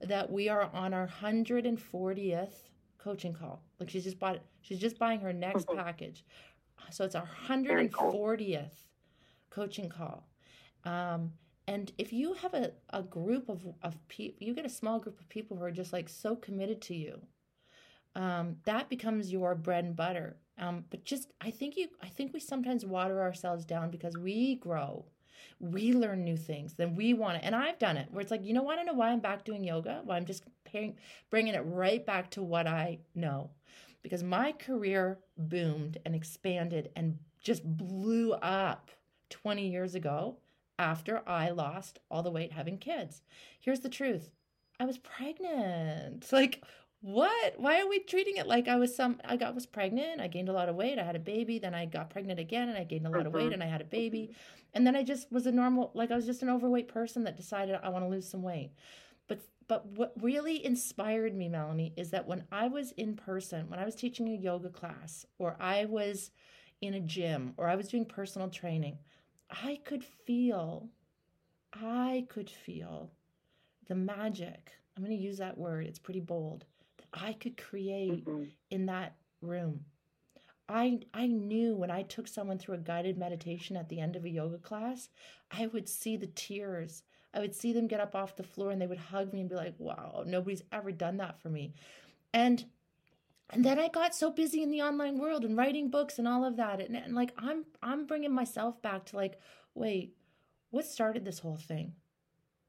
that 0.01 0.29
we 0.29 0.49
are 0.49 0.63
on 0.73 0.93
our 0.93 1.07
140th 1.07 2.69
coaching 2.97 3.33
call. 3.33 3.63
Like 3.79 3.89
she's 3.89 4.03
just 4.03 4.19
bought 4.19 4.41
she's 4.61 4.79
just 4.79 4.99
buying 4.99 5.21
her 5.21 5.31
next 5.31 5.67
Mhm. 5.67 5.75
package. 5.77 6.25
So 6.91 7.05
it's 7.05 7.15
our 7.15 7.25
Very 7.61 7.87
cool. 7.89 8.11
140th 8.11 8.87
coaching 9.49 9.87
call. 9.89 10.27
Um, 10.83 11.33
and 11.67 11.91
if 11.97 12.13
you 12.13 12.33
have 12.33 12.53
a, 12.53 12.71
a 12.91 13.01
group 13.01 13.49
of, 13.49 13.61
of 13.81 13.95
people, 14.07 14.45
you 14.45 14.53
get 14.53 14.65
a 14.65 14.69
small 14.69 14.99
group 14.99 15.19
of 15.19 15.27
people 15.29 15.57
who 15.57 15.63
are 15.63 15.71
just 15.71 15.93
like 15.93 16.09
so 16.09 16.35
committed 16.35 16.81
to 16.83 16.95
you, 16.95 17.19
um, 18.15 18.57
that 18.65 18.89
becomes 18.89 19.31
your 19.31 19.55
bread 19.55 19.83
and 19.83 19.95
butter. 19.95 20.37
Um, 20.57 20.85
but 20.89 21.03
just, 21.03 21.31
I 21.41 21.51
think 21.51 21.75
you, 21.75 21.87
I 22.01 22.07
think 22.07 22.33
we 22.33 22.39
sometimes 22.39 22.85
water 22.85 23.19
ourselves 23.19 23.65
down 23.65 23.89
because 23.89 24.15
we 24.15 24.55
grow, 24.55 25.05
we 25.59 25.91
learn 25.93 26.23
new 26.23 26.37
things, 26.37 26.73
then 26.73 26.95
we 26.95 27.13
want 27.13 27.37
it. 27.37 27.43
And 27.43 27.55
I've 27.55 27.79
done 27.79 27.97
it 27.97 28.07
where 28.11 28.21
it's 28.21 28.31
like, 28.31 28.45
you 28.45 28.53
know, 28.53 28.63
want 28.63 28.79
to 28.79 28.85
know 28.85 28.93
why 28.93 29.09
I'm 29.09 29.19
back 29.19 29.43
doing 29.43 29.63
yoga? 29.63 30.01
Why 30.03 30.17
I'm 30.17 30.25
just 30.25 30.43
bringing 31.29 31.53
it 31.55 31.65
right 31.65 32.05
back 32.05 32.29
to 32.31 32.43
what 32.43 32.67
I 32.67 32.99
know. 33.15 33.49
Because 34.03 34.23
my 34.23 34.51
career 34.51 35.17
boomed 35.37 35.97
and 36.05 36.13
expanded 36.13 36.89
and 36.95 37.17
just 37.41 37.63
blew 37.65 38.33
up 38.33 38.91
20 39.29 39.67
years 39.67 39.95
ago 39.95 40.37
after 40.79 41.21
I 41.27 41.49
lost 41.49 41.99
all 42.09 42.23
the 42.23 42.31
weight 42.31 42.51
having 42.51 42.77
kids. 42.77 43.21
Here's 43.59 43.79
the 43.81 43.89
truth 43.89 44.29
I 44.79 44.85
was 44.85 44.97
pregnant. 44.97 46.27
Like, 46.31 46.63
what? 47.01 47.59
Why 47.59 47.81
are 47.81 47.87
we 47.87 47.99
treating 47.99 48.37
it 48.37 48.47
like 48.47 48.67
I 48.67 48.77
was 48.77 48.95
some? 48.95 49.19
I 49.23 49.37
got 49.37 49.53
was 49.53 49.67
pregnant. 49.67 50.19
I 50.21 50.27
gained 50.27 50.49
a 50.49 50.53
lot 50.53 50.69
of 50.69 50.75
weight. 50.75 50.97
I 50.97 51.03
had 51.03 51.15
a 51.15 51.19
baby. 51.19 51.59
Then 51.59 51.75
I 51.75 51.85
got 51.85 52.09
pregnant 52.09 52.39
again, 52.39 52.67
and 52.67 52.77
I 52.77 52.83
gained 52.83 53.05
a 53.05 53.11
lot 53.11 53.27
of 53.27 53.33
weight, 53.33 53.51
Mhm. 53.51 53.53
and 53.55 53.63
I 53.63 53.67
had 53.67 53.81
a 53.81 53.85
baby. 53.85 54.31
And 54.73 54.87
then 54.87 54.95
I 54.95 55.03
just 55.03 55.31
was 55.31 55.45
a 55.45 55.51
normal, 55.51 55.91
like 55.93 56.09
I 56.09 56.15
was 56.15 56.25
just 56.25 56.41
an 56.41 56.49
overweight 56.49 56.87
person 56.87 57.23
that 57.25 57.37
decided 57.37 57.75
I 57.83 57.89
want 57.89 58.03
to 58.05 58.09
lose 58.09 58.27
some 58.27 58.41
weight. 58.41 58.71
But 59.27 59.39
but 59.67 59.85
what 59.85 60.13
really 60.21 60.63
inspired 60.65 61.35
me, 61.35 61.47
Melanie, 61.47 61.93
is 61.95 62.09
that 62.09 62.27
when 62.27 62.45
I 62.51 62.67
was 62.69 62.91
in 62.93 63.15
person, 63.15 63.69
when 63.69 63.79
I 63.79 63.85
was 63.85 63.95
teaching 63.95 64.27
a 64.29 64.35
yoga 64.35 64.69
class, 64.69 65.27
or 65.37 65.57
I 65.59 65.85
was 65.85 66.31
in 66.81 66.93
a 66.95 66.99
gym, 66.99 67.53
or 67.57 67.67
I 67.67 67.75
was 67.75 67.87
doing 67.87 68.05
personal 68.05 68.49
training, 68.49 68.97
I 69.49 69.79
could 69.85 70.03
feel, 70.03 70.89
I 71.73 72.25
could 72.29 72.49
feel 72.49 73.11
the 73.87 73.95
magic. 73.95 74.71
I'm 74.95 75.03
going 75.03 75.15
to 75.15 75.23
use 75.23 75.37
that 75.37 75.57
word. 75.57 75.85
It's 75.85 75.99
pretty 75.99 76.19
bold. 76.19 76.65
That 76.97 77.07
I 77.13 77.33
could 77.33 77.57
create 77.57 78.25
Mhm. 78.25 78.51
in 78.69 78.85
that 78.87 79.15
room. 79.41 79.85
I 80.67 80.99
I 81.13 81.27
knew 81.27 81.75
when 81.75 81.91
I 81.91 82.01
took 82.03 82.27
someone 82.27 82.57
through 82.57 82.75
a 82.75 82.79
guided 82.79 83.17
meditation 83.17 83.77
at 83.77 83.87
the 83.89 83.99
end 83.99 84.15
of 84.15 84.25
a 84.25 84.29
yoga 84.29 84.57
class, 84.57 85.09
I 85.51 85.67
would 85.67 85.87
see 85.87 86.17
the 86.17 86.27
tears. 86.27 87.03
I 87.33 87.39
would 87.39 87.53
see 87.53 87.71
them 87.73 87.87
get 87.87 87.99
up 87.99 88.15
off 88.15 88.35
the 88.35 88.43
floor 88.43 88.71
and 88.71 88.81
they 88.81 88.87
would 88.87 88.97
hug 88.97 89.31
me 89.31 89.41
and 89.41 89.49
be 89.49 89.55
like, 89.55 89.79
"Wow, 89.79 90.23
nobody's 90.25 90.63
ever 90.71 90.91
done 90.91 91.17
that 91.17 91.37
for 91.39 91.49
me." 91.49 91.73
And 92.33 92.65
and 93.51 93.63
then 93.63 93.79
I 93.79 93.87
got 93.89 94.15
so 94.15 94.31
busy 94.31 94.61
in 94.63 94.71
the 94.71 94.81
online 94.81 95.17
world 95.19 95.43
and 95.45 95.57
writing 95.57 95.89
books 95.89 96.17
and 96.19 96.27
all 96.27 96.43
of 96.43 96.57
that 96.57 96.81
and, 96.81 96.95
and 96.95 97.13
like 97.15 97.33
I'm 97.37 97.65
I'm 97.81 98.05
bringing 98.05 98.33
myself 98.33 98.81
back 98.81 99.05
to 99.05 99.15
like, 99.15 99.39
"Wait, 99.73 100.15
what 100.71 100.85
started 100.85 101.23
this 101.25 101.39
whole 101.39 101.57
thing?" 101.57 101.93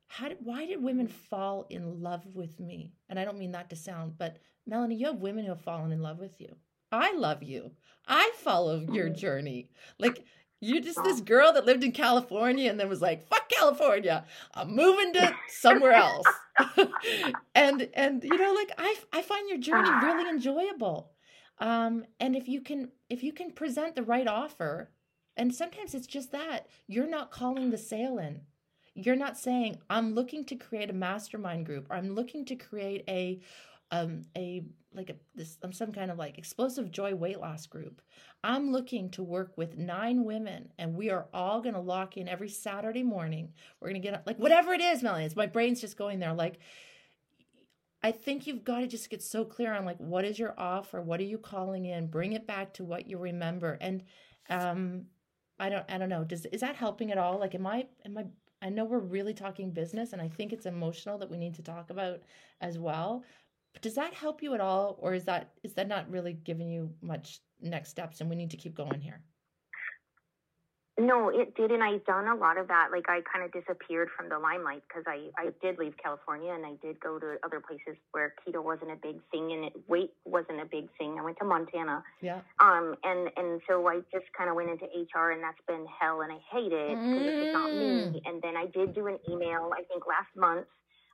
How 0.09 0.29
did, 0.29 0.39
why 0.41 0.67
did 0.67 0.83
women 0.83 1.09
fall 1.09 1.67
in 1.69 2.01
love 2.01 2.25
with 2.33 2.61
me? 2.61 2.93
And 3.09 3.19
I 3.19 3.25
don't 3.25 3.39
mean 3.39 3.53
that 3.53 3.71
to 3.71 3.77
sound, 3.77 4.17
but 4.19 4.39
Melanie, 4.67 4.95
you 4.95 5.07
have 5.07 5.17
women 5.17 5.45
who 5.45 5.51
have 5.51 5.61
fallen 5.62 5.91
in 5.93 6.01
love 6.01 6.19
with 6.21 6.41
you. 6.41 6.55
I 6.93 7.12
love 7.15 7.43
you. 7.43 7.73
I 8.07 8.31
follow 8.37 8.79
your 8.93 9.09
Mhm. 9.11 9.17
journey. 9.17 9.69
Like 9.99 10.25
you're 10.61 10.81
just 10.81 11.03
this 11.03 11.21
girl 11.21 11.53
that 11.53 11.67
lived 11.67 11.85
in 11.85 11.93
California 11.93 12.71
and 12.71 12.79
then 12.79 12.89
was 12.89 13.03
like, 13.03 13.27
"Fuck 13.27 13.46
California, 13.59 14.25
I'm 14.55 14.75
moving 14.75 15.12
to 15.14 15.35
somewhere 15.49 15.92
else." 15.92 16.27
and 17.55 17.88
and 17.95 18.25
you 18.25 18.37
know, 18.37 18.53
like 18.53 18.73
I 18.79 18.97
I 19.12 19.23
find 19.23 19.49
your 19.49 19.59
journey 19.59 19.90
really 20.03 20.29
enjoyable. 20.29 21.12
Um, 21.59 22.05
and 22.21 22.37
if 22.37 22.49
you 22.49 22.61
can 22.61 22.90
if 23.09 23.23
you 23.23 23.33
can 23.33 23.53
present 23.53 23.95
the 23.95 24.03
right 24.03 24.27
offer, 24.27 24.90
and 25.37 25.55
sometimes 25.55 25.95
it's 25.95 26.07
just 26.07 26.33
that 26.33 26.66
you're 26.87 27.09
not 27.09 27.31
calling 27.31 27.71
the 27.71 27.79
sale 27.79 28.19
in. 28.19 28.42
You're 28.95 29.16
not 29.16 29.37
saying 29.37 29.79
I'm 29.90 30.14
looking 30.14 30.45
to 30.47 30.57
create 30.57 30.88
a 30.88 30.95
mastermind 30.95 31.66
group 31.66 31.90
or 31.90 31.97
I'm 31.97 32.14
looking 32.14 32.45
to 32.47 32.57
create 32.57 33.05
a 33.09 33.40
um, 33.90 34.23
a 34.37 34.64
like 34.97 35.11
a 35.11 35.17
this 35.35 35.59
um, 35.63 35.73
some 35.73 35.93
kind 35.93 36.11
of 36.11 36.19
like 36.19 36.39
explosive 36.39 36.91
joy 36.91 37.15
weight 37.15 37.41
loss 37.41 37.67
group. 37.67 38.03
I'm 38.43 38.73
looking 38.73 39.11
to 39.11 39.23
work 39.23 39.53
with 39.57 39.77
nine 39.77 40.25
women, 40.25 40.71
and 40.79 40.95
we 40.95 41.11
are 41.11 41.27
all 41.33 41.61
going 41.61 41.75
to 41.75 41.81
lock 41.81 42.17
in 42.17 42.29
every 42.29 42.49
Saturday 42.49 43.03
morning. 43.03 43.53
We're 43.81 43.91
going 43.91 44.03
to 44.03 44.09
get 44.09 44.27
like 44.27 44.39
whatever 44.39 44.73
it 44.73 44.81
is, 44.81 45.03
Melanie. 45.03 45.25
It's 45.25 45.37
my 45.37 45.47
brain's 45.47 45.81
just 45.81 45.97
going 45.97 46.19
there. 46.19 46.33
Like, 46.33 46.59
I 48.03 48.13
think 48.13 48.47
you've 48.47 48.65
got 48.65 48.81
to 48.81 48.87
just 48.87 49.11
get 49.11 49.23
so 49.23 49.45
clear 49.45 49.73
on 49.75 49.85
like 49.85 49.99
what 49.99 50.25
is 50.25 50.39
your 50.39 50.55
offer, 50.59 51.01
what 51.01 51.21
are 51.21 51.25
you 51.25 51.39
calling 51.39 51.87
in, 51.87 52.07
bring 52.07 52.33
it 52.33 52.47
back 52.47 52.75
to 52.75 52.85
what 52.85 53.07
you 53.07 53.19
remember, 53.19 53.79
and 53.81 54.03
um, 54.49 55.07
I 55.59 55.69
don't, 55.69 55.85
I 55.89 55.99
don't 55.99 56.09
know. 56.09 56.25
Does 56.25 56.47
is 56.47 56.61
that 56.61 56.77
helping 56.77 57.13
at 57.13 57.19
all? 57.19 57.39
Like, 57.39 57.55
am 57.55 57.67
I, 57.67 57.87
am 58.05 58.19
I 58.19 58.25
I 58.63 58.71
know 58.71 58.85
we're 58.85 58.99
really 58.99 59.35
talking 59.35 59.71
business 59.71 60.13
and 60.13 60.23
I 60.23 60.29
think 60.29 60.53
it's 60.53 60.67
emotional 60.67 61.19
that 61.19 61.31
we 61.31 61.37
need 61.37 61.55
to 61.57 61.63
talk 61.63 61.91
about 61.91 62.23
as 62.61 62.79
well. 62.79 63.23
But 63.77 63.83
does 63.83 63.95
that 63.97 64.15
help 64.15 64.43
you 64.43 64.55
at 64.55 64.61
all 64.62 64.97
or 65.01 65.12
is 65.12 65.27
that 65.27 65.51
is 65.62 65.75
that 65.75 65.87
not 65.87 66.11
really 66.11 66.33
giving 66.33 66.71
you 66.71 66.95
much 67.03 67.41
next 67.61 67.91
steps 67.91 68.23
and 68.23 68.31
we 68.31 68.35
need 68.35 68.49
to 68.53 68.57
keep 68.57 68.75
going 68.75 69.03
here? 69.03 69.21
No, 70.99 71.29
it 71.29 71.55
did, 71.55 71.71
and 71.71 71.85
I've 71.85 72.03
done 72.07 72.27
a 72.27 72.35
lot 72.35 72.57
of 72.57 72.69
that. 72.69 72.89
Like 72.91 73.05
I 73.11 73.21
kind 73.31 73.45
of 73.45 73.53
disappeared 73.53 74.09
from 74.17 74.31
the 74.31 74.39
limelight 74.39 74.83
because 74.89 75.05
I 75.07 75.29
I 75.37 75.51
did 75.61 75.79
leave 75.79 75.93
California 76.03 76.55
and 76.55 76.65
I 76.65 76.73
did 76.81 76.99
go 77.01 77.19
to 77.19 77.37
other 77.45 77.61
places 77.61 78.01
where 78.12 78.33
keto 78.41 78.65
wasn't 78.65 78.93
a 78.93 78.97
big 78.97 79.21
thing 79.31 79.53
and 79.53 79.67
it, 79.67 79.75
weight 79.89 80.15
wasn't 80.25 80.62
a 80.62 80.65
big 80.65 80.89
thing. 80.97 81.19
I 81.21 81.23
went 81.23 81.37
to 81.41 81.45
Montana. 81.45 82.03
Yeah. 82.23 82.41
Um. 82.61 82.95
And 83.05 83.29
and 83.37 83.61
so 83.69 83.87
I 83.87 84.01
just 84.11 84.25
kind 84.33 84.49
of 84.49 84.57
went 84.57 84.71
into 84.71 84.87
HR 84.87 85.33
and 85.33 85.43
that's 85.43 85.61
been 85.69 85.85
hell 86.01 86.23
and 86.23 86.33
I 86.33 86.41
hate 86.51 86.73
it 86.73 86.97
because 86.97 87.29
mm. 87.29 87.45
it's 87.45 87.53
not 87.53 87.71
me. 87.75 88.23
And 88.25 88.41
then 88.41 88.57
I 88.57 88.65
did 88.73 88.95
do 88.95 89.07
an 89.09 89.19
email 89.29 89.69
I 89.77 89.83
think 89.85 90.07
last 90.07 90.33
month 90.35 90.65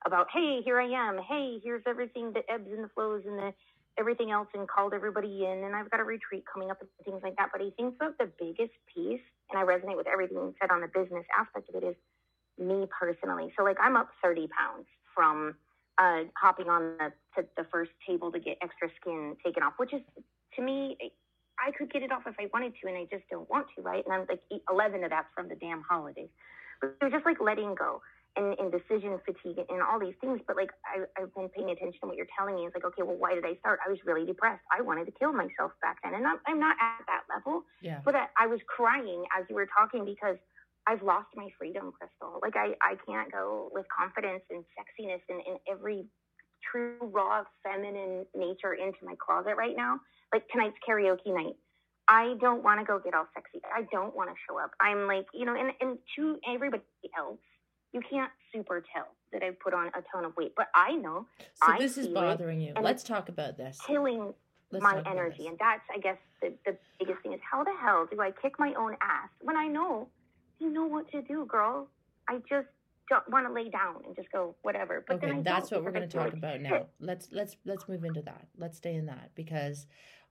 about 0.06 0.26
hey 0.32 0.60
here 0.64 0.80
I 0.80 0.88
am 0.88 1.18
hey 1.28 1.58
here's 1.62 1.82
everything 1.86 2.32
the 2.32 2.42
ebbs 2.52 2.68
and 2.70 2.84
the 2.84 2.88
flows 2.88 3.22
and 3.26 3.38
the 3.38 3.54
everything 3.98 4.30
else 4.30 4.48
and 4.54 4.68
called 4.68 4.94
everybody 4.94 5.44
in 5.44 5.64
and 5.64 5.76
I've 5.76 5.90
got 5.90 6.00
a 6.00 6.04
retreat 6.04 6.44
coming 6.50 6.70
up 6.70 6.80
and 6.80 6.88
things 7.04 7.20
like 7.22 7.36
that. 7.36 7.50
But 7.52 7.60
I 7.60 7.70
think 7.76 7.98
that 7.98 8.16
the 8.18 8.30
biggest 8.38 8.72
piece 8.92 9.20
and 9.50 9.60
I 9.60 9.64
resonate 9.64 9.96
with 9.96 10.06
everything 10.06 10.36
you 10.38 10.54
said 10.60 10.70
on 10.70 10.80
the 10.80 10.88
business 10.88 11.24
aspect 11.38 11.68
of 11.68 11.82
it 11.82 11.86
is 11.86 11.96
me 12.58 12.86
personally. 12.88 13.52
So 13.56 13.64
like 13.64 13.76
I'm 13.80 13.96
up 13.96 14.08
30 14.22 14.48
pounds 14.48 14.86
from 15.14 15.54
uh, 15.98 16.24
hopping 16.40 16.68
on 16.68 16.96
the 16.98 17.46
the 17.56 17.64
first 17.70 17.90
table 18.06 18.32
to 18.32 18.40
get 18.40 18.56
extra 18.62 18.88
skin 19.00 19.36
taken 19.44 19.62
off, 19.62 19.74
which 19.76 19.92
is 19.92 20.00
to 20.56 20.62
me 20.62 20.96
I 21.60 21.70
could 21.70 21.92
get 21.92 22.02
it 22.02 22.10
off 22.10 22.22
if 22.26 22.34
I 22.40 22.48
wanted 22.52 22.72
to, 22.82 22.88
and 22.88 22.96
I 22.96 23.06
just 23.10 23.28
don't 23.30 23.48
want 23.48 23.66
to, 23.76 23.82
right? 23.82 24.02
And 24.04 24.14
I'm 24.14 24.26
like 24.28 24.40
11 24.70 25.04
of 25.04 25.10
that 25.10 25.26
from 25.34 25.48
the 25.48 25.54
damn 25.54 25.82
holidays. 25.82 26.30
But 26.80 26.96
they're 26.98 27.10
just 27.10 27.26
like 27.26 27.40
letting 27.40 27.74
go 27.74 28.02
and, 28.36 28.56
and 28.58 28.72
decision 28.72 29.20
fatigue 29.24 29.64
and 29.68 29.82
all 29.82 30.00
these 30.00 30.16
things. 30.20 30.40
But 30.46 30.56
like 30.56 30.70
I, 30.86 31.04
I've 31.20 31.34
been 31.34 31.48
paying 31.50 31.70
attention 31.70 32.00
to 32.00 32.06
what 32.08 32.16
you're 32.16 32.30
telling 32.36 32.56
me. 32.56 32.66
It's 32.66 32.74
like, 32.74 32.84
okay, 32.84 33.02
well, 33.02 33.16
why 33.16 33.34
did 33.34 33.44
I 33.44 33.54
start? 33.60 33.80
I 33.84 33.90
was 33.90 33.98
really 34.04 34.24
depressed. 34.24 34.64
I 34.72 34.80
wanted 34.80 35.04
to 35.06 35.12
kill 35.12 35.32
myself 35.32 35.72
back 35.82 35.98
then, 36.02 36.14
and 36.14 36.26
I'm, 36.26 36.38
I'm 36.46 36.58
not 36.58 36.76
at 36.80 37.04
that 37.06 37.22
level. 37.28 37.62
Yeah. 37.80 38.00
But 38.04 38.16
I, 38.16 38.26
I 38.38 38.46
was 38.46 38.60
crying 38.66 39.24
as 39.36 39.44
you 39.48 39.56
were 39.56 39.68
talking 39.68 40.04
because 40.04 40.36
I've 40.86 41.02
lost 41.02 41.28
my 41.36 41.48
freedom, 41.58 41.92
Crystal. 41.92 42.40
Like 42.42 42.56
I, 42.56 42.74
I 42.82 42.96
can't 43.06 43.30
go 43.30 43.70
with 43.72 43.86
confidence 43.88 44.42
and 44.50 44.64
sexiness 44.74 45.20
and, 45.28 45.40
and 45.46 45.58
every 45.70 46.06
true 46.70 46.96
raw 47.00 47.44
feminine 47.62 48.26
nature 48.34 48.74
into 48.74 48.98
my 49.04 49.14
closet 49.24 49.56
right 49.56 49.76
now. 49.76 50.00
Like 50.32 50.48
tonight's 50.48 50.76
karaoke 50.88 51.34
night. 51.34 51.54
I 52.08 52.34
don't 52.40 52.64
want 52.64 52.80
to 52.80 52.84
go 52.84 52.98
get 52.98 53.14
all 53.14 53.26
sexy. 53.34 53.60
I 53.64 53.82
don't 53.92 54.14
want 54.16 54.30
to 54.30 54.36
show 54.48 54.58
up. 54.58 54.72
I'm 54.80 55.06
like, 55.06 55.26
you 55.32 55.46
know, 55.46 55.54
and, 55.54 55.72
and 55.80 55.98
to 56.16 56.38
everybody 56.52 56.82
else, 57.16 57.38
you 57.92 58.00
can't 58.08 58.30
super 58.52 58.82
tell 58.94 59.08
that 59.32 59.42
I've 59.42 59.58
put 59.60 59.74
on 59.74 59.88
a 59.88 60.02
ton 60.12 60.24
of 60.24 60.36
weight, 60.36 60.52
but 60.56 60.68
I 60.74 60.92
know. 60.92 61.26
So 61.38 61.72
I 61.72 61.78
this 61.78 61.96
is 61.96 62.08
bothering 62.08 62.60
you. 62.60 62.74
Let's 62.80 63.02
talk 63.02 63.28
about 63.28 63.56
this. 63.56 63.78
Killing 63.86 64.34
Let's 64.70 64.82
my 64.82 65.02
energy, 65.06 65.46
and 65.46 65.58
that's, 65.58 65.82
I 65.94 65.98
guess, 65.98 66.16
the, 66.40 66.54
the 66.64 66.76
biggest 66.98 67.22
thing 67.22 67.32
is 67.32 67.40
how 67.48 67.62
the 67.62 67.72
hell 67.80 68.08
do 68.10 68.20
I 68.20 68.30
kick 68.30 68.58
my 68.58 68.72
own 68.74 68.94
ass 69.02 69.28
when 69.40 69.56
I 69.56 69.66
know 69.66 70.08
you 70.62 70.70
know 70.70 70.86
what 70.86 71.10
to 71.10 71.20
do, 71.22 71.44
girl? 71.46 71.88
I 72.28 72.38
just 72.48 72.68
don't 73.08 73.28
want 73.28 73.46
to 73.46 73.52
lay 73.52 73.68
down 73.68 73.96
and 74.06 74.14
just 74.14 74.30
go 74.30 74.54
whatever. 74.62 75.04
But 75.06 75.16
okay, 75.16 75.40
that's 75.42 75.70
what 75.70 75.82
we're 75.82 75.90
going 75.90 76.08
to 76.08 76.16
talk 76.16 76.32
about 76.32 76.60
now. 76.60 76.86
Let's 77.00 77.28
let's 77.32 77.56
let's 77.64 77.88
move 77.88 78.04
into 78.04 78.22
that. 78.22 78.46
Let's 78.56 78.76
stay 78.76 78.94
in 78.94 79.06
that 79.06 79.30
because 79.34 79.86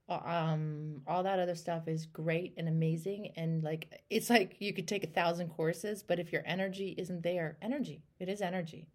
um 0.10 1.02
all 1.08 1.24
that 1.24 1.40
other 1.40 1.56
stuff 1.56 1.88
is 1.88 2.06
great 2.06 2.54
and 2.58 2.68
amazing. 2.68 3.32
And 3.36 3.64
like 3.64 4.04
it's 4.10 4.30
like 4.30 4.58
you 4.60 4.74
could 4.74 4.88
take 4.88 5.04
a 5.04 5.08
thousand 5.08 5.50
courses 5.50 6.04
but 6.04 6.20
if 6.20 6.32
your 6.32 6.44
energy 6.46 6.96
isn't 6.98 7.24
there 7.24 7.58
energy 7.62 8.02
it 8.20 8.30
is 8.30 8.42
energy. 8.42 8.88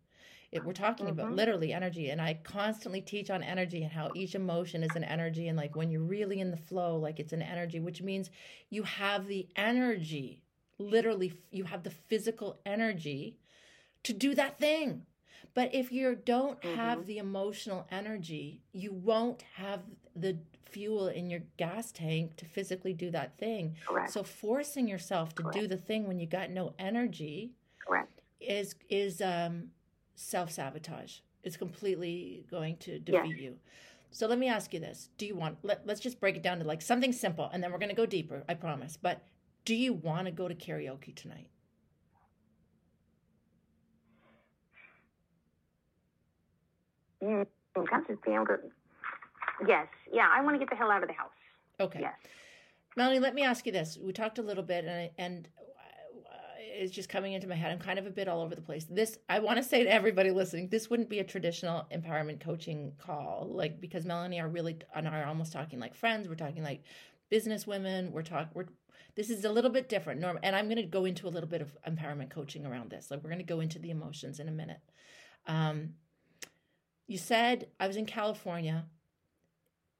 It, 0.52 0.64
we're 0.64 0.72
talking 0.72 1.06
mm-hmm. 1.06 1.18
about 1.18 1.32
literally 1.32 1.72
energy. 1.72 2.10
And 2.10 2.20
i 2.20 2.34
constantly 2.34 3.00
teach 3.00 3.30
on 3.30 3.42
energy 3.42 3.82
and 3.82 3.92
how 3.92 4.10
each 4.14 4.34
emotion 4.34 4.82
is 4.82 4.94
an 4.94 5.04
energy. 5.04 5.48
And 5.48 5.56
like 5.56 5.74
when 5.74 5.90
you're 5.90 6.02
really 6.02 6.40
in 6.40 6.50
the 6.50 6.56
flow 6.56 6.96
like 6.96 7.18
it's 7.18 7.32
an 7.32 7.42
energy 7.42 7.80
which 7.80 8.02
means 8.02 8.30
you 8.70 8.82
have 8.82 9.26
the 9.26 9.48
energy 9.56 10.42
literally 10.78 11.32
you 11.50 11.64
have 11.64 11.82
the 11.82 11.90
physical 11.90 12.60
energy 12.66 13.38
to 14.02 14.12
do 14.12 14.34
that 14.34 14.58
thing. 14.58 15.06
But 15.54 15.74
if 15.74 15.90
you 15.90 16.14
don't 16.14 16.60
mm-hmm. 16.60 16.76
have 16.76 17.06
the 17.06 17.18
emotional 17.18 17.86
energy 17.90 18.60
you 18.72 18.92
won't 18.92 19.42
have 19.54 19.80
the 20.14 20.36
fuel 20.68 21.08
in 21.08 21.30
your 21.30 21.40
gas 21.56 21.92
tank 21.92 22.36
to 22.36 22.44
physically 22.44 22.92
do 22.92 23.10
that 23.10 23.38
thing. 23.38 23.76
Correct. 23.86 24.12
So 24.12 24.22
forcing 24.22 24.88
yourself 24.88 25.34
to 25.36 25.42
Correct. 25.42 25.58
do 25.58 25.66
the 25.66 25.76
thing 25.76 26.06
when 26.06 26.18
you 26.18 26.26
got 26.26 26.50
no 26.50 26.74
energy 26.78 27.52
Correct. 27.86 28.20
is 28.40 28.74
is 28.88 29.20
um, 29.20 29.68
self 30.14 30.50
sabotage. 30.50 31.18
It's 31.42 31.56
completely 31.56 32.44
going 32.50 32.76
to 32.78 32.98
defeat 32.98 33.36
yes. 33.36 33.40
you. 33.40 33.56
So 34.10 34.26
let 34.26 34.38
me 34.38 34.48
ask 34.48 34.74
you 34.74 34.80
this: 34.80 35.10
Do 35.18 35.26
you 35.26 35.36
want? 35.36 35.58
Let, 35.62 35.86
let's 35.86 36.00
just 36.00 36.20
break 36.20 36.36
it 36.36 36.42
down 36.42 36.58
to 36.58 36.64
like 36.64 36.82
something 36.82 37.12
simple, 37.12 37.48
and 37.52 37.62
then 37.62 37.72
we're 37.72 37.78
going 37.78 37.90
to 37.90 37.94
go 37.94 38.06
deeper. 38.06 38.42
I 38.48 38.54
promise. 38.54 38.98
But 39.00 39.22
do 39.64 39.74
you 39.74 39.92
want 39.92 40.26
to 40.26 40.30
go 40.32 40.48
to 40.48 40.54
karaoke 40.54 41.14
tonight? 41.14 41.48
Mm, 47.22 47.46
that's 47.74 48.10
a 48.10 48.16
damn 48.24 48.44
good 48.44 48.60
Yes. 49.66 49.86
Yeah. 50.12 50.28
I 50.32 50.42
want 50.42 50.54
to 50.54 50.58
get 50.58 50.70
the 50.70 50.76
hell 50.76 50.90
out 50.90 51.02
of 51.02 51.08
the 51.08 51.14
house. 51.14 51.30
Okay. 51.80 52.00
Yes. 52.00 52.14
Melanie, 52.96 53.18
let 53.18 53.34
me 53.34 53.42
ask 53.42 53.66
you 53.66 53.72
this. 53.72 53.98
We 54.00 54.12
talked 54.12 54.38
a 54.38 54.42
little 54.42 54.62
bit, 54.62 54.86
and 54.86 55.10
and 55.18 55.48
uh, 56.26 56.54
it's 56.58 56.92
just 56.92 57.10
coming 57.10 57.34
into 57.34 57.46
my 57.46 57.54
head. 57.54 57.70
I'm 57.70 57.78
kind 57.78 57.98
of 57.98 58.06
a 58.06 58.10
bit 58.10 58.26
all 58.26 58.40
over 58.40 58.54
the 58.54 58.62
place. 58.62 58.86
This 58.88 59.18
I 59.28 59.38
want 59.40 59.58
to 59.58 59.62
say 59.62 59.84
to 59.84 59.92
everybody 59.92 60.30
listening: 60.30 60.68
this 60.68 60.88
wouldn't 60.88 61.10
be 61.10 61.18
a 61.18 61.24
traditional 61.24 61.86
empowerment 61.92 62.40
coaching 62.40 62.92
call, 62.98 63.48
like 63.50 63.80
because 63.80 64.06
Melanie 64.06 64.40
are 64.40 64.48
really 64.48 64.78
and 64.94 65.06
are 65.06 65.26
almost 65.26 65.52
talking 65.52 65.78
like 65.78 65.94
friends. 65.94 66.26
We're 66.26 66.36
talking 66.36 66.62
like 66.62 66.84
business 67.28 67.66
women. 67.66 68.12
We're 68.12 68.22
talking. 68.22 68.48
We're 68.54 68.66
this 69.14 69.28
is 69.28 69.44
a 69.44 69.52
little 69.52 69.70
bit 69.70 69.90
different. 69.90 70.20
Norm, 70.20 70.38
and 70.42 70.56
I'm 70.56 70.66
going 70.66 70.76
to 70.76 70.82
go 70.82 71.04
into 71.04 71.26
a 71.26 71.30
little 71.30 71.48
bit 71.48 71.60
of 71.60 71.76
empowerment 71.86 72.30
coaching 72.30 72.64
around 72.64 72.90
this. 72.90 73.10
Like 73.10 73.22
we're 73.22 73.30
going 73.30 73.38
to 73.38 73.44
go 73.44 73.60
into 73.60 73.78
the 73.78 73.90
emotions 73.90 74.40
in 74.40 74.48
a 74.48 74.52
minute. 74.52 74.80
Um, 75.46 75.94
you 77.06 77.18
said 77.18 77.68
I 77.78 77.86
was 77.86 77.96
in 77.96 78.06
California 78.06 78.86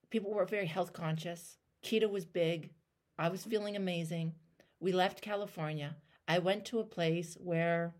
people 0.09 0.33
were 0.33 0.45
very 0.45 0.67
health 0.67 0.93
conscious. 0.93 1.57
Keto 1.83 2.09
was 2.09 2.25
big. 2.25 2.71
I 3.17 3.29
was 3.29 3.43
feeling 3.43 3.75
amazing. 3.75 4.33
We 4.79 4.91
left 4.91 5.21
California. 5.21 5.95
I 6.27 6.39
went 6.39 6.65
to 6.65 6.79
a 6.79 6.83
place 6.83 7.37
where 7.39 7.95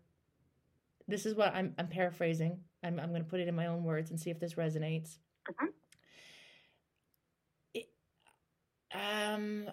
this 1.06 1.26
is 1.26 1.34
what 1.34 1.54
I'm, 1.54 1.74
I'm 1.78 1.88
paraphrasing. 1.88 2.60
I'm, 2.82 3.00
I'm 3.00 3.10
going 3.10 3.24
to 3.24 3.28
put 3.28 3.40
it 3.40 3.48
in 3.48 3.56
my 3.56 3.66
own 3.66 3.82
words 3.82 4.10
and 4.10 4.20
see 4.20 4.30
if 4.30 4.38
this 4.38 4.54
resonates. 4.54 5.16
Mm-hmm. 5.50 5.66
It, 7.74 7.88
um, 8.92 9.70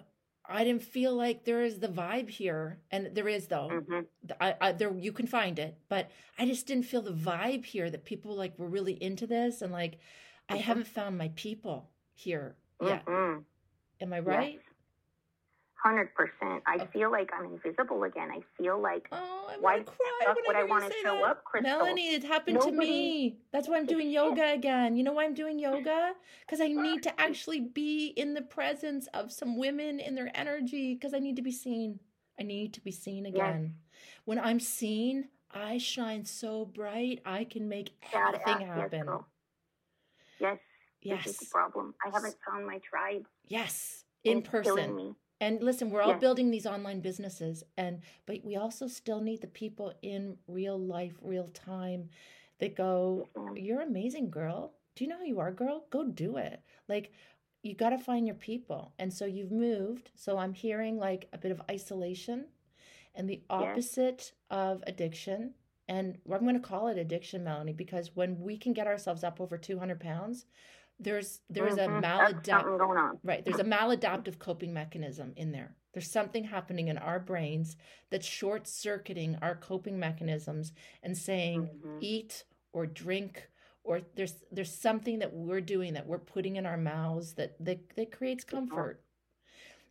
I 0.48 0.64
didn't 0.64 0.82
feel 0.82 1.14
like 1.14 1.44
there 1.44 1.62
is 1.62 1.78
the 1.78 1.88
vibe 1.88 2.30
here, 2.30 2.78
and 2.90 3.14
there 3.14 3.28
is 3.28 3.48
though. 3.48 3.68
Mm-hmm. 3.72 4.32
I, 4.40 4.54
I, 4.60 4.72
there 4.72 4.94
you 4.96 5.12
can 5.12 5.26
find 5.26 5.58
it, 5.58 5.76
but 5.88 6.10
I 6.38 6.46
just 6.46 6.66
didn't 6.66 6.86
feel 6.86 7.02
the 7.02 7.12
vibe 7.12 7.64
here 7.64 7.90
that 7.90 8.04
people 8.04 8.34
like 8.34 8.58
were 8.58 8.68
really 8.68 9.00
into 9.02 9.26
this, 9.26 9.60
and 9.60 9.72
like 9.72 9.92
mm-hmm. 9.92 10.54
I 10.54 10.56
haven't 10.58 10.86
found 10.86 11.18
my 11.18 11.30
people 11.34 11.90
here 12.16 12.56
yet. 12.82 13.04
Mm-hmm. 13.06 13.40
Am 14.00 14.12
I 14.12 14.20
right? 14.20 14.52
Yes. 14.54 14.62
Hundred 15.74 16.12
percent. 16.14 16.62
I 16.66 16.78
oh. 16.80 16.86
feel 16.92 17.12
like 17.12 17.30
I'm 17.32 17.44
invisible 17.44 18.02
again. 18.04 18.30
I 18.32 18.40
feel 18.60 18.80
like 18.80 19.06
oh, 19.12 19.50
I'm 19.52 19.62
why 19.62 19.78
cry 19.80 20.34
would 20.46 20.56
I 20.56 20.64
want 20.64 20.84
to 20.84 20.92
show 21.04 21.14
that. 21.14 21.24
up, 21.24 21.44
Crystal? 21.44 21.70
Melanie, 21.70 22.14
it 22.14 22.24
happened 22.24 22.56
Nobody... 22.56 22.74
to 22.74 22.82
me. 22.82 23.38
That's 23.52 23.68
why 23.68 23.76
I'm 23.76 23.86
doing 23.86 24.10
yoga 24.20 24.52
again. 24.52 24.96
You 24.96 25.04
know 25.04 25.12
why 25.12 25.24
I'm 25.24 25.34
doing 25.34 25.58
yoga? 25.58 26.12
Because 26.40 26.60
I 26.60 26.68
need 26.68 27.02
to 27.04 27.20
actually 27.20 27.60
be 27.60 28.08
in 28.08 28.34
the 28.34 28.42
presence 28.42 29.06
of 29.14 29.30
some 29.30 29.58
women 29.58 30.00
in 30.00 30.14
their 30.14 30.30
energy. 30.34 30.94
Because 30.94 31.14
I 31.14 31.18
need 31.20 31.36
to 31.36 31.42
be 31.42 31.52
seen. 31.52 32.00
I 32.40 32.42
need 32.42 32.72
to 32.74 32.80
be 32.80 32.90
seen 32.90 33.26
again. 33.26 33.62
Yes. 33.62 34.00
When 34.24 34.38
I'm 34.40 34.58
seen, 34.58 35.28
I 35.52 35.78
shine 35.78 36.24
so 36.24 36.64
bright. 36.64 37.20
I 37.24 37.44
can 37.44 37.68
make 37.68 37.90
anything 38.12 38.66
happen. 38.66 39.04
Yes, 39.06 39.20
Yes. 40.40 40.58
This 41.08 41.26
is 41.26 41.38
the 41.38 41.46
problem. 41.46 41.94
I 42.04 42.10
haven't 42.10 42.36
found 42.46 42.66
my 42.66 42.78
tribe. 42.78 43.26
Yes. 43.46 44.04
In 44.24 44.42
person. 44.42 45.14
And 45.40 45.62
listen, 45.62 45.90
we're 45.90 46.00
all 46.00 46.12
yes. 46.12 46.20
building 46.20 46.50
these 46.50 46.66
online 46.66 47.00
businesses 47.00 47.62
and 47.76 48.00
but 48.24 48.42
we 48.42 48.56
also 48.56 48.88
still 48.88 49.20
need 49.20 49.42
the 49.42 49.46
people 49.46 49.92
in 50.00 50.38
real 50.48 50.78
life, 50.78 51.12
real 51.20 51.48
time 51.48 52.08
that 52.58 52.74
go, 52.74 53.28
You're 53.54 53.82
amazing, 53.82 54.30
girl. 54.30 54.72
Do 54.94 55.04
you 55.04 55.10
know 55.10 55.18
who 55.18 55.26
you 55.26 55.40
are, 55.40 55.52
girl? 55.52 55.84
Go 55.90 56.04
do 56.04 56.38
it. 56.38 56.62
Like, 56.88 57.12
you 57.62 57.74
got 57.74 57.90
to 57.90 57.98
find 57.98 58.26
your 58.26 58.36
people. 58.36 58.92
And 58.98 59.12
so 59.12 59.26
you've 59.26 59.52
moved. 59.52 60.10
So 60.14 60.38
I'm 60.38 60.54
hearing 60.54 60.98
like 60.98 61.28
a 61.32 61.38
bit 61.38 61.50
of 61.50 61.60
isolation 61.70 62.46
and 63.14 63.28
the 63.28 63.42
opposite 63.50 64.32
yes. 64.32 64.32
of 64.50 64.84
addiction. 64.86 65.54
And 65.88 66.18
I'm 66.32 66.42
going 66.42 66.54
to 66.54 66.60
call 66.60 66.88
it 66.88 66.98
addiction, 66.98 67.44
Melanie, 67.44 67.72
because 67.72 68.14
when 68.14 68.40
we 68.40 68.56
can 68.56 68.72
get 68.72 68.86
ourselves 68.86 69.22
up 69.22 69.40
over 69.40 69.58
200 69.58 70.00
pounds, 70.00 70.46
there's 70.98 71.40
there's 71.50 71.74
mm-hmm. 71.74 71.96
a 71.96 72.02
maladaptive 72.02 73.18
right 73.22 73.44
there's 73.44 73.60
a 73.60 73.64
maladaptive 73.64 74.38
coping 74.38 74.72
mechanism 74.72 75.32
in 75.36 75.52
there 75.52 75.76
there's 75.92 76.10
something 76.10 76.44
happening 76.44 76.88
in 76.88 76.98
our 76.98 77.18
brains 77.18 77.76
that's 78.10 78.26
short 78.26 78.66
circuiting 78.66 79.36
our 79.42 79.54
coping 79.54 79.98
mechanisms 79.98 80.72
and 81.02 81.16
saying 81.16 81.62
mm-hmm. 81.62 81.98
eat 82.00 82.44
or 82.72 82.86
drink 82.86 83.48
or 83.84 84.00
there's 84.14 84.34
there's 84.50 84.72
something 84.72 85.18
that 85.18 85.32
we're 85.32 85.60
doing 85.60 85.94
that 85.94 86.06
we're 86.06 86.18
putting 86.18 86.56
in 86.56 86.66
our 86.66 86.76
mouths 86.76 87.34
that 87.34 87.56
that, 87.60 87.78
that 87.96 88.10
creates 88.10 88.44
comfort 88.44 89.02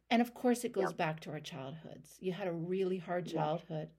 and 0.09 0.21
of 0.21 0.33
course 0.33 0.63
it 0.63 0.71
goes 0.71 0.89
yep. 0.89 0.97
back 0.97 1.19
to 1.19 1.31
our 1.31 1.39
childhoods 1.39 2.17
you 2.19 2.31
had 2.31 2.47
a 2.47 2.51
really 2.51 2.97
hard 2.97 3.27
childhood 3.27 3.89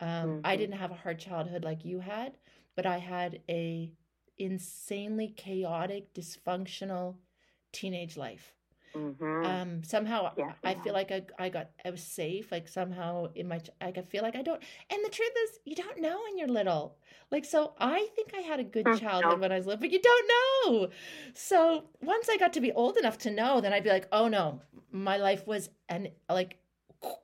um, 0.00 0.08
mm-hmm. 0.08 0.40
i 0.44 0.56
didn't 0.56 0.78
have 0.78 0.92
a 0.92 0.94
hard 0.94 1.18
childhood 1.18 1.64
like 1.64 1.84
you 1.84 1.98
had 1.98 2.36
but 2.76 2.86
i 2.86 2.98
had 2.98 3.40
a 3.48 3.90
insanely 4.38 5.28
chaotic 5.28 6.12
dysfunctional 6.14 7.16
teenage 7.72 8.16
life 8.16 8.56
Mm-hmm. 8.96 9.44
Um, 9.44 9.84
somehow 9.84 10.32
yeah, 10.36 10.52
I 10.64 10.72
yeah. 10.72 10.82
feel 10.82 10.92
like 10.92 11.12
I, 11.12 11.22
I 11.38 11.48
got 11.48 11.70
I 11.84 11.90
was 11.90 12.02
safe. 12.02 12.50
Like 12.50 12.66
somehow 12.66 13.26
in 13.34 13.48
my 13.48 13.60
I 13.80 13.92
feel 13.92 14.22
like 14.22 14.36
I 14.36 14.42
don't. 14.42 14.62
And 14.90 15.04
the 15.04 15.10
truth 15.10 15.32
is, 15.44 15.60
you 15.64 15.74
don't 15.74 16.00
know 16.00 16.18
when 16.24 16.38
you're 16.38 16.48
little. 16.48 16.96
Like 17.30 17.44
so, 17.44 17.74
I 17.78 18.08
think 18.14 18.32
I 18.34 18.40
had 18.40 18.60
a 18.60 18.64
good 18.64 18.86
mm, 18.86 18.98
childhood 18.98 19.40
when 19.40 19.52
I 19.52 19.56
was 19.56 19.66
little, 19.66 19.80
but 19.80 19.90
you 19.90 20.00
don't 20.00 20.30
know. 20.30 20.88
So 21.34 21.84
once 22.00 22.28
I 22.30 22.38
got 22.38 22.52
to 22.54 22.60
be 22.60 22.72
old 22.72 22.96
enough 22.96 23.18
to 23.18 23.30
know, 23.30 23.60
then 23.60 23.72
I'd 23.72 23.84
be 23.84 23.90
like, 23.90 24.08
oh 24.12 24.28
no, 24.28 24.62
my 24.90 25.18
life 25.18 25.46
was 25.46 25.68
an 25.88 26.08
like 26.30 26.58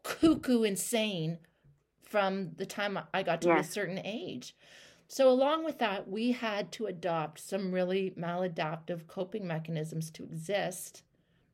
cuckoo 0.03 0.65
insane 0.65 1.39
from 2.03 2.51
the 2.57 2.67
time 2.67 2.99
I 3.15 3.23
got 3.23 3.41
to 3.43 3.49
yes. 3.49 3.69
a 3.69 3.73
certain 3.73 4.01
age. 4.05 4.55
So, 5.13 5.29
along 5.29 5.67
with 5.67 5.79
that, 5.81 6.09
we 6.09 6.33
had 6.33 6.73
to 6.73 6.87
adopt 6.87 7.39
some 7.39 7.71
really 7.71 8.15
maladaptive 8.19 9.07
coping 9.09 9.47
mechanisms 9.47 10.11
to 10.13 10.25
exist 10.25 11.03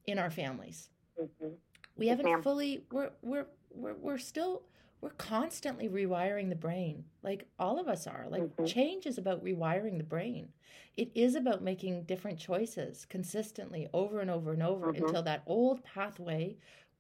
in 0.07 0.17
our 0.17 0.31
families. 0.31 0.91
Mm-hmm. 1.21 1.55
We 1.97 2.07
haven't 2.07 2.43
fully. 2.43 2.85
We're 2.93 3.11
we're 3.21 3.47
we're 3.75 3.95
we're 3.95 4.19
still 4.19 4.63
we're 5.01 5.11
constantly 5.11 5.89
rewiring 5.89 6.51
the 6.51 6.55
brain. 6.55 7.03
Like 7.25 7.49
all 7.59 7.81
of 7.81 7.89
us 7.89 8.07
are. 8.07 8.27
Like 8.31 8.43
mm-hmm. 8.43 8.65
change 8.65 9.07
is 9.07 9.19
about 9.19 9.45
rewiring 9.45 9.99
the 9.99 10.05
brain. 10.05 10.51
It 10.97 11.11
is 11.17 11.35
about 11.35 11.61
making 11.61 12.05
different 12.05 12.39
choices 12.39 13.07
consistently 13.11 13.89
over 13.93 14.21
and 14.21 14.31
over 14.31 14.53
and 14.53 14.63
over 14.63 14.93
mm-hmm. 14.93 15.05
until 15.05 15.25
that 15.25 15.43
old 15.47 15.83
pathway 15.83 16.57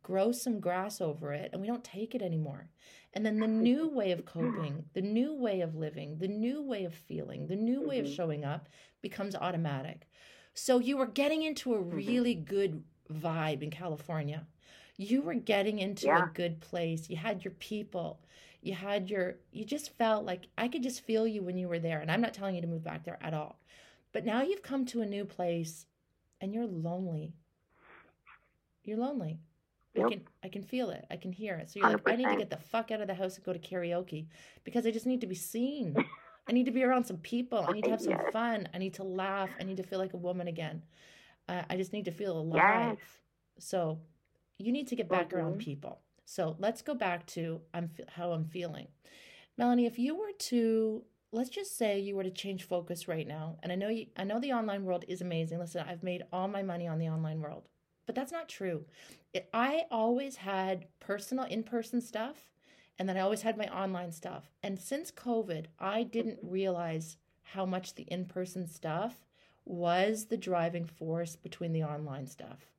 grows 0.09 0.40
some 0.40 0.59
grass 0.59 1.03
over 1.03 1.35
it 1.35 1.51
and 1.53 1.61
we 1.61 1.68
don't 1.68 1.85
take 1.85 2.14
it 2.14 2.23
anymore. 2.23 2.71
And 3.12 3.27
then 3.27 3.38
the 3.38 3.47
new 3.47 3.88
way 3.88 4.11
of 4.11 4.25
coping, 4.25 4.87
the 4.94 5.03
new 5.03 5.35
way 5.35 5.61
of 5.61 5.77
living, 5.77 6.16
the 6.16 6.29
new 6.29 6.62
way 6.62 6.85
of 6.85 6.94
feeling, 6.94 7.47
the 7.47 7.57
new 7.57 7.87
way 7.87 7.99
of 7.99 8.07
mm-hmm. 8.07 8.14
showing 8.14 8.44
up 8.44 8.71
becomes 9.03 9.37
automatic. 9.37 10.09
So 10.55 10.79
you 10.79 10.97
were 10.97 11.07
getting 11.07 11.42
into 11.42 11.75
a 11.75 11.79
mm-hmm. 11.79 11.94
really 11.94 12.35
good 12.35 12.83
vibe 13.12 13.62
in 13.62 13.71
California. 13.71 14.47
You 14.97 15.21
were 15.21 15.35
getting 15.35 15.79
into 15.79 16.07
yeah. 16.07 16.25
a 16.25 16.33
good 16.33 16.61
place. 16.61 17.11
You 17.11 17.18
had 17.18 17.44
your 17.44 17.53
people. 17.53 18.21
You 18.62 18.73
had 18.73 19.11
your, 19.11 19.37
you 19.53 19.66
just 19.66 19.97
felt 19.99 20.25
like 20.25 20.49
I 20.57 20.68
could 20.68 20.83
just 20.83 21.05
feel 21.05 21.27
you 21.27 21.42
when 21.42 21.59
you 21.59 21.68
were 21.68 21.79
there. 21.79 22.01
And 22.01 22.11
I'm 22.11 22.23
not 22.23 22.33
telling 22.33 22.55
you 22.55 22.62
to 22.62 22.66
move 22.66 22.83
back 22.83 23.05
there 23.05 23.18
at 23.21 23.35
all. 23.35 23.61
But 24.12 24.25
now 24.25 24.40
you've 24.40 24.62
come 24.62 24.87
to 24.87 25.03
a 25.03 25.07
new 25.07 25.27
place 25.27 25.85
and 26.40 26.55
you're 26.55 26.66
lonely. 26.66 27.35
You're 28.85 28.97
lonely. 28.97 29.38
Yep. 29.94 30.07
I 30.07 30.11
can 30.11 30.20
I 30.44 30.48
can 30.48 30.62
feel 30.62 30.90
it. 30.90 31.07
I 31.11 31.16
can 31.16 31.33
hear 31.33 31.57
it. 31.57 31.70
So 31.70 31.81
you're 31.81 31.88
100%. 31.88 31.92
like, 31.92 32.09
I 32.09 32.16
need 32.16 32.29
to 32.29 32.37
get 32.37 32.51
the 32.51 32.57
fuck 32.57 32.90
out 32.90 33.01
of 33.01 33.09
the 33.09 33.14
house 33.14 33.37
and 33.37 33.44
go 33.44 33.53
to 33.53 33.59
karaoke 33.59 34.27
because 34.64 34.87
I 34.87 34.90
just 34.90 35.07
need 35.07 35.20
to 35.22 35.27
be 35.27 35.35
seen. 35.35 35.96
I 36.48 36.53
need 36.53 36.66
to 36.66 36.72
be 36.72 36.83
around 36.83 37.05
some 37.05 37.18
people. 37.18 37.64
I 37.66 37.72
need 37.72 37.85
to 37.85 37.90
have 37.90 38.01
some 38.01 38.18
fun. 38.33 38.68
I 38.72 38.79
need 38.79 38.94
to 38.94 39.05
laugh. 39.05 39.51
I 39.61 39.64
need 39.64 39.77
to 39.77 39.83
feel 39.83 39.98
like 39.98 40.14
a 40.14 40.18
woman 40.18 40.48
again. 40.48 40.83
Uh, 41.48 41.62
I 41.68 41.77
just 41.77 41.92
need 41.92 42.07
to 42.07 42.11
feel 42.11 42.38
alive. 42.38 42.96
Yes. 42.98 43.09
So 43.59 43.98
you 44.59 44.72
need 44.72 44.88
to 44.88 44.96
get 44.96 45.09
back 45.09 45.29
mm-hmm. 45.29 45.38
around 45.38 45.59
people. 45.59 46.01
So 46.24 46.57
let's 46.59 46.83
go 46.83 46.94
back 46.94 47.27
to 47.29 47.61
I'm 47.72 47.90
how 48.09 48.33
I'm 48.33 48.44
feeling. 48.44 48.88
Melanie, 49.57 49.87
if 49.87 49.98
you 49.98 50.14
were 50.16 50.33
to 50.38 51.03
let's 51.33 51.51
just 51.51 51.77
say 51.77 51.98
you 51.98 52.16
were 52.16 52.24
to 52.24 52.31
change 52.31 52.64
focus 52.64 53.09
right 53.09 53.27
now, 53.27 53.57
and 53.62 53.72
I 53.72 53.74
know 53.74 53.88
you, 53.88 54.07
I 54.16 54.24
know 54.24 54.40
the 54.40 54.53
online 54.53 54.85
world 54.85 55.05
is 55.09 55.20
amazing. 55.20 55.59
Listen, 55.59 55.85
I've 55.87 56.03
made 56.03 56.22
all 56.33 56.48
my 56.48 56.62
money 56.62 56.87
on 56.87 56.98
the 56.98 57.09
online 57.09 57.40
world, 57.40 57.68
but 58.07 58.14
that's 58.14 58.33
not 58.33 58.48
true. 58.48 58.85
It, 59.33 59.49
I 59.53 59.85
always 59.91 60.37
had 60.37 60.87
personal 61.01 61.45
in-person 61.45 62.01
stuff, 62.01 62.37
and 62.99 63.09
then 63.09 63.17
I 63.17 63.21
always 63.21 63.43
had 63.43 63.57
my 63.57 63.67
online 63.67 64.12
stuff. 64.12 64.51
And 64.62 64.79
since 64.79 65.11
COVID, 65.11 65.67
I 65.79 66.03
didn't 66.03 66.38
mm-hmm. 66.38 66.51
realize 66.51 67.17
how 67.43 67.64
much 67.64 67.95
the 67.95 68.05
in-person 68.05 68.69
stuff 68.69 69.27
was 69.64 70.27
the 70.27 70.37
driving 70.37 70.87
force 70.87 71.37
between 71.37 71.73
the 71.73 71.85
online 71.85 72.27
stuff 72.27 72.71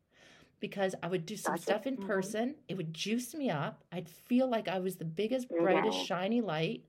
because 0.59 0.95
I 1.01 1.07
would 1.07 1.25
do 1.25 1.37
some 1.37 1.53
gotcha. 1.53 1.63
stuff 1.63 1.87
in 1.87 1.95
mm-hmm. 1.95 2.07
person. 2.07 2.55
It 2.67 2.77
would 2.77 2.93
juice 2.93 3.33
me 3.33 3.49
up. 3.49 3.83
I'd 3.91 4.09
feel 4.09 4.49
like 4.49 4.67
I 4.67 4.79
was 4.79 4.97
the 4.97 5.05
biggest, 5.05 5.49
brightest, 5.49 6.05
shiny 6.05 6.41
light. 6.41 6.83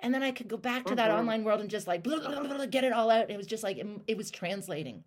And 0.00 0.12
then 0.12 0.22
I 0.22 0.32
could 0.32 0.48
go 0.48 0.56
back 0.56 0.82
to 0.84 0.88
mm-hmm. 0.88 0.96
that 0.96 1.10
online 1.10 1.44
world 1.44 1.60
and 1.60 1.70
just 1.70 1.86
like 1.86 2.02
blah, 2.02 2.18
blah, 2.18 2.42
blah, 2.42 2.66
get 2.66 2.84
it 2.84 2.92
all 2.92 3.10
out. 3.10 3.30
It 3.30 3.36
was 3.36 3.46
just 3.46 3.62
like 3.62 3.78
it, 3.78 3.86
it 4.06 4.16
was 4.16 4.30
translating. 4.30 5.04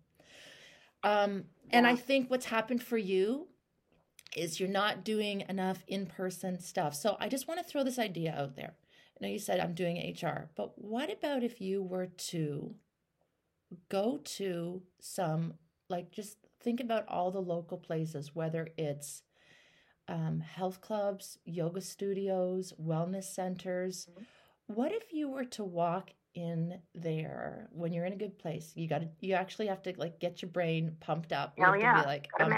Um, 1.04 1.44
yeah. 1.68 1.78
And 1.78 1.86
I 1.86 1.94
think 1.94 2.30
what's 2.30 2.46
happened 2.46 2.82
for 2.82 2.98
you 2.98 3.46
is 4.36 4.60
you're 4.60 4.68
not 4.68 5.04
doing 5.04 5.44
enough 5.48 5.84
in 5.86 6.06
person 6.06 6.58
stuff. 6.60 6.94
So 6.94 7.16
I 7.20 7.28
just 7.28 7.48
want 7.48 7.60
to 7.60 7.66
throw 7.66 7.84
this 7.84 7.98
idea 7.98 8.34
out 8.36 8.56
there. 8.56 8.74
I 9.20 9.24
know 9.24 9.32
you 9.32 9.38
said 9.38 9.60
I'm 9.60 9.74
doing 9.74 10.16
HR, 10.22 10.48
but 10.56 10.72
what 10.76 11.12
about 11.12 11.42
if 11.42 11.60
you 11.60 11.82
were 11.82 12.06
to 12.06 12.74
go 13.88 14.20
to 14.24 14.82
some, 15.00 15.54
like, 15.88 16.10
just 16.10 16.38
think 16.60 16.80
about 16.80 17.06
all 17.08 17.30
the 17.30 17.40
local 17.40 17.78
places, 17.78 18.34
whether 18.34 18.68
it's 18.76 19.22
um, 20.08 20.40
health 20.40 20.80
clubs, 20.80 21.38
yoga 21.44 21.80
studios, 21.80 22.72
wellness 22.80 23.24
centers. 23.24 24.06
Mm-hmm. 24.10 24.22
What 24.74 24.92
if 24.92 25.12
you 25.12 25.28
were 25.28 25.44
to 25.44 25.64
walk 25.64 26.10
in 26.34 26.78
there 26.94 27.68
when 27.72 27.92
you're 27.92 28.04
in 28.04 28.12
a 28.12 28.16
good 28.16 28.38
place? 28.38 28.72
You 28.74 28.88
got 28.88 29.00
to, 29.00 29.08
you 29.20 29.34
actually 29.34 29.66
have 29.66 29.82
to 29.82 29.94
like 29.96 30.20
get 30.20 30.42
your 30.42 30.50
brain 30.50 30.96
pumped 31.00 31.32
up. 31.32 31.54
You 31.56 31.64
oh, 31.64 31.72
have 31.72 31.80
yeah. 31.80 31.94
to 31.94 32.02
be 32.02 32.06
like, 32.06 32.28
I'm, 32.38 32.52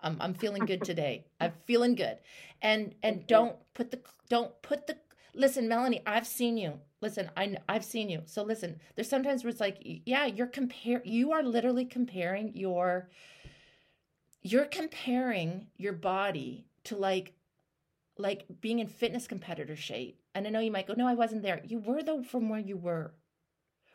I'm, 0.00 0.16
I'm 0.20 0.34
feeling 0.34 0.64
good 0.64 0.82
today. 0.84 1.26
I'm 1.40 1.52
feeling 1.66 1.94
good. 1.94 2.18
And, 2.62 2.94
and 3.02 3.26
don't 3.26 3.56
put 3.74 3.90
the, 3.90 4.00
don't 4.28 4.50
put 4.62 4.86
the, 4.86 4.96
listen, 5.34 5.68
Melanie, 5.68 6.02
I've 6.06 6.26
seen 6.26 6.56
you 6.56 6.80
listen 7.02 7.30
I, 7.36 7.56
i've 7.68 7.84
seen 7.84 8.08
you 8.08 8.22
so 8.24 8.42
listen 8.42 8.80
there's 8.94 9.08
sometimes 9.08 9.44
where 9.44 9.50
it's 9.50 9.60
like 9.60 9.76
yeah 10.06 10.24
you're 10.24 10.46
compare 10.46 11.02
you 11.04 11.32
are 11.32 11.42
literally 11.42 11.84
comparing 11.84 12.52
your 12.54 13.10
you're 14.42 14.64
comparing 14.64 15.66
your 15.76 15.92
body 15.92 16.66
to 16.84 16.96
like 16.96 17.34
like 18.18 18.44
being 18.60 18.78
in 18.78 18.86
fitness 18.86 19.26
competitor 19.26 19.76
shape 19.76 20.20
and 20.36 20.46
i 20.46 20.50
know 20.50 20.60
you 20.60 20.70
might 20.70 20.86
go 20.86 20.94
no 20.96 21.06
i 21.06 21.14
wasn't 21.14 21.42
there 21.42 21.60
you 21.66 21.78
were 21.78 22.02
though 22.02 22.22
from 22.22 22.48
where 22.48 22.60
you 22.60 22.76
were 22.76 23.12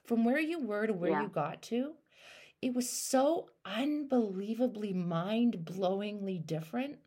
from 0.06 0.26
where 0.26 0.40
you 0.40 0.60
were 0.60 0.88
to 0.88 0.94
where 0.94 1.12
yeah. 1.12 1.22
you 1.22 1.28
got 1.28 1.62
to 1.62 1.94
it 2.62 2.74
was 2.74 2.90
so 2.90 3.50
unbelievably 3.66 4.94
mind-blowingly 4.94 6.46
different 6.46 7.00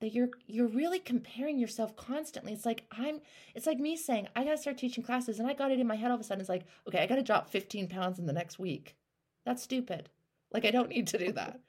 that 0.00 0.14
you're 0.14 0.30
you're 0.46 0.66
really 0.66 0.98
comparing 0.98 1.58
yourself 1.58 1.94
constantly. 1.94 2.52
It's 2.52 2.66
like 2.66 2.84
I'm 2.90 3.20
it's 3.54 3.66
like 3.66 3.78
me 3.78 3.96
saying, 3.96 4.28
I 4.34 4.44
gotta 4.44 4.56
start 4.56 4.78
teaching 4.78 5.04
classes, 5.04 5.38
and 5.38 5.48
I 5.48 5.54
got 5.54 5.70
it 5.70 5.78
in 5.78 5.86
my 5.86 5.94
head 5.94 6.10
all 6.10 6.14
of 6.14 6.20
a 6.20 6.24
sudden. 6.24 6.40
It's 6.40 6.48
like, 6.48 6.64
okay, 6.88 7.00
I 7.00 7.06
gotta 7.06 7.22
drop 7.22 7.50
15 7.50 7.88
pounds 7.88 8.18
in 8.18 8.26
the 8.26 8.32
next 8.32 8.58
week. 8.58 8.96
That's 9.44 9.62
stupid. 9.62 10.08
Like 10.52 10.64
I 10.64 10.70
don't 10.70 10.88
need 10.88 11.06
to 11.08 11.18
do 11.18 11.32
that. 11.32 11.60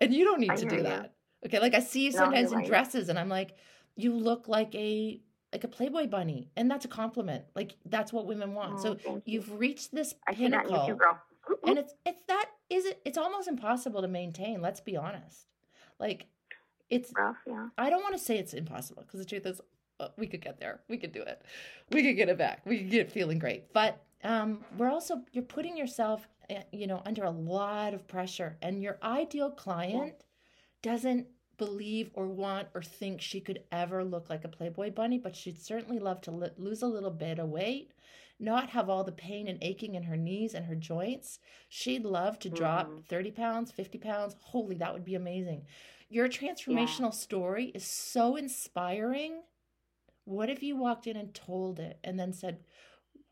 And 0.00 0.12
you 0.12 0.24
don't 0.24 0.40
need 0.40 0.50
I 0.50 0.56
to 0.56 0.66
do 0.66 0.76
you. 0.76 0.82
that. 0.82 1.14
Okay. 1.46 1.60
Like 1.60 1.74
I 1.74 1.80
see 1.80 2.04
you 2.04 2.12
sometimes 2.12 2.50
no, 2.50 2.56
in 2.56 2.58
right. 2.60 2.68
dresses 2.68 3.08
and 3.08 3.18
I'm 3.18 3.28
like, 3.28 3.56
you 3.94 4.12
look 4.12 4.48
like 4.48 4.74
a 4.74 5.20
like 5.56 5.64
a 5.64 5.68
Playboy 5.68 6.06
bunny. 6.06 6.50
And 6.54 6.70
that's 6.70 6.84
a 6.84 6.88
compliment. 6.88 7.44
Like 7.54 7.76
that's 7.86 8.12
what 8.12 8.26
women 8.26 8.52
want. 8.52 8.74
Oh, 8.74 8.82
so 8.82 9.22
you've 9.24 9.48
you. 9.48 9.54
reached 9.54 9.94
this 9.94 10.14
I 10.28 10.34
pinnacle. 10.34 10.86
Too, 10.86 10.98
and 11.66 11.78
it's 11.78 11.94
it's 12.04 12.22
that 12.28 12.50
is 12.68 12.84
it 12.84 13.00
it's 13.06 13.16
almost 13.16 13.48
impossible 13.48 14.02
to 14.02 14.08
maintain, 14.08 14.60
let's 14.60 14.80
be 14.80 14.98
honest. 14.98 15.46
Like 15.98 16.26
it's 16.90 17.10
rough, 17.16 17.38
yeah. 17.46 17.68
I 17.78 17.88
don't 17.88 18.02
want 18.02 18.14
to 18.16 18.22
say 18.22 18.36
it's 18.38 18.52
impossible 18.52 19.02
because 19.02 19.18
the 19.18 19.24
truth 19.24 19.46
is, 19.46 19.62
uh, 19.98 20.08
we 20.18 20.26
could 20.26 20.42
get 20.42 20.60
there. 20.60 20.80
We 20.88 20.98
could 20.98 21.12
do 21.12 21.22
it. 21.22 21.40
We 21.90 22.02
could 22.02 22.16
get 22.16 22.28
it 22.28 22.36
back. 22.36 22.60
We 22.66 22.78
could 22.78 22.90
get 22.90 23.00
it 23.06 23.12
feeling 23.12 23.38
great. 23.38 23.72
But 23.72 24.04
um, 24.24 24.62
we're 24.76 24.90
also 24.90 25.22
you're 25.32 25.42
putting 25.42 25.74
yourself, 25.74 26.28
eh, 26.50 26.64
you 26.70 26.86
know, 26.86 27.00
under 27.06 27.24
a 27.24 27.30
lot 27.30 27.94
of 27.94 28.06
pressure, 28.06 28.58
and 28.60 28.82
your 28.82 28.98
ideal 29.02 29.50
client 29.50 30.16
yeah. 30.18 30.92
doesn't 30.92 31.26
believe 31.58 32.10
or 32.14 32.26
want 32.26 32.68
or 32.74 32.82
think 32.82 33.20
she 33.20 33.40
could 33.40 33.62
ever 33.72 34.04
look 34.04 34.28
like 34.30 34.44
a 34.44 34.48
Playboy 34.48 34.90
bunny, 34.90 35.18
but 35.18 35.34
she'd 35.36 35.58
certainly 35.60 35.98
love 35.98 36.20
to 36.22 36.30
li- 36.30 36.50
lose 36.56 36.82
a 36.82 36.86
little 36.86 37.10
bit 37.10 37.38
of 37.38 37.48
weight 37.48 37.92
not 38.38 38.68
have 38.68 38.90
all 38.90 39.02
the 39.02 39.12
pain 39.12 39.48
and 39.48 39.56
aching 39.62 39.94
in 39.94 40.02
her 40.02 40.16
knees 40.18 40.52
and 40.52 40.66
her 40.66 40.74
joints. 40.74 41.38
She'd 41.70 42.04
love 42.04 42.38
to 42.40 42.50
drop 42.50 42.86
Mhm. 42.90 43.04
30 43.06 43.30
pounds, 43.30 43.72
50 43.72 43.96
pounds. 43.96 44.36
Holy, 44.42 44.76
that 44.76 44.92
would 44.92 45.06
be 45.06 45.14
amazing. 45.14 45.64
Your 46.10 46.28
transformational 46.28 47.14
story 47.14 47.68
is 47.68 47.86
so 47.86 48.36
inspiring. 48.36 49.42
What 50.26 50.50
if 50.50 50.62
you 50.62 50.76
walked 50.76 51.06
in 51.06 51.16
and 51.16 51.32
told 51.34 51.80
it 51.80 51.98
and 52.04 52.20
then 52.20 52.34
said, 52.34 52.62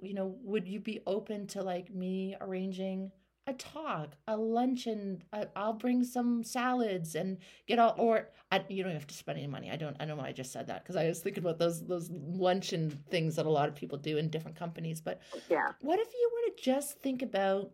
you 0.01 0.15
know, 0.15 0.27
would 0.43 0.67
you 0.67 0.81
be 0.81 1.01
open 1.07 1.49
to 1.49 1.63
like 1.63 1.91
me 1.93 2.35
arranging 2.41 3.13
a 3.47 3.53
talk, 3.53 4.17
a 4.27 4.37
luncheon? 4.37 5.23
I, 5.33 5.47
I'll 5.55 5.73
bring 5.75 6.05
some 6.05 6.43
salads 6.45 7.15
and 7.15 7.39
get 7.67 7.79
all, 7.79 7.95
or 7.99 8.31
I, 8.51 8.65
you 8.69 8.83
don't 8.83 8.93
have 8.93 9.07
to 9.07 9.15
spend 9.15 9.39
any 9.39 9.47
money. 9.47 9.71
I 9.71 9.77
don't, 9.77 9.97
I 10.01 10.05
don't 10.05 10.17
know 10.17 10.23
why 10.23 10.29
I 10.29 10.33
just 10.33 10.53
said 10.53 10.67
that 10.69 10.83
because 10.83 10.97
I 10.97 11.07
was 11.07 11.21
thinking 11.21 11.43
about 11.43 11.59
those 11.59 11.85
those 11.87 12.11
luncheon 12.11 12.91
things 13.11 13.37
that 13.37 13.47
a 13.47 13.51
lot 13.51 13.69
of 13.69 13.75
people 13.75 13.99
do 13.99 14.17
in 14.19 14.29
different 14.31 14.57
companies. 14.57 15.01
But 15.01 15.21
Yeah. 15.51 15.73
what 15.81 15.99
if 15.99 16.09
you 16.13 16.31
were 16.33 16.55
to 16.55 16.63
just 16.63 17.01
think 17.01 17.23
about 17.23 17.71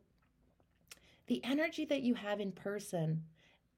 the 1.26 1.42
energy 1.44 1.84
that 1.84 2.02
you 2.02 2.14
have 2.14 2.40
in 2.40 2.52
person 2.52 3.22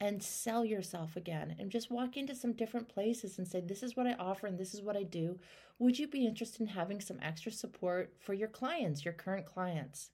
and 0.00 0.20
sell 0.22 0.64
yourself 0.64 1.16
again 1.16 1.54
and 1.58 1.70
just 1.70 1.90
walk 1.90 2.16
into 2.16 2.34
some 2.34 2.54
different 2.54 2.88
places 2.88 3.38
and 3.38 3.46
say, 3.46 3.60
This 3.60 3.82
is 3.82 3.96
what 3.96 4.06
I 4.06 4.14
offer 4.14 4.46
and 4.46 4.58
this 4.58 4.74
is 4.74 4.82
what 4.82 4.96
I 4.96 5.02
do? 5.02 5.38
Would 5.78 5.98
you 5.98 6.08
be 6.08 6.26
interested 6.26 6.60
in 6.62 6.66
having 6.68 7.00
some 7.00 7.18
extra 7.22 7.52
support 7.52 8.14
for 8.18 8.34
your 8.34 8.48
clients, 8.48 9.04
your 9.04 9.14
current 9.14 9.46
clients? 9.46 10.10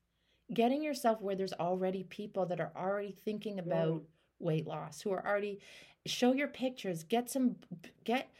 Getting 0.53 0.83
yourself 0.83 1.21
where 1.21 1.35
there's 1.37 1.53
already 1.53 2.05
people 2.05 2.47
that 2.47 2.61
are 2.61 2.73
already 2.75 3.13
thinking 3.13 3.59
about 3.59 4.03
weight 4.39 4.67
loss, 4.67 5.01
who 5.03 5.11
are 5.11 5.27
already 5.27 5.61
show 6.07 6.33
your 6.33 6.49
pictures, 6.49 7.05
get 7.05 7.31
some, 7.31 7.57
get, 8.05 8.31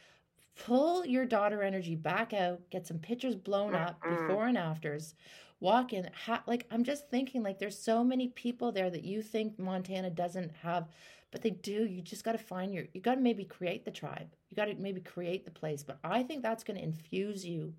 pull 0.55 1.05
your 1.05 1.25
daughter 1.25 1.61
energy 1.61 1.95
back 1.95 2.33
out, 2.33 2.61
get 2.69 2.87
some 2.87 2.99
pictures 2.99 3.35
blown 3.35 3.75
up 3.75 4.01
before 4.01 4.47
and 4.47 4.57
afters. 4.57 5.13
Walk 5.59 5.93
in, 5.93 6.09
ha- 6.25 6.43
like 6.47 6.65
I'm 6.71 6.83
just 6.83 7.09
thinking, 7.09 7.43
like 7.43 7.59
there's 7.59 7.77
so 7.77 8.03
many 8.03 8.29
people 8.29 8.71
there 8.71 8.89
that 8.89 9.03
you 9.03 9.21
think 9.21 9.59
Montana 9.59 10.09
doesn't 10.09 10.51
have, 10.63 10.87
but 11.31 11.41
they 11.41 11.49
do. 11.51 11.85
You 11.85 12.01
just 12.01 12.23
got 12.23 12.31
to 12.31 12.37
find 12.37 12.73
your, 12.73 12.85
you 12.93 13.01
got 13.01 13.15
to 13.15 13.21
maybe 13.21 13.43
create 13.43 13.83
the 13.85 13.91
tribe. 13.91 14.29
You 14.49 14.55
got 14.55 14.65
to 14.65 14.75
maybe 14.75 15.01
create 15.01 15.45
the 15.45 15.51
place. 15.51 15.83
But 15.83 15.99
I 16.03 16.23
think 16.23 16.41
that's 16.41 16.63
going 16.63 16.77
to 16.77 16.83
infuse 16.83 17.45
you 17.45 17.73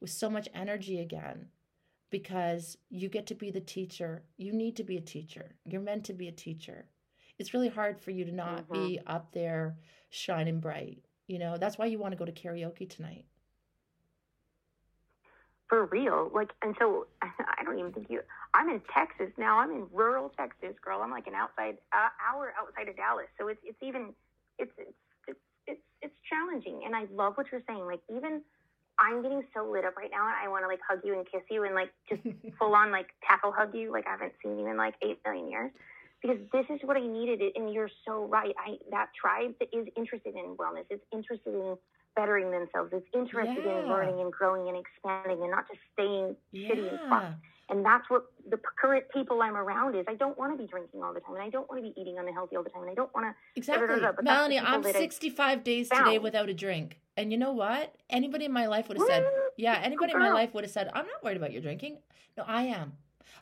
with 0.00 0.10
so 0.10 0.30
much 0.30 0.48
energy 0.54 1.00
again 1.00 1.48
because 2.10 2.76
you 2.88 3.08
get 3.08 3.26
to 3.26 3.34
be 3.34 3.50
the 3.50 3.60
teacher. 3.60 4.22
You 4.36 4.52
need 4.52 4.76
to 4.76 4.84
be 4.84 4.96
a 4.96 5.00
teacher. 5.00 5.56
You're 5.64 5.80
meant 5.80 6.04
to 6.04 6.12
be 6.12 6.28
a 6.28 6.32
teacher. 6.32 6.86
It's 7.38 7.52
really 7.52 7.68
hard 7.68 8.00
for 8.00 8.10
you 8.10 8.24
to 8.24 8.32
not 8.32 8.70
be 8.72 8.98
up 9.06 9.32
there 9.32 9.76
shining 10.10 10.60
bright. 10.60 10.98
You 11.26 11.38
know, 11.38 11.56
that's 11.58 11.76
why 11.76 11.86
you 11.86 11.98
want 11.98 12.12
to 12.12 12.18
go 12.18 12.24
to 12.24 12.32
karaoke 12.32 12.88
tonight. 12.88 13.24
For 15.68 15.86
real. 15.86 16.30
Like, 16.32 16.50
and 16.62 16.76
so 16.78 17.06
I 17.22 17.64
don't 17.64 17.78
even 17.78 17.92
think 17.92 18.06
you. 18.08 18.20
I'm 18.54 18.70
in 18.70 18.80
Texas 18.94 19.32
now. 19.36 19.58
I'm 19.58 19.70
in 19.70 19.86
rural 19.92 20.30
Texas, 20.38 20.76
girl. 20.82 21.00
I'm 21.02 21.10
like 21.10 21.26
an 21.26 21.34
outside 21.34 21.76
uh, 21.92 22.08
hour 22.22 22.54
outside 22.58 22.88
of 22.88 22.96
Dallas. 22.96 23.26
So 23.38 23.48
it's 23.48 23.60
it's 23.64 23.78
even 23.82 24.14
it's 24.58 24.70
it's 24.78 24.94
it's 25.26 25.38
it's 25.66 25.80
it's 26.00 26.14
challenging. 26.30 26.82
And 26.86 26.94
I 26.94 27.06
love 27.12 27.34
what 27.34 27.46
you're 27.50 27.62
saying. 27.66 27.84
Like 27.84 28.00
even 28.08 28.42
I'm 28.98 29.22
getting 29.22 29.42
so 29.54 29.68
lit 29.70 29.84
up 29.84 29.96
right 29.96 30.10
now, 30.10 30.26
and 30.26 30.36
I 30.42 30.48
want 30.48 30.64
to 30.64 30.68
like 30.68 30.80
hug 30.88 31.00
you 31.04 31.14
and 31.14 31.26
kiss 31.30 31.42
you 31.50 31.64
and 31.64 31.74
like 31.74 31.90
just 32.08 32.22
full 32.58 32.74
on 32.74 32.90
like 32.90 33.08
tackle 33.28 33.52
hug 33.52 33.74
you 33.74 33.92
like 33.92 34.06
I 34.06 34.12
haven't 34.12 34.32
seen 34.42 34.58
you 34.58 34.66
in 34.68 34.76
like 34.76 34.94
eight 35.02 35.18
million 35.24 35.50
years. 35.50 35.70
Because 36.22 36.38
this 36.50 36.64
is 36.70 36.80
what 36.82 36.96
I 36.96 37.06
needed, 37.06 37.42
and 37.54 37.72
you're 37.72 37.90
so 38.08 38.24
right. 38.24 38.54
I 38.58 38.78
that 38.90 39.08
tribe 39.20 39.52
that 39.60 39.68
is 39.76 39.86
interested 39.96 40.34
in 40.34 40.56
wellness, 40.56 40.86
is 40.90 41.00
interested 41.12 41.52
in 41.52 41.76
bettering 42.16 42.50
themselves, 42.50 42.90
is 42.94 43.02
interested 43.14 43.62
Yeah. 43.64 43.80
in 43.80 43.88
learning 43.88 44.20
and 44.20 44.32
growing 44.32 44.66
and 44.66 44.78
expanding, 44.78 45.42
and 45.42 45.50
not 45.50 45.68
just 45.68 45.78
staying 45.92 46.34
shitty 46.54 46.88
and 46.88 46.98
fucked. 47.10 47.34
Yeah. 47.68 47.74
And 47.74 47.84
that's 47.84 48.08
what 48.08 48.26
the 48.48 48.58
current 48.80 49.04
people 49.12 49.42
I'm 49.42 49.56
around 49.56 49.96
is. 49.96 50.04
I 50.08 50.14
don't 50.14 50.38
want 50.38 50.52
to 50.52 50.58
be 50.58 50.68
drinking 50.68 51.02
all 51.02 51.12
the 51.12 51.20
time, 51.20 51.34
and 51.34 51.42
I 51.42 51.50
don't 51.50 51.68
want 51.68 51.82
to 51.82 51.90
be 51.90 52.00
eating 52.00 52.18
unhealthy 52.18 52.56
all 52.56 52.62
the 52.62 52.70
time, 52.70 52.82
and 52.82 52.90
I 52.90 52.94
don't 52.94 53.12
want 53.14 53.26
to. 53.26 53.34
Exactly. 53.58 53.86
but 53.88 54.00
that's 54.00 54.16
the 54.16 54.22
Melanie, 54.22 54.58
I'm 54.58 54.82
65 54.82 55.64
days 55.64 55.88
today 55.88 56.18
without 56.18 56.48
a 56.48 56.54
drink. 56.54 57.00
And 57.16 57.32
you 57.32 57.38
know 57.38 57.52
what? 57.52 57.94
Anybody 58.10 58.44
in 58.44 58.52
my 58.52 58.66
life 58.66 58.88
would 58.88 58.98
have 58.98 59.06
said, 59.06 59.26
yeah, 59.56 59.80
anybody 59.82 60.12
in 60.12 60.18
my 60.18 60.30
life 60.30 60.54
would 60.54 60.64
have 60.64 60.70
said, 60.70 60.90
I'm 60.92 61.06
not 61.06 61.24
worried 61.24 61.38
about 61.38 61.52
your 61.52 61.62
drinking. 61.62 61.98
No, 62.36 62.44
I 62.46 62.64
am. 62.64 62.92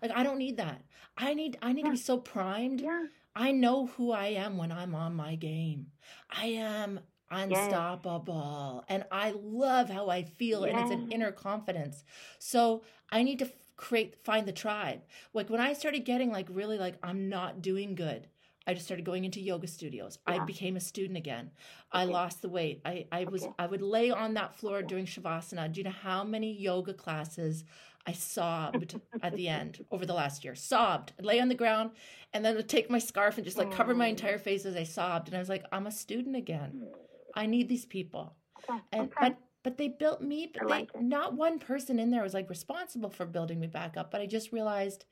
Like 0.01 0.13
I 0.15 0.23
don't 0.23 0.39
need 0.39 0.57
that. 0.59 0.83
I 1.17 1.35
need 1.35 1.59
I 1.63 1.73
need 1.73 1.85
to 1.85 1.91
be 1.91 1.97
so 1.97 2.19
primed. 2.19 2.81
Yeah, 2.81 3.07
I 3.35 3.53
know 3.53 3.87
who 3.87 4.13
I 4.13 4.27
am 4.29 4.57
when 4.57 4.71
I'm 4.73 4.95
on 4.95 5.15
my 5.15 5.35
game. 5.35 5.87
I 6.31 6.47
am 6.47 7.01
unstoppable. 7.31 8.85
And 8.89 9.05
I 9.11 9.35
love 9.37 9.91
how 9.91 10.09
I 10.09 10.23
feel 10.23 10.65
and 10.65 10.79
it's 10.79 10.91
an 10.91 11.11
inner 11.11 11.33
confidence. 11.33 12.05
So 12.39 12.83
I 13.11 13.23
need 13.23 13.39
to 13.41 13.47
create 13.85 14.17
find 14.25 14.49
the 14.49 14.53
tribe. 14.53 15.03
Like 15.35 15.51
when 15.51 15.61
I 15.61 15.75
started 15.75 16.05
getting 16.05 16.33
like 16.33 16.49
really 16.51 16.79
like 16.79 16.97
I'm 17.03 17.29
not 17.29 17.63
doing 17.63 17.95
good. 17.95 18.29
I 18.67 18.73
just 18.73 18.87
started 18.87 19.05
going 19.05 19.27
into 19.27 19.41
yoga 19.41 19.67
studios. 19.67 20.19
I 20.27 20.39
became 20.39 20.77
a 20.77 20.81
student 20.81 21.19
again. 21.19 21.51
I 21.93 22.05
lost 22.05 22.41
the 22.41 22.49
weight. 22.49 22.81
I, 22.87 23.07
I 23.13 23.25
was 23.25 23.47
I 23.59 23.67
would 23.67 23.83
lay 23.83 24.11
on 24.11 24.35
that 24.35 24.55
floor 24.55 24.79
Okay. 24.79 24.87
doing 24.87 25.05
shavasana. 25.05 25.71
Do 25.71 25.81
you 25.81 25.85
know 25.85 25.91
how 25.91 26.25
many 26.25 26.59
yoga 26.59 26.95
classes 26.95 27.65
I 28.07 28.13
sobbed 28.13 28.99
at 29.23 29.37
the 29.37 29.49
end 29.49 29.85
over 29.91 30.07
the 30.07 30.15
last 30.15 30.45
year? 30.45 30.55
Sobbed. 30.55 31.13
I'd 31.19 31.27
lay 31.27 31.41
on 31.41 31.49
the 31.51 31.55
ground 31.55 31.91
and 32.33 32.43
then 32.43 32.57
I'd 32.57 32.69
take 32.69 32.89
my 32.89 32.99
scarf 32.99 33.37
and 33.37 33.45
just 33.45 33.59
like 33.59 33.71
cover 33.71 33.95
my 33.95 34.07
entire 34.07 34.37
oh. 34.37 34.39
face 34.39 34.65
as 34.65 34.77
I 34.77 34.85
sobbed. 34.85 35.29
And 35.29 35.37
I 35.37 35.41
was 35.41 35.51
like, 35.51 35.65
I'm 35.71 35.87
a 35.87 35.93
student 35.93 36.35
again. 36.35 36.87
I 37.35 37.45
need 37.45 37.69
these 37.69 37.85
people. 37.85 38.35
okay, 38.67 38.81
And 38.93 39.03
okay. 39.03 39.13
but 39.21 39.37
but 39.65 39.79
they 39.79 39.89
built 39.89 40.21
me. 40.21 40.53
But 40.53 40.63
I 40.63 40.67
they, 40.67 40.71
like 40.71 40.91
not 41.01 41.35
one 41.35 41.59
person 41.59 41.99
in 41.99 42.11
there 42.11 42.23
was 42.23 42.35
like 42.35 42.49
responsible 42.49 43.11
for 43.11 43.27
building 43.27 43.59
me 43.59 43.67
back 43.67 43.97
up. 43.97 44.13
But 44.13 44.21
I 44.21 44.27
just 44.27 44.53
realized 44.53 45.07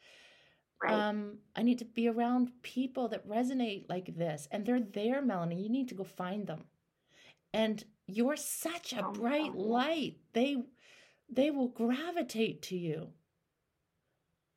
right. 0.81 0.93
um, 0.93 1.39
I 1.57 1.63
need 1.63 1.81
to 1.81 1.85
be 1.85 2.07
around 2.07 2.53
people 2.63 3.09
that 3.09 3.27
resonate 3.29 3.89
like 3.89 4.15
this, 4.17 4.47
and 4.53 4.65
they're 4.65 4.79
there, 4.81 5.21
Melanie. 5.21 5.61
You 5.61 5.71
need 5.71 5.89
to 5.89 5.97
go 5.97 6.05
find 6.05 6.47
them. 6.47 6.67
And 7.53 7.83
you're 8.07 8.37
such 8.37 8.93
a 8.93 9.05
Oh 9.05 9.13
bright 9.13 9.57
light. 9.57 10.19
They 10.35 10.63
they 11.29 11.51
will 11.51 11.69
gravitate 11.69 12.63
to 12.63 12.77
you. 12.77 13.09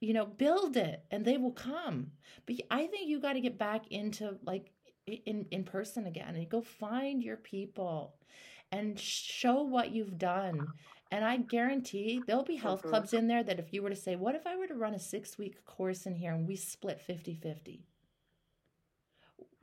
You 0.01 0.13
know, 0.13 0.25
build 0.25 0.75
it, 0.75 1.03
and 1.09 1.23
they 1.23 1.37
will 1.37 1.53
come. 1.53 2.11
But 2.45 2.57
I 2.69 2.87
think 2.87 3.07
you 3.07 3.19
got 3.19 3.33
to 3.33 3.41
get 3.41 3.57
back 3.57 3.87
into 3.87 4.37
like 4.43 4.71
in 5.07 5.45
in 5.51 5.63
person 5.63 6.05
again, 6.05 6.35
and 6.35 6.49
go 6.49 6.61
find 6.61 7.23
your 7.23 7.37
people, 7.37 8.15
and 8.71 8.99
show 8.99 9.61
what 9.63 9.91
you've 9.91 10.17
done. 10.17 10.73
And 11.11 11.25
I 11.25 11.37
guarantee 11.37 12.19
there'll 12.25 12.43
be 12.43 12.55
health 12.57 12.85
Mhm. 12.85 12.85
clubs 12.85 13.13
in 13.13 13.27
there 13.27 13.43
that 13.43 13.59
if 13.59 13.73
you 13.73 13.81
were 13.81 13.89
to 13.89 13.95
say, 13.95 14.15
What 14.15 14.35
if 14.35 14.45
I 14.47 14.55
were 14.57 14.67
to 14.67 14.75
run 14.75 14.93
a 14.95 14.99
six 14.99 15.37
week 15.37 15.65
course 15.65 16.05
in 16.05 16.15
here 16.15 16.33
and 16.33 16.47
we 16.47 16.55
split 16.55 17.01
50 17.01 17.35
50? 17.35 17.85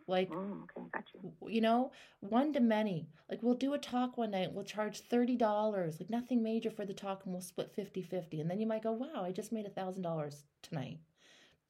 Like, 0.07 0.37
Mm, 0.37 0.63
okay, 0.65 0.89
got 0.93 1.05
you. 1.15 1.33
you 1.49 1.61
know, 1.61 1.93
one 2.21 2.53
to 2.55 2.61
many. 2.61 3.09
Like, 3.31 3.43
we'll 3.43 3.55
do 3.55 3.75
a 3.75 3.79
talk 3.79 4.17
one 4.17 4.31
night, 4.33 4.53
we'll 4.53 4.65
charge 4.65 5.01
$30, 5.03 6.01
like 6.01 6.11
nothing 6.11 6.43
major 6.43 6.71
for 6.71 6.85
the 6.87 6.95
talk, 6.95 7.25
and 7.25 7.33
we'll 7.35 7.43
split 7.43 7.73
50 7.75 8.03
50. 8.03 8.41
And 8.41 8.51
then 8.51 8.61
you 8.61 8.67
might 8.67 8.83
go, 8.83 8.93
Wow, 8.93 9.25
I 9.25 9.33
just 9.33 9.53
made 9.53 9.67
$1,000 9.67 10.45
tonight 10.63 11.01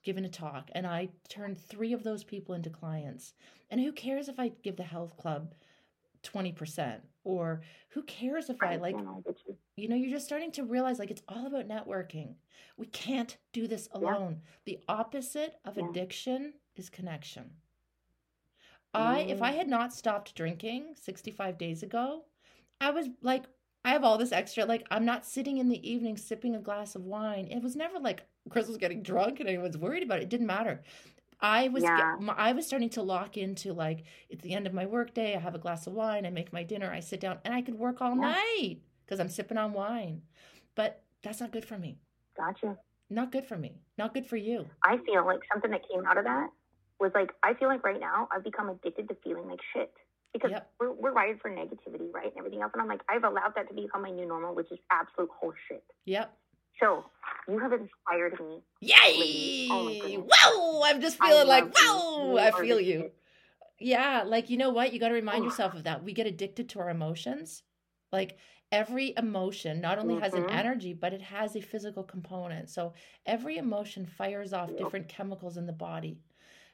giving 0.05 0.25
a 0.25 0.29
talk. 0.31 0.71
And 0.75 0.87
I 0.87 1.11
turned 1.29 1.59
three 1.61 1.93
of 1.93 2.05
those 2.05 2.25
people 2.25 2.55
into 2.55 2.71
clients. 2.71 3.35
And 3.71 3.81
who 3.81 3.93
cares 3.93 4.29
if 4.29 4.39
I 4.41 4.49
give 4.49 4.77
the 4.77 4.85
health 4.85 5.17
club 5.17 5.55
20%? 6.23 7.01
Or 7.25 7.63
who 7.91 8.03
cares 8.03 8.51
if 8.51 8.63
I 8.63 8.77
like 8.77 8.97
yeah, 8.97 9.11
I 9.11 9.21
get 9.21 9.39
you. 9.47 9.57
you 9.77 9.89
know, 9.89 9.97
you're 9.97 10.11
just 10.11 10.27
starting 10.27 10.51
to 10.53 10.65
realize 10.65 10.99
like 10.99 11.11
it's 11.11 11.23
all 11.29 11.47
about 11.47 11.69
networking. 11.69 12.35
We 12.77 12.87
can't 12.87 13.37
do 13.53 13.67
this 13.69 13.89
alone. 13.93 14.41
The 14.65 14.79
opposite 14.89 15.55
of 15.65 15.77
Yeah. 15.77 15.89
addiction 15.89 16.55
is 16.77 16.89
connection. 16.91 17.51
I 18.95 19.21
if 19.21 19.41
I 19.41 19.53
Mm. 19.53 19.57
had 19.57 19.69
not 19.69 19.93
stopped 19.95 20.35
drinking 20.35 20.95
65 20.97 21.57
days 21.59 21.83
ago, 21.83 22.25
I 22.81 22.91
was 22.91 23.09
like 23.23 23.45
I 23.85 23.91
have 23.91 24.05
all 24.05 24.19
this 24.19 24.33
extra 24.33 24.65
like 24.65 24.87
I'm 24.91 25.05
not 25.05 25.25
sitting 25.27 25.59
in 25.59 25.69
the 25.69 25.89
evening 25.89 26.17
sipping 26.17 26.55
a 26.55 26.61
glass 26.61 26.95
of 26.95 27.05
wine. 27.05 27.47
It 27.49 27.63
was 27.63 27.75
never 27.77 27.99
like 27.99 28.27
Chris 28.51 28.69
was 28.69 28.77
getting 28.77 29.03
drunk 29.03 29.41
and 29.41 29.49
anyone's 29.49 29.79
worried 29.79 30.03
about 30.03 30.19
it. 30.19 30.25
It 30.25 30.29
didn't 30.29 30.47
matter. 30.47 30.83
I 31.43 31.69
was 31.69 31.83
Yeah. 31.83 32.17
I 32.37 32.53
was 32.53 32.67
starting 32.67 32.89
to 32.91 33.03
lock 33.03 33.37
into 33.37 33.73
like 33.73 34.05
it's 34.31 34.43
the 34.43 34.55
end 34.55 34.67
of 34.67 34.73
my 34.73 34.87
workday. 34.87 35.35
I 35.35 35.41
have 35.41 35.55
a 35.55 35.59
glass 35.59 35.87
of 35.89 35.93
wine. 35.93 36.25
I 36.25 36.31
make 36.31 36.53
my 36.53 36.63
dinner. 36.63 36.91
I 36.91 37.01
sit 37.01 37.21
down 37.21 37.41
and 37.45 37.53
I 37.53 37.63
could 37.63 37.75
work 37.75 38.01
all 38.01 38.11
Yeah. 38.15 38.33
night 38.33 38.79
because 39.05 39.19
I'm 39.19 39.29
sipping 39.29 39.59
on 39.59 39.73
wine. 39.73 40.23
But 40.77 41.03
that's 41.23 41.41
not 41.41 41.51
good 41.51 41.65
for 41.65 41.77
me. 41.79 41.99
Gotcha. 42.37 42.79
Not 43.11 43.33
good 43.33 43.45
for 43.45 43.59
me. 43.59 43.83
Not 43.99 44.15
good 44.15 44.25
for 44.27 44.37
you. 44.37 44.71
I 44.85 44.97
feel 44.99 45.27
like 45.27 45.41
something 45.53 45.71
that 45.73 45.83
came 45.89 46.07
out 46.07 46.17
of 46.17 46.25
that 46.25 46.51
was 47.01 47.13
like 47.15 47.33
I 47.43 47.55
feel 47.55 47.69
like 47.69 47.85
right 47.85 48.01
now 48.01 48.29
I've 48.31 48.45
become 48.45 48.69
addicted 48.69 49.09
to 49.09 49.17
feeling 49.25 49.49
like 49.49 49.61
shit 49.75 49.93
because 50.33 50.53
Yep. 50.53 50.73
we're 50.79 50.93
we're 50.93 51.13
wired 51.13 51.41
for 51.41 51.51
negativity, 51.51 52.13
right, 52.15 52.27
and 52.29 52.39
everything 52.39 52.63
else. 52.63 52.71
And 52.73 52.81
I'm 52.83 52.89
like 52.89 53.03
I've 53.09 53.25
allowed 53.25 53.55
that 53.57 53.69
to 53.69 53.75
become 53.75 54.03
my 54.03 54.11
new 54.11 54.27
normal, 54.27 54.55
which 54.55 54.71
is 54.71 54.79
absolute 54.91 55.31
horseshit. 55.43 55.83
Yep. 56.05 56.33
So 56.81 57.05
you 57.49 57.59
have 57.59 57.73
inspired 57.73 58.39
me. 58.41 58.63
Yay! 58.81 59.65
Oh 59.71 60.27
wow! 60.29 60.83
I'm 60.85 61.01
just 61.01 61.19
I 61.21 61.29
feeling 61.29 61.47
like 61.47 61.73
wow! 61.75 62.37
I 62.37 62.51
feel 62.51 62.81
you. 62.81 63.13
Yeah, 63.79 64.23
like 64.27 64.51
you 64.51 64.57
know 64.57 64.71
what? 64.71 64.93
You 64.93 65.01
got 65.01 65.09
to 65.09 65.15
remind 65.15 65.45
Oh. 65.45 65.45
yourself 65.45 65.75
of 65.75 65.85
that. 65.85 66.05
We 66.05 66.13
get 66.13 66.27
addicted 66.27 66.69
to 66.71 66.81
our 66.81 66.91
emotions. 66.91 67.63
Like 68.13 68.39
every 68.73 69.15
emotion 69.17 69.81
not 69.81 69.99
only 69.99 70.17
has 70.17 70.37
an 70.37 70.45
Mhm. 70.45 70.49
energy, 70.49 70.95
but 70.95 71.13
it 71.13 71.23
has 71.23 71.57
a 71.57 71.61
physical 71.61 72.05
component. 72.05 72.71
So 72.71 72.95
every 73.27 73.57
emotion 73.59 74.07
fires 74.07 74.53
off 74.53 74.77
Yep. 74.77 74.77
different 74.77 75.09
chemicals 75.09 75.57
in 75.57 75.67
the 75.67 75.73
body. 75.73 76.19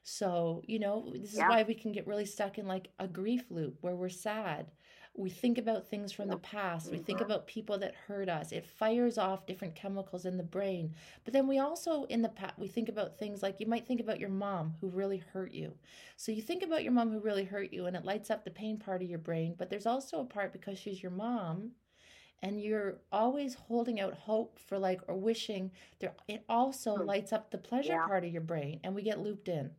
So, 0.02 0.62
you 0.66 0.78
know, 0.78 1.12
this 1.14 1.34
is 1.34 1.44
Yeah. 1.44 1.46
why 1.46 1.62
we 1.62 1.74
can 1.74 1.92
get 1.92 2.06
really 2.06 2.26
stuck 2.26 2.58
in 2.58 2.66
like 2.66 2.90
a 2.98 3.08
grief 3.08 3.50
loop 3.50 3.78
where 3.82 3.96
we're 3.96 4.08
sad. 4.08 4.70
We 5.18 5.30
think 5.30 5.58
about 5.58 5.88
things 5.88 6.12
from 6.12 6.28
the 6.28 6.36
past. 6.36 6.92
We 6.92 6.98
think 6.98 7.18
Mhm. 7.18 7.24
about 7.24 7.46
people 7.48 7.76
that 7.78 7.94
hurt 7.96 8.28
us. 8.28 8.52
It 8.52 8.64
fires 8.64 9.18
off 9.18 9.46
different 9.46 9.74
chemicals 9.74 10.24
in 10.24 10.36
the 10.36 10.44
brain. 10.44 10.94
But 11.24 11.32
then 11.32 11.48
we 11.48 11.58
also 11.58 12.04
in 12.04 12.22
the 12.22 12.28
past 12.28 12.56
we 12.56 12.68
think 12.68 12.88
about 12.88 13.18
things 13.18 13.42
like 13.42 13.58
you 13.58 13.66
might 13.66 13.84
think 13.84 14.00
about 14.00 14.20
your 14.20 14.28
mom 14.28 14.76
who 14.80 14.88
really 14.88 15.18
hurt 15.18 15.50
you. 15.52 15.76
So 16.16 16.30
you 16.30 16.40
think 16.40 16.62
about 16.62 16.84
your 16.84 16.92
mom 16.92 17.10
who 17.10 17.18
really 17.18 17.44
hurt 17.44 17.72
you 17.72 17.86
and 17.86 17.96
it 17.96 18.04
lights 18.04 18.30
up 18.30 18.44
the 18.44 18.50
pain 18.52 18.78
part 18.78 19.02
of 19.02 19.08
your 19.10 19.18
brain, 19.18 19.54
but 19.58 19.70
there's 19.70 19.86
also 19.86 20.20
a 20.20 20.24
part 20.24 20.52
because 20.52 20.78
she's 20.78 21.02
your 21.02 21.10
mom 21.12 21.72
and 22.40 22.60
you're 22.60 23.00
always 23.10 23.54
holding 23.54 23.98
out 23.98 24.14
hope 24.14 24.60
for 24.60 24.78
like 24.78 25.00
or 25.08 25.16
wishing 25.16 25.72
there 25.98 26.14
it 26.28 26.44
also 26.48 26.94
Hmm. 26.94 27.06
lights 27.06 27.32
up 27.32 27.50
the 27.50 27.58
pleasure 27.58 27.94
Yeah. 27.94 28.06
part 28.06 28.24
of 28.24 28.30
your 28.32 28.42
brain 28.42 28.78
and 28.84 28.94
we 28.94 29.02
get 29.02 29.18
looped 29.18 29.48
in 29.48 29.74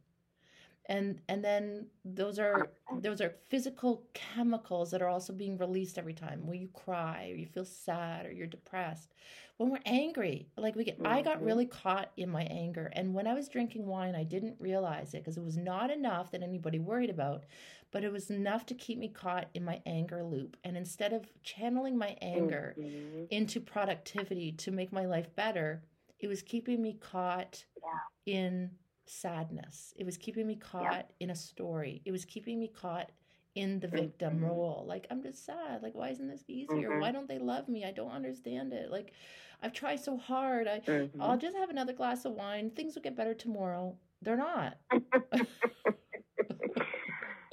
and 0.90 1.22
and 1.30 1.44
then 1.46 1.88
those 2.06 2.40
are 2.40 2.74
those 2.92 3.22
are 3.22 3.36
physical 3.50 4.04
chemicals 4.16 4.92
that 4.92 5.02
are 5.02 5.10
also 5.10 5.34
being 5.34 5.58
released 5.58 5.98
every 6.00 6.14
time 6.14 6.46
where 6.48 6.58
you 6.58 6.70
cry 6.70 7.30
or 7.32 7.36
you 7.38 7.46
feel 7.48 7.66
sad 7.66 8.26
or 8.26 8.32
you're 8.34 8.48
depressed 8.48 9.14
when 9.58 9.70
we're 9.72 9.80
angry 9.86 10.50
like 10.58 10.76
we 10.76 10.84
get 10.84 11.00
i 11.06 11.22
got 11.22 11.40
Mhm. 11.40 11.46
really 11.46 11.68
caught 11.68 12.12
in 12.18 12.30
my 12.30 12.44
anger 12.44 12.92
and 12.94 13.14
when 13.14 13.28
i 13.28 13.34
was 13.36 13.50
drinking 13.50 13.86
wine 13.88 14.16
i 14.16 14.24
didn't 14.24 14.58
realize 14.60 15.14
it 15.14 15.20
because 15.20 15.38
it 15.38 15.44
was 15.44 15.58
not 15.58 15.92
enough 15.92 16.32
that 16.32 16.44
anybody 16.44 16.80
worried 16.80 17.12
about 17.12 17.46
but 17.92 18.04
it 18.04 18.12
was 18.12 18.32
enough 18.32 18.66
to 18.66 18.76
keep 18.76 18.98
me 19.00 19.10
caught 19.10 19.50
in 19.54 19.64
my 19.64 19.82
anger 19.86 20.24
loop 20.24 20.58
and 20.64 20.78
instead 20.78 21.14
of 21.14 21.30
channeling 21.44 21.98
my 21.98 22.18
anger 22.22 22.76
Mhm. 22.78 23.28
into 23.30 23.62
productivity 23.62 24.52
to 24.54 24.72
make 24.72 24.92
my 24.92 25.06
life 25.06 25.34
better, 25.36 25.84
it 26.20 26.28
was 26.28 26.42
keeping 26.42 26.82
me 26.82 26.94
caught 26.94 27.66
Yeah. 27.84 28.00
in 28.26 28.78
sadness. 29.10 29.94
It 29.98 30.06
was 30.06 30.18
keeping 30.18 30.48
me 30.48 30.56
caught 30.56 31.12
in 31.20 31.30
a 31.30 31.36
story. 31.36 32.02
It 32.06 32.12
was 32.12 32.26
keeping 32.26 32.60
me 32.60 32.68
caught 32.68 33.12
in 33.56 33.80
the 33.80 33.88
victim 33.88 34.40
Mhm. 34.40 34.44
role. 34.44 34.86
Like, 34.88 35.08
I'm 35.10 35.22
just 35.24 35.46
sad. 35.46 35.82
Like, 35.84 35.96
why 35.96 36.10
isn't 36.10 36.28
this 36.28 36.46
easier? 36.48 36.92
Mhm. 36.92 37.00
Why 37.00 37.12
don't 37.12 37.28
they 37.28 37.40
love 37.40 37.68
me? 37.68 37.84
I 37.86 37.92
don't 37.92 38.12
understand 38.12 38.74
it. 38.74 38.92
Like, 38.92 39.14
I've 39.62 39.74
tried 39.74 39.98
so 39.98 40.18
hard. 40.18 40.68
I, 40.68 40.82
Mhm. 40.88 41.20
I'll 41.20 41.38
just 41.38 41.58
have 41.58 41.70
another 41.70 41.94
glass 41.94 42.26
of 42.26 42.34
wine. 42.34 42.72
Things 42.72 42.96
will 42.96 43.02
get 43.02 43.16
better 43.16 43.34
tomorrow. 43.34 43.98
They're 44.22 44.38
not. 44.38 44.78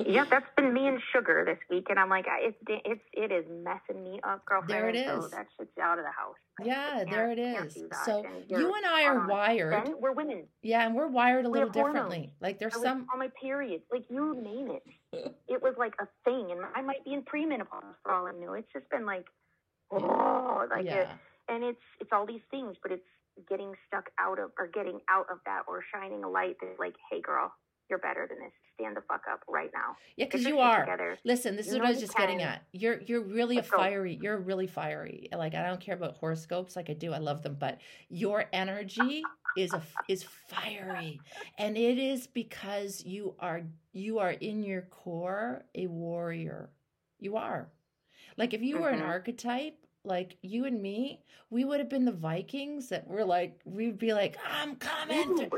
yeah, 0.07 0.25
that's 0.31 0.47
been 0.57 0.73
me 0.73 0.87
and 0.87 1.01
sugar 1.13 1.45
this 1.45 1.59
week, 1.71 1.87
and 1.91 1.99
I'm 1.99 2.09
like, 2.09 2.27
it's 2.29 2.57
it's 2.69 3.03
it 3.13 3.33
is 3.33 3.45
messing 3.65 4.03
me 4.03 4.21
up, 4.23 4.45
girlfriend. 4.47 4.71
There 4.71 4.89
it 4.89 4.95
is. 4.97 5.25
So 5.25 5.29
that 5.29 5.47
shit's 5.59 5.77
out 5.83 5.99
of 5.99 6.05
the 6.05 6.11
house. 6.11 6.37
Yeah, 6.65 7.05
there 7.05 7.31
it 7.31 7.39
is. 7.39 7.75
that. 7.91 8.05
So 8.05 8.25
And 8.25 8.45
you 8.49 8.73
and 8.75 8.87
I 8.87 9.05
are 9.05 9.21
on. 9.21 9.29
wired. 9.29 9.89
We're 10.01 10.13
women. 10.13 10.45
Yeah, 10.63 10.87
and 10.87 10.95
we're 10.95 11.09
wired 11.09 11.45
a 11.45 11.49
little 11.49 11.71
hormones. 11.71 11.95
differently. 11.95 12.33
Like 12.41 12.59
there's 12.59 12.77
I 12.77 12.83
some 12.83 13.07
on 13.13 13.19
my 13.19 13.29
period, 13.41 13.83
like 13.93 14.05
you 14.09 14.35
name 14.41 14.71
it. 14.71 14.83
It 15.49 15.63
was 15.63 15.75
like 15.79 15.95
a 16.01 16.07
thing, 16.25 16.51
and 16.51 16.61
I 16.75 16.83
might 16.83 17.05
be 17.05 17.15
in 17.15 17.23
premenopause 17.23 17.95
for 18.03 18.13
all 18.13 18.27
I 18.27 18.33
know. 18.33 18.53
It's 18.55 18.71
just 18.73 18.91
been 18.91 19.07
like, 19.07 19.25
oh, 19.91 20.67
like 20.71 20.85
yeah. 20.85 21.03
it, 21.03 21.09
and 21.49 21.65
it's 21.65 21.81
it's 22.01 22.11
all 22.13 22.27
these 22.27 22.43
things, 22.51 22.77
but 22.83 22.93
it's 22.93 23.07
getting 23.49 23.73
stuck 23.87 24.11
out 24.19 24.39
of 24.39 24.51
or 24.59 24.67
getting 24.67 25.01
out 25.09 25.27
of 25.31 25.39
that 25.47 25.63
or 25.69 25.83
shining 25.95 26.25
a 26.25 26.29
light 26.29 26.57
that's 26.61 26.79
like, 26.79 26.95
hey, 27.11 27.21
girl, 27.21 27.53
you're 27.89 27.99
better 27.99 28.27
than 28.29 28.39
this. 28.39 28.53
Stand 28.79 28.97
the 28.97 29.01
fuck 29.03 29.23
up 29.31 29.41
right 29.49 29.71
now. 29.73 29.97
Yeah, 30.17 30.27
because 30.27 30.45
you 30.45 30.59
are. 30.59 30.81
Together. 30.85 31.19
Listen, 31.25 31.57
this 31.57 31.67
You 31.67 31.73
is 31.73 31.79
what 31.79 31.87
I 31.87 31.91
was 31.91 32.01
just 32.01 32.17
getting 32.17 32.43
at. 32.43 32.63
You're 32.73 33.01
you're 33.03 33.23
really 33.23 33.57
Let's 33.57 33.69
a 33.69 33.71
go. 33.73 33.77
fiery. 33.79 34.19
You're 34.21 34.39
really 34.39 34.67
fiery. 34.67 35.29
Like 35.33 35.55
I 35.55 35.67
don't 35.67 35.81
care 35.81 35.95
about 35.95 36.17
horoscopes, 36.17 36.77
like 36.77 36.91
I 36.91 36.93
do. 36.93 37.13
I 37.13 37.19
love 37.19 37.43
them, 37.43 37.57
but 37.59 37.79
your 38.09 38.45
energy 38.53 39.23
is 39.57 39.73
a 39.73 39.83
is 40.09 40.23
fiery, 40.23 41.19
and 41.59 41.77
it 41.79 41.97
is 41.99 42.27
because 42.27 43.03
you 43.05 43.35
are 43.41 43.63
you 43.93 44.19
are 44.19 44.33
in 44.33 44.63
your 44.63 44.83
core 44.83 45.65
a 45.75 45.87
warrior. 45.87 46.71
You 47.19 47.37
are. 47.37 47.69
Like 48.37 48.53
if 48.53 48.61
you 48.61 48.79
were 48.79 48.91
an 48.91 49.01
Mhm. 49.01 49.07
archetype, 49.09 49.79
like 50.05 50.37
you 50.43 50.67
and 50.67 50.83
me, 50.83 51.25
we 51.49 51.65
would 51.65 51.81
have 51.81 51.89
been 51.89 52.05
the 52.05 52.13
Vikings 52.13 52.91
that 52.91 53.09
were 53.09 53.25
like 53.25 53.59
we'd 53.65 53.97
be 53.99 54.13
like, 54.13 54.37
I'm 54.47 54.77
coming. 54.77 55.31
Ooh. 55.31 55.51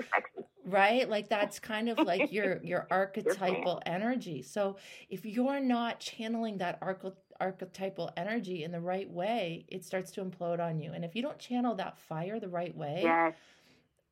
Right? 0.71 1.09
Like 1.09 1.29
that's 1.29 1.59
kind 1.73 1.89
of 1.89 1.99
like 1.99 2.33
your 2.33 2.61
your 2.63 2.87
archetypal 2.91 3.81
energy. 3.87 4.43
So 4.43 4.77
if 5.09 5.25
you're 5.27 5.61
not 5.61 6.01
channeling 6.01 6.59
that 6.59 6.79
arch- 6.83 7.15
archetypal 7.41 8.11
energy 8.17 8.65
in 8.65 8.73
the 8.73 8.81
right 8.81 9.09
way 9.11 9.65
it 9.69 9.85
starts 9.85 10.11
to 10.13 10.25
implode 10.25 10.61
on 10.61 10.79
you. 10.81 10.93
And 10.93 11.05
if 11.05 11.15
you 11.15 11.23
don't 11.23 11.39
channel 11.39 11.75
that 11.77 11.97
fire 11.99 12.41
the 12.41 12.49
right 12.49 12.77
way 12.77 13.01
Yes. 13.05 13.35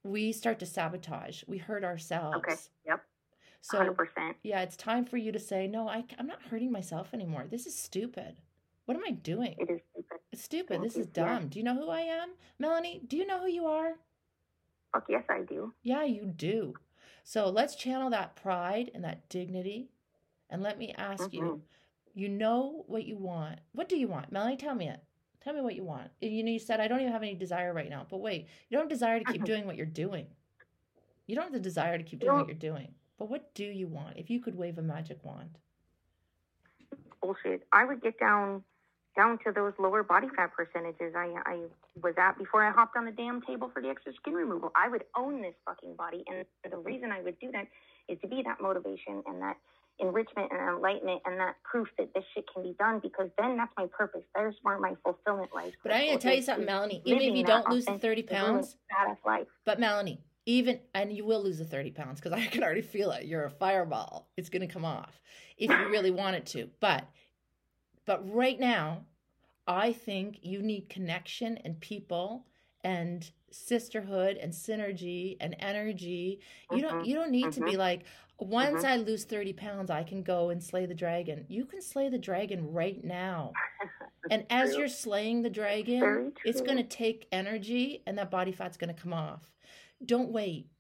we 0.05 0.31
start 0.33 0.59
to 0.61 0.67
sabotage. 0.67 1.43
We 1.49 1.59
hurt 1.59 1.83
ourselves. 1.85 2.37
Okay. 2.39 2.55
Yep. 2.87 3.01
so 3.61 3.79
Hundred 3.79 3.97
percent. 3.97 4.37
yeah 4.45 4.61
it's 4.63 4.77
time 4.77 5.05
for 5.05 5.17
you 5.17 5.33
to 5.33 5.41
say 5.41 5.67
no 5.67 5.89
I, 5.89 6.05
i'm 6.21 6.29
not 6.29 6.43
hurting 6.51 6.71
myself 6.71 7.09
anymore. 7.13 7.47
This 7.51 7.67
is 7.67 7.75
stupid. 7.77 8.37
What 8.85 8.97
am 8.97 9.03
i 9.05 9.11
doing? 9.11 9.57
It 9.59 9.69
is 9.71 9.81
stupid. 9.91 10.19
it's 10.33 10.43
stupid. 10.45 10.83
This 10.83 10.97
is 10.97 11.09
Yeah. 11.17 11.25
dumb. 11.39 11.49
Do 11.49 11.59
you 11.59 11.65
know 11.65 11.75
who 11.75 11.89
i 11.91 12.03
am 12.03 12.29
melanie? 12.61 13.03
Do 13.09 13.17
you 13.17 13.27
know 13.27 13.41
who 13.41 13.49
you 13.49 13.67
are 13.67 13.95
Fuck 14.97 15.11
yes, 15.11 15.25
I 15.29 15.43
do. 15.43 15.75
Yeah, 15.83 16.05
you 16.05 16.25
do. 16.25 16.73
So 17.23 17.51
let's 17.51 17.77
channel 17.77 18.09
that 18.11 18.35
pride 18.35 18.91
and 18.95 19.05
that 19.05 19.29
dignity. 19.29 19.91
And 20.49 20.63
let 20.63 20.79
me 20.79 20.95
ask 20.97 21.35
you, 21.35 21.43
Mhm. 21.43 21.61
you 22.15 22.31
know 22.31 22.85
what 22.87 23.05
you 23.05 23.19
want. 23.19 23.61
What 23.73 23.91
do 23.91 23.99
you 23.99 24.09
want? 24.09 24.33
Melanie, 24.33 24.57
tell 24.57 24.75
me 24.75 24.89
it. 24.89 25.01
Tell 25.41 25.53
me 25.53 25.61
what 25.61 25.75
you 25.77 25.85
want. 25.85 26.11
You 26.23 26.43
know, 26.43 26.51
you 26.51 26.59
said, 26.59 26.81
I 26.81 26.89
don't 26.89 27.01
even 27.01 27.13
have 27.13 27.23
any 27.23 27.35
desire 27.35 27.75
right 27.75 27.91
now. 27.91 28.07
But 28.09 28.19
wait, 28.23 28.49
you 28.71 28.79
don't 28.79 28.89
desire 28.89 29.19
to 29.19 29.25
keep 29.27 29.45
doing 29.45 29.67
what 29.67 29.77
you're 29.77 29.85
doing. 29.85 30.35
You 31.27 31.35
don't 31.35 31.45
have 31.45 31.53
the 31.53 31.61
desire 31.61 31.99
to 31.99 32.05
keep 32.05 32.21
doing 32.21 32.33
what 32.33 32.47
you're 32.47 32.55
doing. 32.55 32.95
But 33.19 33.29
what 33.29 33.53
do 33.53 33.65
you 33.67 33.89
want 33.89 34.17
if 34.17 34.31
you 34.31 34.41
could 34.41 34.55
wave 34.55 34.79
a 34.79 34.83
magic 34.83 35.23
wand? 35.25 35.59
bullshit. 37.21 37.67
I 37.73 37.85
would 37.85 38.01
get 38.01 38.19
down 38.19 38.65
down 39.17 39.39
to 39.45 39.53
those 39.53 39.73
lower 39.79 40.03
body 40.03 40.29
fat 40.37 40.53
percentages 40.53 41.15
I 41.17 41.35
I 41.45 41.59
was 42.03 42.15
at 42.19 42.39
before 42.39 42.65
I 42.65 42.71
hopped 42.71 42.97
on 42.97 43.05
the 43.05 43.13
damn 43.13 43.41
table 43.43 43.71
for 43.73 43.83
the 43.83 43.89
extra 43.89 44.13
skin 44.15 44.35
removal. 44.35 44.71
I 44.77 44.89
would 44.89 45.05
own 45.17 45.43
this 45.43 45.55
fucking 45.65 45.97
body, 45.97 46.25
and 46.29 46.45
the 46.71 46.79
reason 46.79 47.11
I 47.11 47.23
would 47.23 47.39
do 47.41 47.51
that 47.53 47.67
is 48.09 48.19
to 48.21 48.29
be 48.29 48.43
that 48.45 48.61
motivation 48.61 49.23
and 49.27 49.43
that 49.43 49.57
enrichment 49.99 50.53
and 50.53 50.61
enlightenment 50.61 51.23
and 51.25 51.41
that 51.41 51.55
proof 51.65 51.89
that 51.99 52.13
this 52.15 52.25
shit 52.35 52.45
can 52.53 52.63
be 52.63 52.75
done. 52.79 53.01
Because 53.03 53.31
then 53.39 53.57
that's 53.57 53.73
my 53.77 53.87
purpose. 53.87 54.23
There's 54.35 54.55
where 54.63 54.79
my 54.79 54.95
fulfillment 55.03 55.51
lies. 55.55 55.73
But 55.83 55.93
I'm 55.93 56.07
going 56.07 56.19
to 56.19 56.23
tell 56.23 56.35
you 56.35 56.43
something, 56.43 56.67
Melanie. 56.67 57.03
Even 57.05 57.23
if 57.23 57.37
you 57.37 57.45
don't 57.45 57.69
lose 57.71 57.87
the 57.87 57.99
30 57.99 58.23
pounds, 58.25 58.77
life. 59.25 59.47
But 59.65 59.81
Melanie, 59.81 60.21
even 60.45 60.81
and 60.95 61.13
you 61.13 61.25
will 61.25 61.43
lose 61.43 61.59
the 61.59 61.65
30 61.65 61.91
pounds 61.91 62.21
because 62.21 62.33
I 62.33 62.47
can 62.51 62.63
already 62.63 62.83
feel 62.83 63.11
it. 63.13 63.27
You're 63.27 63.45
a 63.45 63.51
fireball. 63.51 64.29
It's 64.37 64.49
gonna 64.49 64.69
come 64.69 64.85
off 64.85 65.21
if 65.59 65.71
you 65.71 65.89
really 65.89 66.11
want 66.11 66.37
it 66.37 66.47
to. 66.47 66.69
But 66.81 67.05
but 68.07 68.29
right 68.33 68.59
now, 68.61 69.07
I 69.67 69.93
think 69.93 70.41
you 70.43 70.63
need 70.63 70.89
connection 70.89 71.59
and 71.59 71.81
people 71.81 72.47
and 72.85 73.31
sisterhood 73.51 74.37
and 74.39 74.53
synergy 74.53 75.37
and 75.41 75.57
energy. 75.59 76.41
You 76.71 76.83
don't 76.83 77.01
Mhm, 77.01 77.05
you 77.05 77.15
don't 77.15 77.31
need 77.33 77.53
to 77.55 77.61
be 77.63 77.77
mhm, 77.77 77.79
like 77.79 78.05
once 78.39 78.83
mhm. 78.83 78.85
I 78.85 78.97
lose 78.97 79.25
30 79.25 79.53
pounds, 79.53 79.91
I 79.91 80.05
can 80.05 80.23
go 80.23 80.51
and 80.51 80.63
slay 80.63 80.87
the 80.87 80.95
dragon. 80.95 81.47
You 81.49 81.67
can 81.67 81.83
slay 81.83 82.09
the 82.09 82.19
dragon 82.19 82.73
right 82.73 83.03
now. 83.05 83.59
And 84.31 84.47
as 84.51 84.77
true. 84.77 84.77
you're 84.77 84.89
slaying 84.89 85.43
the 85.43 85.51
dragon, 85.51 86.21
it's 86.45 86.61
going 86.61 86.79
to 86.79 86.85
take 86.85 87.29
energy 87.33 88.03
and 88.07 88.19
that 88.19 88.31
body 88.31 88.53
fat's 88.53 88.77
going 88.77 88.95
to 88.95 89.01
come 89.01 89.13
off. 89.13 89.53
Don't 90.05 90.33
wait. 90.33 90.71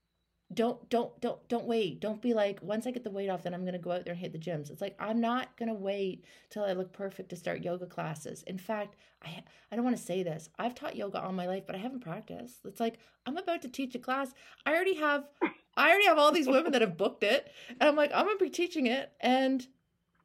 Don't 0.55 0.89
don't 0.91 1.21
don't 1.21 1.47
don't 1.49 1.67
wait. 1.67 2.01
Don't 2.01 2.23
be 2.23 2.33
like 2.33 2.61
once 2.63 2.87
I 2.87 2.93
get 2.93 3.03
the 3.03 3.11
weight 3.11 3.29
off 3.29 3.43
then 3.43 3.53
I'm 3.53 3.63
going 3.63 3.73
to 3.73 3.81
go 3.81 3.91
out 3.91 4.05
there 4.05 4.13
and 4.13 4.21
hit 4.21 4.33
the 4.33 4.39
gyms. 4.39 4.71
It's 4.71 4.81
like 4.81 4.97
I'm 5.01 5.21
not 5.21 5.57
going 5.57 5.69
to 5.69 5.75
wait 5.75 6.25
till 6.51 6.63
I 6.63 6.73
look 6.73 6.93
perfect 6.93 7.31
to 7.31 7.37
start 7.37 7.65
yoga 7.65 7.87
classes. 7.87 8.45
In 8.45 8.57
fact, 8.57 8.95
I 9.25 9.43
I 9.73 9.77
don't 9.77 9.85
want 9.85 9.97
to 9.97 10.03
say 10.03 10.23
this. 10.23 10.49
I've 10.59 10.75
taught 10.75 10.95
yoga 10.95 11.21
all 11.21 11.33
my 11.33 11.49
life, 11.49 11.65
but 11.67 11.75
I 11.75 11.79
haven't 11.79 12.01
practiced. 12.01 12.65
It's 12.65 12.81
like 12.81 12.99
I'm 13.27 13.37
about 13.37 13.63
to 13.63 13.69
teach 13.69 13.95
a 13.97 13.99
class. 13.99 14.33
I 14.65 14.73
already 14.73 14.95
have 14.97 15.25
I 15.77 15.89
already 15.89 16.07
have 16.07 16.19
all 16.19 16.31
these 16.31 16.47
women 16.47 16.73
that 16.73 16.81
have 16.81 16.97
booked 16.97 17.25
it 17.25 17.51
and 17.69 17.89
I'm 17.89 17.97
like 17.97 18.13
I'm 18.15 18.27
going 18.27 18.39
to 18.39 18.45
be 18.45 18.51
teaching 18.51 18.87
it 18.87 19.13
and 19.21 19.67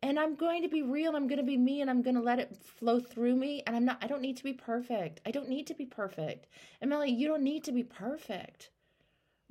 and 0.04 0.20
I'm 0.20 0.36
going 0.36 0.64
to 0.64 0.68
be 0.68 0.82
real. 0.82 1.16
I'm 1.16 1.28
going 1.28 1.40
to 1.40 1.46
be 1.46 1.58
me 1.58 1.82
and 1.82 1.90
I'm 1.90 2.02
going 2.02 2.16
to 2.16 2.22
let 2.22 2.40
it 2.40 2.58
flow 2.58 3.00
through 3.00 3.36
me. 3.36 3.62
And 3.68 3.76
I'm 3.76 3.86
not, 3.86 4.00
I 4.02 4.08
don't 4.08 4.22
need 4.22 4.38
to 4.38 4.44
be 4.44 4.54
perfect. 4.54 5.22
I 5.26 5.32
don't 5.32 5.48
need 5.48 5.68
to 5.68 5.76
be 5.76 5.86
perfect. 5.86 6.48
And 6.82 6.92
you 7.08 7.28
don't 7.28 7.44
need 7.44 7.64
to 7.66 7.72
be 7.72 7.84
perfect. 7.84 8.72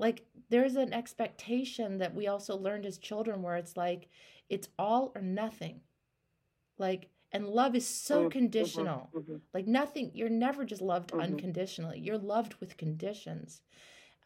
Like, 0.00 0.24
there's 0.48 0.76
an 0.76 0.92
expectation 0.94 1.98
that 1.98 2.14
we 2.14 2.26
also 2.26 2.56
learned 2.56 2.86
as 2.86 2.98
children 2.98 3.42
where 3.42 3.56
it's 3.56 3.76
like, 3.76 4.08
it's 4.48 4.68
all 4.78 5.12
or 5.14 5.22
nothing. 5.22 5.82
Like, 6.78 7.10
and 7.32 7.46
love 7.48 7.76
is 7.76 7.86
so 7.86 8.24
Mhm, 8.24 8.32
conditional. 8.32 9.14
mhm. 9.14 9.40
Like, 9.54 9.66
nothing, 9.66 10.10
you're 10.14 10.28
never 10.30 10.64
just 10.64 10.82
loved 10.82 11.12
Mhm. 11.12 11.20
unconditionally. 11.20 12.00
You're 12.00 12.18
loved 12.18 12.54
with 12.60 12.76
conditions. 12.78 13.62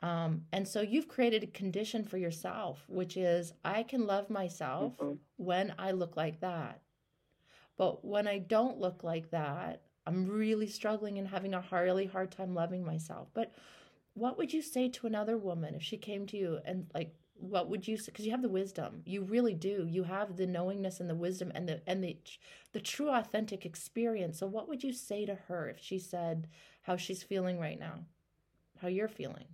Um, 0.02 0.46
and 0.52 0.68
so 0.68 0.80
you've 0.80 1.08
created 1.08 1.42
a 1.42 1.48
condition 1.48 2.04
for 2.04 2.18
yourself, 2.18 2.84
which 2.88 3.16
is 3.16 3.52
I 3.64 3.82
can 3.82 4.06
love 4.06 4.30
myself 4.30 4.94
Mhm. 4.98 5.18
when 5.36 5.74
I 5.78 5.92
look 5.92 6.16
like 6.16 6.40
that. 6.40 6.82
But 7.76 8.04
when 8.04 8.28
I 8.28 8.38
don't 8.38 8.78
look 8.78 9.02
like 9.04 9.30
that, 9.30 9.82
I'm 10.06 10.26
really 10.28 10.68
struggling 10.68 11.18
and 11.18 11.28
having 11.28 11.54
a 11.54 11.64
really 11.72 12.06
hard 12.06 12.30
time 12.30 12.54
loving 12.54 12.84
myself. 12.84 13.28
But 13.34 13.52
what 14.14 14.38
would 14.38 14.52
you 14.52 14.62
say 14.62 14.88
to 14.88 15.06
another 15.06 15.36
woman 15.36 15.74
if 15.74 15.82
she 15.82 15.96
came 15.96 16.26
to 16.26 16.36
you 16.36 16.60
and 16.64 16.86
like 16.94 17.14
what 17.36 17.68
would 17.68 17.86
you 17.86 17.96
say 17.96 18.06
because 18.06 18.24
you 18.24 18.30
have 18.30 18.42
the 18.42 18.48
wisdom. 18.48 19.02
You 19.04 19.22
really 19.22 19.54
do. 19.54 19.86
You 19.88 20.04
have 20.04 20.36
the 20.36 20.46
knowingness 20.46 21.00
and 21.00 21.10
the 21.10 21.14
wisdom 21.14 21.50
and 21.54 21.68
the 21.68 21.82
and 21.86 22.02
the 22.02 22.16
the 22.72 22.80
true 22.80 23.10
authentic 23.10 23.66
experience. 23.66 24.38
So 24.38 24.46
what 24.46 24.68
would 24.68 24.82
you 24.84 24.92
say 24.92 25.26
to 25.26 25.34
her 25.34 25.68
if 25.68 25.78
she 25.80 25.98
said 25.98 26.48
how 26.82 26.96
she's 26.96 27.22
feeling 27.22 27.58
right 27.58 27.78
now? 27.78 28.04
How 28.80 28.88
you're 28.88 29.08
feeling? 29.08 29.46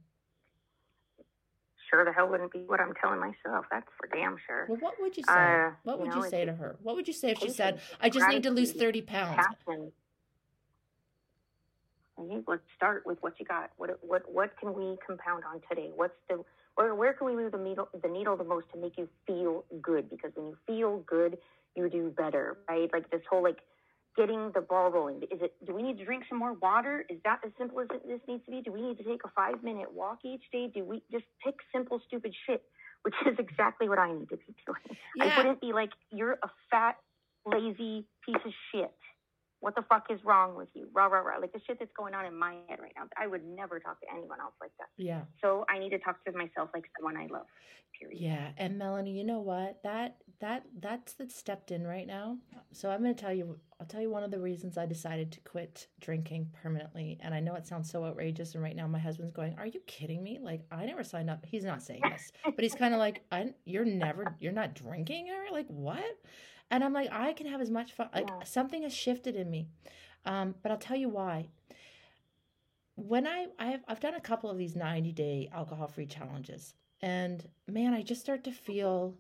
Sure 1.89 2.05
the 2.05 2.13
hell 2.13 2.29
wouldn't 2.29 2.53
be 2.53 2.61
what 2.61 2.81
i'm 2.81 2.95
telling 3.01 3.19
myself 3.19 3.65
that's 3.71 3.89
for 3.99 4.07
damn 4.15 4.37
sure. 4.47 4.67
Well 4.69 4.79
what 4.79 4.95
would 5.01 5.17
you 5.17 5.25
say? 5.25 5.33
Uh, 5.33 5.71
what 5.83 5.99
would 5.99 6.09
you, 6.09 6.15
know, 6.15 6.25
you 6.25 6.31
say 6.31 6.45
to 6.45 6.53
her? 6.53 6.77
What 6.83 6.95
would 6.95 7.09
you 7.09 7.15
say 7.15 7.31
if 7.31 7.39
she 7.39 7.49
said 7.51 7.81
i 8.01 8.09
just 8.09 8.29
need 8.29 8.45
to 8.45 8.51
lose 8.51 8.73
30 8.73 9.03
pounds 9.03 9.37
passion 9.37 9.91
Let's 12.47 12.63
start 12.77 13.03
with 13.07 13.19
what 13.21 13.35
you 13.39 13.47
got. 13.47 13.71
What 13.77 13.99
what 14.03 14.23
what 14.31 14.59
can 14.59 14.75
we 14.75 14.97
compound 15.07 15.45
on 15.45 15.61
today? 15.69 15.91
What's 15.95 16.15
the 16.29 16.45
or 16.77 16.95
where 16.95 17.13
can 17.13 17.27
we 17.27 17.35
move 17.35 17.53
the 17.53 17.59
needle 17.59 17.89
the 18.03 18.09
needle 18.09 18.37
the 18.37 18.45
most 18.45 18.67
to 18.73 18.79
make 18.79 18.99
you 18.99 19.09
feel 19.27 19.65
good? 19.81 20.11
Because 20.11 20.33
when 20.35 20.49
you 20.49 20.57
feel 20.67 20.99
good, 21.07 21.39
you 21.77 21.89
do 21.89 22.11
better, 22.17 22.59
right? 22.69 22.91
Like 22.93 23.11
this 23.11 23.23
whole 23.31 23.43
like 23.43 23.59
getting 24.17 24.51
the 24.55 24.61
ball 24.61 24.91
rolling. 24.91 25.23
Is 25.23 25.41
it? 25.41 25.55
Do 25.67 25.75
we 25.75 25.83
need 25.83 25.99
to 25.99 26.05
drink 26.05 26.25
some 26.29 26.39
more 26.39 26.55
water? 26.55 27.05
Is 27.09 27.19
that 27.25 27.41
as 27.45 27.53
simple 27.59 27.81
as 27.81 27.89
it, 27.93 28.07
this 28.07 28.21
needs 28.29 28.45
to 28.45 28.51
be? 28.51 28.61
Do 28.61 28.73
we 28.73 28.83
need 28.83 28.99
to 28.99 29.05
take 29.05 29.21
a 29.25 29.31
five 29.35 29.63
minute 29.63 29.93
walk 29.93 30.19
each 30.25 30.45
day? 30.53 30.71
Do 30.73 30.85
we 30.85 31.03
just 31.11 31.25
pick 31.45 31.55
simple 31.73 32.01
stupid 32.07 32.35
shit? 32.47 32.63
Which 33.03 33.15
is 33.27 33.37
exactly 33.39 33.89
what 33.89 33.99
I 33.99 34.13
need 34.13 34.29
to 34.29 34.37
be 34.37 34.55
doing. 34.67 34.99
Yeah. 35.17 35.25
I 35.25 35.37
wouldn't 35.39 35.61
be 35.61 35.73
like 35.73 35.91
you're 36.13 36.39
a 36.43 36.51
fat, 36.71 36.97
lazy 37.47 38.05
piece 38.27 38.43
of 38.45 38.53
shit 38.73 38.93
what 39.61 39.75
the 39.75 39.83
fuck 39.83 40.07
is 40.11 40.19
wrong 40.25 40.57
with 40.57 40.69
you? 40.75 40.89
Rah, 40.95 41.07
rah, 41.07 41.21
rah. 41.21 41.39
Like 41.39 41.53
the 41.53 41.61
shit 41.67 41.79
that's 41.79 41.93
going 41.97 42.15
on 42.15 42.25
in 42.25 42.37
my 42.37 42.57
head 42.69 42.79
right 42.81 42.93
now. 42.97 43.05
I 43.17 43.27
would 43.27 43.45
never 43.45 43.79
talk 43.79 44.01
to 44.01 44.07
anyone 44.11 44.41
else 44.41 44.55
like 44.61 44.73
that. 44.79 44.89
Yeah. 44.97 45.23
So 45.43 45.65
I 45.69 45.79
need 45.79 45.91
to 45.91 45.99
talk 45.99 46.25
to 46.25 46.33
myself 46.33 46.71
like 46.75 46.85
someone 46.99 47.17
I 47.17 47.27
love. 47.27 47.47
Period. 47.99 48.21
Yeah. 48.21 48.49
And 48.57 48.79
Melanie, 48.79 49.13
you 49.13 49.25
know 49.25 49.41
what? 49.41 49.83
That, 49.83 50.17
that, 50.41 50.65
that's 50.81 51.13
that 51.15 51.31
stepped 51.31 51.71
in 51.71 51.87
right 51.87 52.07
now. 52.07 52.39
So 52.73 52.89
I'm 52.89 53.03
going 53.03 53.15
to 53.15 53.21
tell 53.21 53.35
you, 53.35 53.59
I'll 53.79 53.87
tell 53.87 54.01
you 54.01 54.09
one 54.09 54.23
of 54.23 54.31
the 54.31 54.39
reasons 54.39 54.79
I 54.79 54.87
decided 54.87 55.33
to 55.33 55.41
quit 55.41 55.89
drinking 56.01 56.51
permanently. 56.63 57.19
And 57.21 57.35
I 57.35 57.41
know 57.41 57.55
it 57.57 57.67
sounds 57.67 57.91
so 57.91 58.05
outrageous. 58.05 58.55
And 58.55 58.63
right 58.63 58.77
now 58.77 58.87
my 58.87 58.99
husband's 58.99 59.33
going, 59.33 59.57
are 59.59 59.67
you 59.67 59.81
kidding 59.87 60.23
me? 60.23 60.39
Like 60.41 60.63
I 60.71 60.87
never 60.87 61.05
signed 61.05 61.29
up. 61.29 61.45
He's 61.45 61.65
not 61.65 61.83
saying 61.83 62.01
this, 62.11 62.33
but 62.45 62.61
he's 62.61 62.75
kind 62.75 62.95
of 62.95 63.01
like, 63.01 63.23
I, 63.31 63.53
you're 63.67 63.85
never, 63.85 64.35
you're 64.39 64.53
not 64.53 64.75
drinking 64.75 65.29
or 65.29 65.53
like 65.53 65.67
what? 65.67 66.17
And 66.71 66.85
I'm 66.85 66.93
like, 66.93 67.09
I 67.11 67.33
can 67.33 67.47
have 67.47 67.61
as 67.61 67.71
much 67.71 67.93
fun. 67.93 68.09
Like 68.15 68.29
yeah. 68.29 68.45
something 68.45 68.83
has 68.83 68.95
shifted 68.95 69.37
in 69.37 69.51
me. 69.51 69.69
Um, 70.25 70.55
but 70.63 70.71
I'll 70.71 70.79
tell 70.79 70.97
you 70.97 71.09
why. 71.09 71.49
When 72.97 73.27
I 73.27 73.47
I've 73.59 73.81
I've 73.89 74.01
done 74.01 74.15
a 74.15 74.21
couple 74.21 74.51
of 74.51 74.59
these 74.59 74.77
90 74.77 75.13
day 75.13 75.49
alcohol 75.53 75.89
free 75.89 76.07
challenges, 76.07 76.75
and 77.01 77.47
man, 77.67 77.95
I 77.95 78.03
just 78.03 78.21
start 78.21 78.45
to 78.45 78.53
feel. 78.53 79.17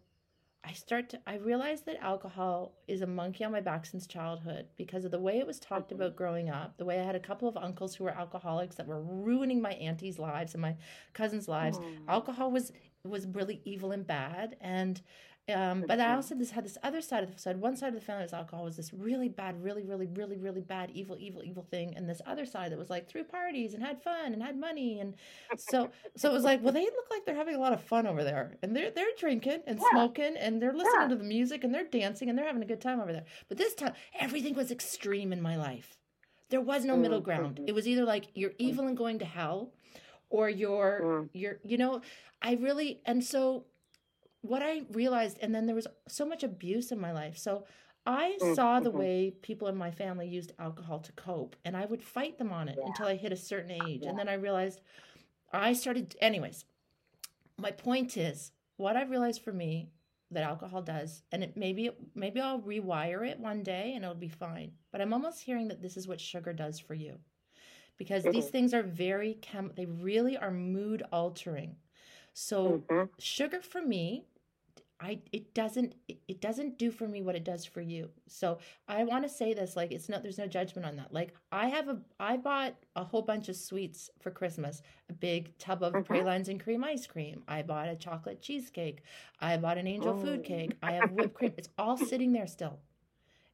I 0.62 0.74
start 0.74 1.08
to 1.10 1.20
I 1.26 1.36
realize 1.36 1.80
that 1.82 1.96
alcohol 2.02 2.74
is 2.86 3.00
a 3.00 3.06
monkey 3.06 3.44
on 3.44 3.52
my 3.52 3.62
back 3.62 3.86
since 3.86 4.06
childhood 4.06 4.66
because 4.76 5.06
of 5.06 5.10
the 5.10 5.18
way 5.18 5.38
it 5.38 5.46
was 5.46 5.58
talked 5.58 5.86
mm-hmm. 5.86 6.02
about 6.02 6.16
growing 6.16 6.50
up, 6.50 6.76
the 6.76 6.84
way 6.84 7.00
I 7.00 7.02
had 7.02 7.14
a 7.14 7.20
couple 7.20 7.48
of 7.48 7.56
uncles 7.56 7.94
who 7.94 8.04
were 8.04 8.10
alcoholics 8.10 8.76
that 8.76 8.86
were 8.86 9.00
ruining 9.00 9.62
my 9.62 9.72
auntie's 9.72 10.18
lives 10.18 10.52
and 10.52 10.60
my 10.60 10.76
cousins' 11.14 11.48
lives. 11.48 11.78
Mm. 11.78 12.00
Alcohol 12.08 12.50
was 12.50 12.72
was 13.04 13.26
really 13.28 13.62
evil 13.64 13.92
and 13.92 14.06
bad 14.06 14.56
and 14.60 15.00
um, 15.52 15.84
but 15.86 16.00
I 16.00 16.14
also 16.14 16.34
this 16.34 16.50
had 16.50 16.64
this 16.64 16.78
other 16.82 17.00
side 17.00 17.22
of 17.22 17.32
the 17.32 17.38
side. 17.38 17.56
One 17.60 17.76
side 17.76 17.88
of 17.88 17.94
the 17.94 18.00
family 18.00 18.22
was 18.22 18.32
alcohol 18.32 18.64
was 18.64 18.76
this 18.76 18.92
really 18.92 19.28
bad, 19.28 19.62
really, 19.62 19.82
really, 19.82 20.06
really, 20.06 20.36
really 20.36 20.60
bad, 20.60 20.90
evil, 20.92 21.16
evil, 21.18 21.42
evil 21.44 21.66
thing, 21.70 21.94
and 21.96 22.08
this 22.08 22.20
other 22.26 22.46
side 22.46 22.72
that 22.72 22.78
was 22.78 22.90
like 22.90 23.08
threw 23.08 23.24
parties 23.24 23.74
and 23.74 23.82
had 23.82 24.02
fun 24.02 24.32
and 24.32 24.42
had 24.42 24.58
money, 24.58 25.00
and 25.00 25.14
so 25.56 25.90
so 26.16 26.30
it 26.30 26.32
was 26.32 26.44
like, 26.44 26.62
well, 26.62 26.72
they 26.72 26.84
look 26.84 27.10
like 27.10 27.24
they're 27.24 27.34
having 27.34 27.54
a 27.54 27.60
lot 27.60 27.72
of 27.72 27.82
fun 27.82 28.06
over 28.06 28.24
there, 28.24 28.56
and 28.62 28.74
they're 28.74 28.90
they're 28.90 29.06
drinking 29.18 29.60
and 29.66 29.78
yeah. 29.78 29.90
smoking 29.90 30.36
and 30.36 30.60
they're 30.60 30.72
listening 30.72 31.02
yeah. 31.02 31.08
to 31.08 31.16
the 31.16 31.24
music 31.24 31.64
and 31.64 31.74
they're 31.74 31.84
dancing 31.84 32.28
and 32.28 32.38
they're 32.38 32.46
having 32.46 32.62
a 32.62 32.66
good 32.66 32.80
time 32.80 33.00
over 33.00 33.12
there. 33.12 33.24
But 33.48 33.58
this 33.58 33.74
time, 33.74 33.92
everything 34.18 34.54
was 34.54 34.70
extreme 34.70 35.32
in 35.32 35.40
my 35.40 35.56
life. 35.56 35.96
There 36.50 36.60
was 36.60 36.84
no 36.84 36.96
middle 36.96 37.20
ground. 37.20 37.56
Mm-hmm. 37.56 37.68
It 37.68 37.74
was 37.74 37.86
either 37.86 38.04
like 38.04 38.26
you're 38.34 38.52
evil 38.58 38.86
and 38.86 38.96
going 38.96 39.20
to 39.20 39.24
hell, 39.24 39.72
or 40.28 40.48
you're 40.48 41.00
mm. 41.02 41.28
you're 41.32 41.58
you 41.64 41.78
know, 41.78 42.00
I 42.42 42.54
really 42.54 43.00
and 43.06 43.22
so 43.24 43.66
what 44.42 44.62
I 44.62 44.82
realized, 44.92 45.38
and 45.42 45.54
then 45.54 45.66
there 45.66 45.74
was 45.74 45.86
so 46.08 46.24
much 46.24 46.42
abuse 46.42 46.92
in 46.92 47.00
my 47.00 47.12
life. 47.12 47.36
So 47.36 47.64
I 48.06 48.38
mm, 48.40 48.54
saw 48.54 48.80
the 48.80 48.90
mm-hmm. 48.90 48.98
way 48.98 49.34
people 49.42 49.68
in 49.68 49.76
my 49.76 49.90
family 49.90 50.26
used 50.26 50.52
alcohol 50.58 51.00
to 51.00 51.12
cope, 51.12 51.56
and 51.64 51.76
I 51.76 51.84
would 51.84 52.02
fight 52.02 52.38
them 52.38 52.52
on 52.52 52.68
it 52.68 52.78
yeah. 52.78 52.86
until 52.86 53.06
I 53.06 53.16
hit 53.16 53.32
a 53.32 53.36
certain 53.36 53.70
age. 53.70 54.00
Yeah. 54.02 54.10
And 54.10 54.18
then 54.18 54.28
I 54.28 54.34
realized 54.34 54.80
I 55.52 55.72
started, 55.72 56.16
anyways. 56.20 56.64
My 57.58 57.70
point 57.70 58.16
is, 58.16 58.52
what 58.76 58.96
I 58.96 59.02
realized 59.02 59.42
for 59.42 59.52
me 59.52 59.90
that 60.30 60.44
alcohol 60.44 60.80
does, 60.80 61.22
and 61.32 61.42
it 61.42 61.56
maybe 61.56 61.90
maybe 62.14 62.40
I'll 62.40 62.60
rewire 62.60 63.28
it 63.28 63.38
one 63.38 63.62
day 63.62 63.92
and 63.94 64.04
it'll 64.04 64.14
be 64.14 64.28
fine. 64.28 64.72
But 64.92 65.00
I'm 65.00 65.12
almost 65.12 65.42
hearing 65.42 65.68
that 65.68 65.82
this 65.82 65.96
is 65.96 66.06
what 66.06 66.20
sugar 66.20 66.52
does 66.52 66.78
for 66.78 66.94
you, 66.94 67.18
because 67.98 68.22
mm-hmm. 68.22 68.32
these 68.32 68.48
things 68.48 68.72
are 68.72 68.82
very 68.82 69.34
chem. 69.42 69.72
They 69.74 69.86
really 69.86 70.38
are 70.38 70.50
mood 70.50 71.02
altering. 71.12 71.76
So 72.32 72.82
mm-hmm. 72.88 73.04
sugar 73.18 73.60
for 73.60 73.82
me 73.82 74.24
I 75.00 75.18
it 75.32 75.54
doesn't 75.54 75.94
it 76.08 76.40
doesn't 76.40 76.78
do 76.78 76.90
for 76.90 77.08
me 77.08 77.22
what 77.22 77.34
it 77.34 77.44
does 77.44 77.64
for 77.64 77.80
you. 77.80 78.10
So 78.26 78.58
I 78.86 79.04
want 79.04 79.24
to 79.24 79.28
say 79.28 79.54
this 79.54 79.74
like 79.74 79.92
it's 79.92 80.08
not 80.08 80.22
there's 80.22 80.38
no 80.38 80.46
judgment 80.46 80.86
on 80.86 80.96
that. 80.96 81.12
Like 81.12 81.34
I 81.50 81.68
have 81.68 81.88
a 81.88 81.98
I 82.18 82.36
bought 82.36 82.74
a 82.96 83.04
whole 83.04 83.22
bunch 83.22 83.48
of 83.48 83.56
sweets 83.56 84.10
for 84.20 84.30
Christmas. 84.30 84.82
A 85.08 85.14
big 85.14 85.56
tub 85.58 85.82
of 85.82 85.94
mm-hmm. 85.94 86.02
pralines 86.02 86.48
and 86.48 86.62
cream 86.62 86.84
ice 86.84 87.06
cream. 87.06 87.42
I 87.48 87.62
bought 87.62 87.88
a 87.88 87.96
chocolate 87.96 88.42
cheesecake. 88.42 89.02
I 89.40 89.56
bought 89.56 89.78
an 89.78 89.86
angel 89.86 90.18
oh. 90.18 90.20
food 90.20 90.44
cake. 90.44 90.76
I 90.82 90.92
have 90.92 91.12
whipped 91.12 91.34
cream. 91.34 91.54
It's 91.58 91.70
all 91.78 91.96
sitting 91.96 92.32
there 92.32 92.46
still. 92.46 92.78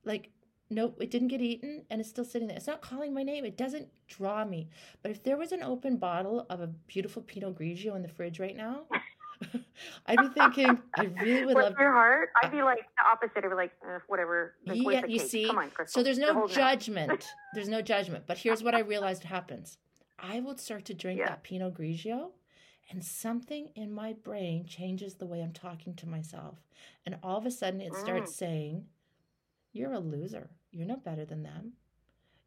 Like 0.04 0.30
nope, 0.70 0.98
it 1.00 1.10
didn't 1.10 1.28
get 1.28 1.40
eaten 1.40 1.82
and 1.90 2.00
it's 2.00 2.10
still 2.10 2.24
sitting 2.24 2.48
there. 2.48 2.56
It's 2.56 2.66
not 2.66 2.80
calling 2.80 3.14
my 3.14 3.22
name. 3.22 3.44
It 3.44 3.56
doesn't 3.56 3.88
draw 4.08 4.44
me. 4.44 4.68
But 5.02 5.10
if 5.10 5.22
there 5.22 5.36
was 5.36 5.52
an 5.52 5.62
open 5.62 5.96
bottle 5.96 6.46
of 6.50 6.60
a 6.60 6.66
beautiful 6.66 7.22
Pinot 7.22 7.58
Grigio 7.58 7.94
in 7.96 8.02
the 8.02 8.08
fridge 8.08 8.40
right 8.40 8.56
now, 8.56 8.82
I'd 10.06 10.18
be 10.18 10.28
thinking, 10.28 10.78
I 10.96 11.04
really 11.22 11.46
would 11.46 11.54
What's 11.54 11.70
love 11.70 11.78
your 11.78 11.92
heart. 11.92 12.30
I'd 12.42 12.50
be 12.50 12.62
like 12.62 12.78
the 12.78 13.08
opposite. 13.08 13.44
I'd 13.44 13.50
be 13.50 13.54
like, 13.54 13.72
eh, 13.84 13.98
whatever. 14.06 14.54
Like, 14.66 14.78
yeah, 14.78 15.06
you 15.06 15.20
cake? 15.20 15.28
see. 15.28 15.48
On, 15.48 15.70
so 15.86 16.02
there's 16.02 16.18
no 16.18 16.46
judgment. 16.46 17.28
there's 17.54 17.68
no 17.68 17.82
judgment. 17.82 18.24
But 18.26 18.38
here's 18.38 18.62
what 18.62 18.74
I 18.74 18.80
realized 18.80 19.24
happens. 19.24 19.78
I 20.18 20.40
would 20.40 20.58
start 20.58 20.86
to 20.86 20.94
drink 20.94 21.20
yeah. 21.20 21.28
that 21.28 21.42
Pinot 21.42 21.74
Grigio, 21.74 22.30
and 22.90 23.04
something 23.04 23.68
in 23.74 23.92
my 23.92 24.14
brain 24.14 24.64
changes 24.64 25.14
the 25.14 25.26
way 25.26 25.42
I'm 25.42 25.52
talking 25.52 25.94
to 25.96 26.08
myself. 26.08 26.58
And 27.04 27.16
all 27.22 27.36
of 27.36 27.44
a 27.44 27.50
sudden, 27.50 27.80
it 27.80 27.94
starts 27.94 28.32
mm. 28.32 28.34
saying, 28.34 28.84
"You're 29.76 29.92
a 29.92 30.00
loser. 30.00 30.50
You're 30.72 30.86
no 30.86 30.96
better 30.96 31.24
than 31.24 31.42
them. 31.42 31.74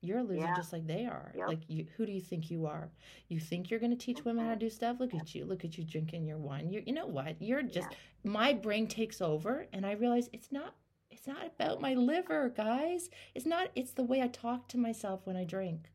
You're 0.02 0.20
a 0.20 0.24
loser 0.24 0.46
yeah. 0.46 0.56
just 0.56 0.72
like 0.72 0.88
they 0.88 1.06
are. 1.06 1.32
Yep. 1.36 1.48
Like 1.48 1.60
you 1.68 1.86
who 1.98 2.06
do 2.06 2.12
you 2.12 2.22
think 2.22 2.50
you 2.50 2.66
are? 2.66 2.90
You 3.28 3.40
think 3.40 3.70
you're 3.70 3.82
going 3.82 3.92
to 3.92 3.98
teach 3.98 4.24
women 4.24 4.46
how 4.46 4.54
to 4.54 4.60
do 4.60 4.70
stuff? 4.70 4.98
Look 5.00 5.14
at 5.14 5.36
you. 5.36 5.46
Look 5.46 5.66
at 5.66 5.78
you 5.78 5.84
drinking 5.84 6.26
your 6.26 6.38
wine. 6.38 6.70
You 6.70 6.82
you 6.86 6.94
know 6.94 7.08
what? 7.08 7.42
You're 7.42 7.64
just 7.64 7.90
yeah. 7.92 7.98
my 8.24 8.54
brain 8.54 8.88
takes 8.88 9.20
over 9.20 9.68
and 9.74 9.86
I 9.86 9.94
realize 9.94 10.30
it's 10.32 10.52
not 10.52 10.76
it's 11.12 11.28
not 11.28 11.46
about 11.46 11.82
my 11.82 11.96
liver, 11.96 12.50
guys. 12.50 13.10
It's 13.36 13.46
not 13.46 13.70
it's 13.76 13.92
the 13.92 14.04
way 14.04 14.22
I 14.22 14.28
talk 14.28 14.70
to 14.70 14.78
myself 14.78 15.22
when 15.26 15.36
I 15.36 15.44
drink. 15.44 15.92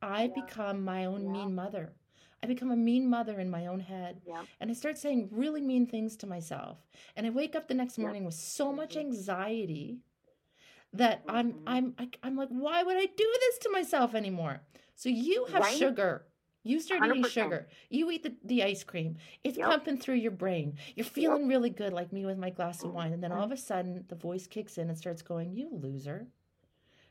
I 0.00 0.24
yeah. 0.24 0.44
become 0.46 0.82
my 0.82 1.04
own 1.04 1.30
mean 1.30 1.54
mother. 1.54 1.92
I 2.42 2.46
become 2.46 2.72
a 2.72 2.76
mean 2.76 3.08
mother 3.08 3.38
in 3.38 3.50
my 3.50 3.66
own 3.66 3.80
head. 3.80 4.20
And 4.58 4.70
I 4.70 4.74
start 4.74 4.98
saying 4.98 5.28
really 5.30 5.60
mean 5.60 5.86
things 5.86 6.16
to 6.16 6.26
myself. 6.26 6.78
And 7.14 7.26
I 7.26 7.30
wake 7.30 7.54
up 7.54 7.68
the 7.68 7.74
next 7.74 7.98
morning 7.98 8.24
with 8.24 8.34
so 8.34 8.72
much 8.72 8.96
mm-hmm. 8.96 9.06
anxiety 9.06 10.00
that 10.94 11.22
I'm 11.28 11.52
mm-hmm. 11.52 11.68
I'm 11.68 11.94
I, 11.98 12.02
am 12.02 12.10
i 12.22 12.26
am 12.28 12.36
like, 12.36 12.48
why 12.48 12.82
would 12.82 12.96
I 12.96 13.06
do 13.06 13.34
this 13.40 13.58
to 13.62 13.70
myself 13.70 14.14
anymore? 14.14 14.60
So 14.94 15.08
you 15.08 15.46
have 15.52 15.62
right? 15.62 15.76
sugar. 15.76 16.26
You 16.64 16.78
start 16.80 17.02
100%. 17.02 17.10
eating 17.10 17.24
sugar. 17.24 17.68
You 17.90 18.10
eat 18.10 18.22
the, 18.22 18.34
the 18.44 18.62
ice 18.62 18.84
cream. 18.84 19.16
It's 19.42 19.58
yep. 19.58 19.68
pumping 19.68 19.98
through 19.98 20.16
your 20.16 20.30
brain. 20.30 20.76
You're 20.94 21.04
feeling 21.04 21.42
yep. 21.42 21.50
really 21.50 21.70
good, 21.70 21.92
like 21.92 22.12
me 22.12 22.24
with 22.24 22.38
my 22.38 22.50
glass 22.50 22.84
of 22.84 22.92
wine. 22.92 23.12
And 23.12 23.22
then 23.22 23.32
all 23.32 23.38
of 23.38 23.44
mm-hmm. 23.46 23.54
a 23.54 23.56
sudden, 23.56 24.04
the 24.08 24.14
voice 24.14 24.46
kicks 24.46 24.78
in 24.78 24.88
and 24.88 24.96
starts 24.96 25.22
going, 25.22 25.52
You 25.52 25.68
loser. 25.72 26.28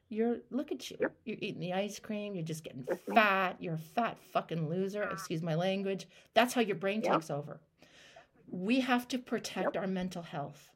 You're, 0.07 0.37
look 0.51 0.71
at 0.71 0.89
you. 0.89 0.97
Yep. 1.01 1.13
You're 1.25 1.37
eating 1.41 1.59
the 1.61 1.73
ice 1.73 1.99
cream. 1.99 2.33
You're 2.35 2.45
just 2.45 2.63
getting 2.63 2.85
fat. 3.13 3.57
You're 3.59 3.75
a 3.75 3.77
fat 3.77 4.17
fucking 4.31 4.69
loser. 4.69 5.03
Excuse 5.03 5.41
my 5.41 5.55
language. 5.55 6.07
That's 6.33 6.53
how 6.53 6.61
your 6.61 6.75
brain 6.75 7.01
takes 7.01 7.29
over. 7.29 7.59
We 8.49 8.81
have 8.81 9.07
to 9.09 9.17
protect 9.17 9.77
our 9.77 9.87
mental 9.87 10.21
health. 10.21 10.69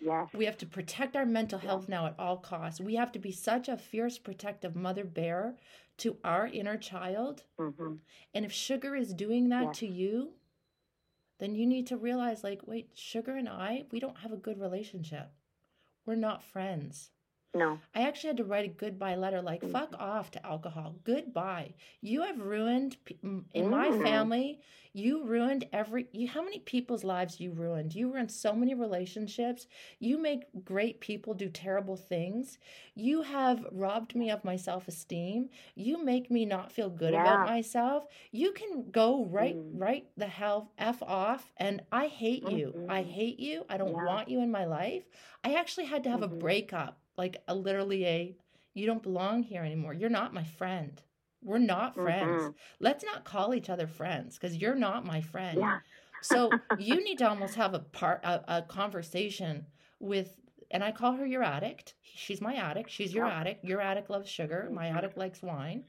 Yes. 0.00 0.28
We 0.34 0.44
have 0.44 0.58
to 0.58 0.66
protect 0.66 1.16
our 1.16 1.26
mental 1.26 1.58
health 1.58 1.88
now 1.88 2.06
at 2.06 2.14
all 2.18 2.36
costs. 2.36 2.80
We 2.80 2.96
have 2.96 3.12
to 3.12 3.18
be 3.18 3.32
such 3.32 3.68
a 3.68 3.76
fierce, 3.78 4.18
protective 4.18 4.76
mother 4.76 5.04
bear 5.04 5.56
to 5.98 6.16
our 6.22 6.46
inner 6.46 6.76
child. 6.76 7.44
Mm-hmm. 7.58 7.94
And 8.34 8.44
if 8.44 8.52
sugar 8.52 8.94
is 8.94 9.14
doing 9.14 9.48
that 9.48 9.72
to 9.74 9.86
you, 9.86 10.32
then 11.38 11.54
you 11.54 11.66
need 11.66 11.86
to 11.88 11.96
realize 11.96 12.44
like, 12.44 12.60
wait, 12.66 12.90
sugar 12.94 13.36
and 13.36 13.48
I, 13.48 13.84
we 13.90 14.00
don't 14.00 14.18
have 14.18 14.32
a 14.32 14.36
good 14.36 14.58
relationship. 14.60 15.30
we're 16.04 16.14
not 16.14 16.42
friends. 16.44 17.10
No. 17.56 17.80
I 17.94 18.02
actually 18.02 18.28
had 18.28 18.36
to 18.38 18.44
write 18.44 18.64
a 18.66 18.68
goodbye 18.72 19.16
letter 19.16 19.40
like, 19.42 19.62
Mhm. 19.62 19.70
fuck 19.72 19.94
off 19.98 20.30
to 20.32 20.46
alcohol. 20.46 20.96
Goodbye. 21.04 21.74
You 22.00 22.22
have 22.22 22.40
ruined, 22.40 22.96
in 23.54 23.70
my 23.70 23.90
Mm. 23.90 24.02
family, 24.02 24.60
you 24.92 25.24
ruined 25.24 25.68
every, 25.72 26.08
you, 26.12 26.26
how 26.28 26.42
many 26.42 26.58
people's 26.60 27.04
lives 27.04 27.40
you 27.40 27.52
ruined? 27.52 27.94
You 27.94 28.10
ruined 28.12 28.30
so 28.32 28.54
many 28.54 28.74
relationships. 28.74 29.66
You 29.98 30.18
make 30.18 30.44
great 30.64 31.00
people 31.00 31.34
do 31.34 31.48
terrible 31.50 31.96
things. 31.96 32.58
You 32.94 33.22
have 33.22 33.66
robbed 33.72 34.14
me 34.14 34.30
of 34.30 34.44
my 34.44 34.56
self 34.56 34.88
esteem. 34.88 35.50
You 35.74 36.02
make 36.02 36.30
me 36.30 36.44
not 36.46 36.72
feel 36.72 36.90
good 36.90 37.14
about 37.14 37.44
myself. 37.44 38.06
You 38.32 38.52
can 38.52 38.90
go 38.90 39.24
right, 39.26 39.56
Mhm. 39.56 39.80
right 39.80 40.06
the 40.16 40.26
hell 40.26 40.72
F 40.78 41.02
off. 41.02 41.52
And 41.58 41.82
I 41.92 42.06
hate 42.08 42.42
you. 42.44 42.76
I 42.88 43.02
Mhm. 43.02 43.06
hate 43.06 43.38
you. 43.40 43.64
I 43.68 43.76
don't 43.78 43.92
Yeah. 43.92 44.04
want 44.04 44.28
you 44.28 44.40
in 44.40 44.50
my 44.50 44.64
life. 44.64 45.04
I 45.44 45.54
actually 45.54 45.86
had 45.86 46.04
to 46.04 46.10
have 46.10 46.22
a 46.22 46.28
Mhm. 46.28 46.38
breakup, 46.38 46.98
like 47.16 47.42
a 47.48 47.54
literally 47.54 48.04
a 48.06 48.36
you 48.74 48.86
don't 48.86 49.02
belong 49.02 49.42
here 49.42 49.62
anymore. 49.64 49.94
You're 49.94 50.10
not 50.10 50.34
my 50.34 50.44
friend. 50.44 51.00
We're 51.42 51.58
not 51.58 51.94
friends. 51.94 52.42
Mhm. 52.42 52.54
Let's 52.80 53.04
not 53.04 53.24
call 53.24 53.54
each 53.54 53.70
other 53.70 53.86
friends 53.86 54.36
because 54.38 54.56
you're 54.56 54.74
not 54.74 55.04
my 55.06 55.20
friend. 55.20 55.58
Yeah. 55.58 55.78
So 56.22 56.50
you 56.78 57.02
need 57.02 57.18
to 57.18 57.28
almost 57.28 57.54
have 57.54 57.74
a 57.74 57.78
part 57.78 58.24
a, 58.24 58.58
a 58.58 58.62
conversation 58.62 59.66
with 60.00 60.38
and 60.70 60.82
I 60.82 60.90
call 60.92 61.12
her 61.12 61.24
your 61.26 61.42
addict. 61.44 61.94
She's 62.02 62.40
my 62.40 62.54
addict. 62.56 62.90
She's 62.90 63.14
your 63.14 63.26
Yeah. 63.28 63.40
addict. 63.40 63.64
Your 63.64 63.80
addict 63.80 64.10
loves 64.10 64.28
sugar. 64.28 64.68
My 64.72 64.86
Mhm. 64.88 64.96
addict 64.96 65.16
likes 65.16 65.40
wine. 65.42 65.84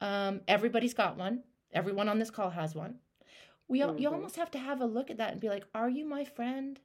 Um, 0.00 0.40
everybody's 0.48 0.94
got 0.94 1.16
one. 1.16 1.42
Everyone 1.72 2.08
on 2.08 2.18
this 2.20 2.30
call 2.30 2.50
has 2.50 2.74
one. 2.74 3.00
We 3.66 3.82
al- 3.82 3.98
you 3.98 4.08
almost 4.10 4.36
have 4.36 4.50
to 4.52 4.58
have 4.58 4.80
a 4.80 4.86
look 4.86 5.10
at 5.10 5.16
that 5.18 5.32
and 5.32 5.40
be 5.40 5.48
like, 5.48 5.64
are 5.74 5.88
you 5.88 6.04
my 6.06 6.24
friend? 6.24 6.78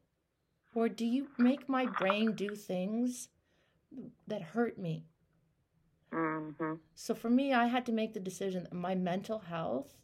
Or 0.73 0.89
do 0.89 1.05
you 1.05 1.27
make 1.37 1.67
my 1.69 1.85
brain 1.85 2.33
do 2.33 2.55
things 2.55 3.27
that 4.27 4.41
hurt 4.41 4.77
me? 4.77 5.05
hmm 6.11 6.73
So 6.95 7.15
for 7.15 7.29
me, 7.29 7.53
I 7.53 7.65
had 7.67 7.85
to 7.87 7.91
make 7.91 8.13
the 8.13 8.19
decision 8.19 8.63
that 8.63 8.73
my 8.73 8.93
mental 8.93 9.39
health 9.39 9.97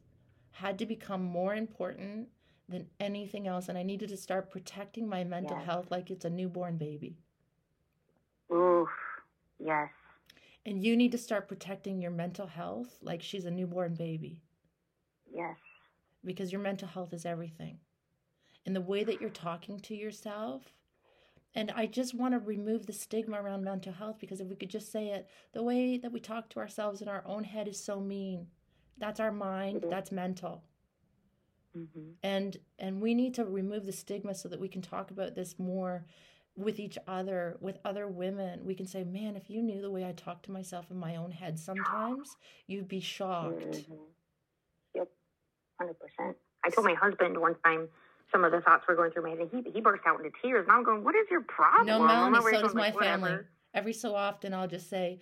had 0.51 0.79
to 0.79 0.85
become 0.85 1.23
more 1.23 1.53
important 1.55 2.29
than 2.67 2.89
anything 2.99 3.47
else. 3.47 3.67
And 3.69 3.77
I 3.77 3.83
needed 3.83 4.09
to 4.09 4.17
start 4.17 4.49
protecting 4.49 5.07
my 5.07 5.23
mental 5.23 5.57
Yes. 5.57 5.59
health 5.59 5.91
like 5.91 6.09
it's 6.09 6.25
a 6.25 6.29
newborn 6.29 6.77
baby. 6.77 7.17
Oof. 8.51 8.89
Yes. 9.59 9.91
And 10.65 10.83
you 10.83 10.97
need 10.97 11.11
to 11.13 11.17
start 11.17 11.47
protecting 11.47 12.01
your 12.01 12.11
mental 12.11 12.47
health 12.47 12.97
like 13.01 13.21
she's 13.21 13.45
a 13.45 13.51
newborn 13.51 13.95
baby 13.95 14.41
Yes. 15.31 15.59
because 16.23 16.51
your 16.51 16.61
mental 16.61 16.87
health 16.87 17.13
is 17.13 17.25
everything. 17.25 17.79
And 18.65 18.75
the 18.75 18.81
way 18.81 19.03
that 19.03 19.21
you're 19.21 19.29
talking 19.29 19.79
to 19.81 19.95
yourself. 19.95 20.73
And 21.55 21.71
I 21.71 21.85
just 21.85 22.13
want 22.13 22.33
to 22.33 22.39
remove 22.39 22.85
the 22.85 22.93
stigma 22.93 23.41
around 23.41 23.63
mental 23.63 23.93
health 23.93 24.17
because 24.19 24.41
if 24.41 24.47
we 24.47 24.55
could 24.57 24.69
just 24.69 24.91
say 24.91 25.07
it, 25.07 25.29
the 25.53 25.63
way 25.63 25.97
that 25.97 26.11
we 26.11 26.19
talk 26.19 26.49
to 26.49 26.59
ourselves 26.59 27.01
in 27.01 27.07
our 27.07 27.23
own 27.25 27.45
head 27.45 27.67
is 27.67 27.81
so 27.81 27.99
mean. 28.01 28.47
That's 28.97 29.19
our 29.21 29.31
mind, 29.31 29.81
Mhm. 29.83 29.89
that's 29.89 30.11
mental. 30.11 30.63
hmm 31.73 32.11
and 32.23 32.57
and 32.79 33.01
we 33.01 33.13
need 33.13 33.33
to 33.35 33.43
remove 33.45 33.85
the 33.85 33.91
stigma 33.91 34.33
so 34.33 34.47
that 34.47 34.59
we 34.59 34.69
can 34.69 34.81
talk 34.81 35.11
about 35.11 35.35
this 35.35 35.59
more 35.59 36.05
with 36.55 36.79
each 36.79 36.97
other 37.07 37.57
with 37.59 37.77
other 37.83 38.07
women 38.07 38.65
we 38.65 38.73
can 38.73 38.85
say 38.87 39.03
man 39.03 39.35
if 39.35 39.49
you 39.49 39.61
knew 39.61 39.81
the 39.81 39.91
way 39.91 40.05
i 40.05 40.13
talk 40.13 40.41
to 40.41 40.51
myself 40.51 40.89
in 40.89 40.97
my 40.97 41.17
own 41.17 41.31
head 41.31 41.59
sometimes 41.59 42.37
you'd 42.67 42.87
be 42.87 43.01
shocked 43.01 43.63
hmm 43.87 43.95
Yep. 44.95 45.09
Hundred 45.79 45.99
percent. 45.99 46.37
I 46.63 46.69
told 46.69 46.85
my 46.87 46.93
husband 46.93 47.37
one 47.37 47.55
time 47.65 47.89
some 48.35 48.43
of 48.43 48.51
the 48.51 48.59
thoughts 48.61 48.83
were 48.87 48.95
going 48.95 49.11
through 49.11 49.23
my 49.23 49.29
head, 49.29 49.39
and 49.39 49.49
he 49.65 49.71
he 49.71 49.79
burst 49.81 50.03
out 50.05 50.19
into 50.19 50.31
tears. 50.41 50.65
And 50.67 50.75
I'm 50.75 50.83
going, 50.83 51.03
"What 51.03 51.15
is 51.15 51.25
your 51.31 51.41
problem?" 51.41 51.87
no 51.87 51.99
melanie 52.05 52.41
so 52.41 52.61
does 52.61 52.75
my 52.75 52.81
like, 52.81 52.99
family 52.99 53.31
"Whatever." 53.31 53.47
every 53.73 53.93
so 53.93 54.15
often 54.15 54.53
i'll 54.53 54.67
just 54.67 54.89
say 54.89 55.19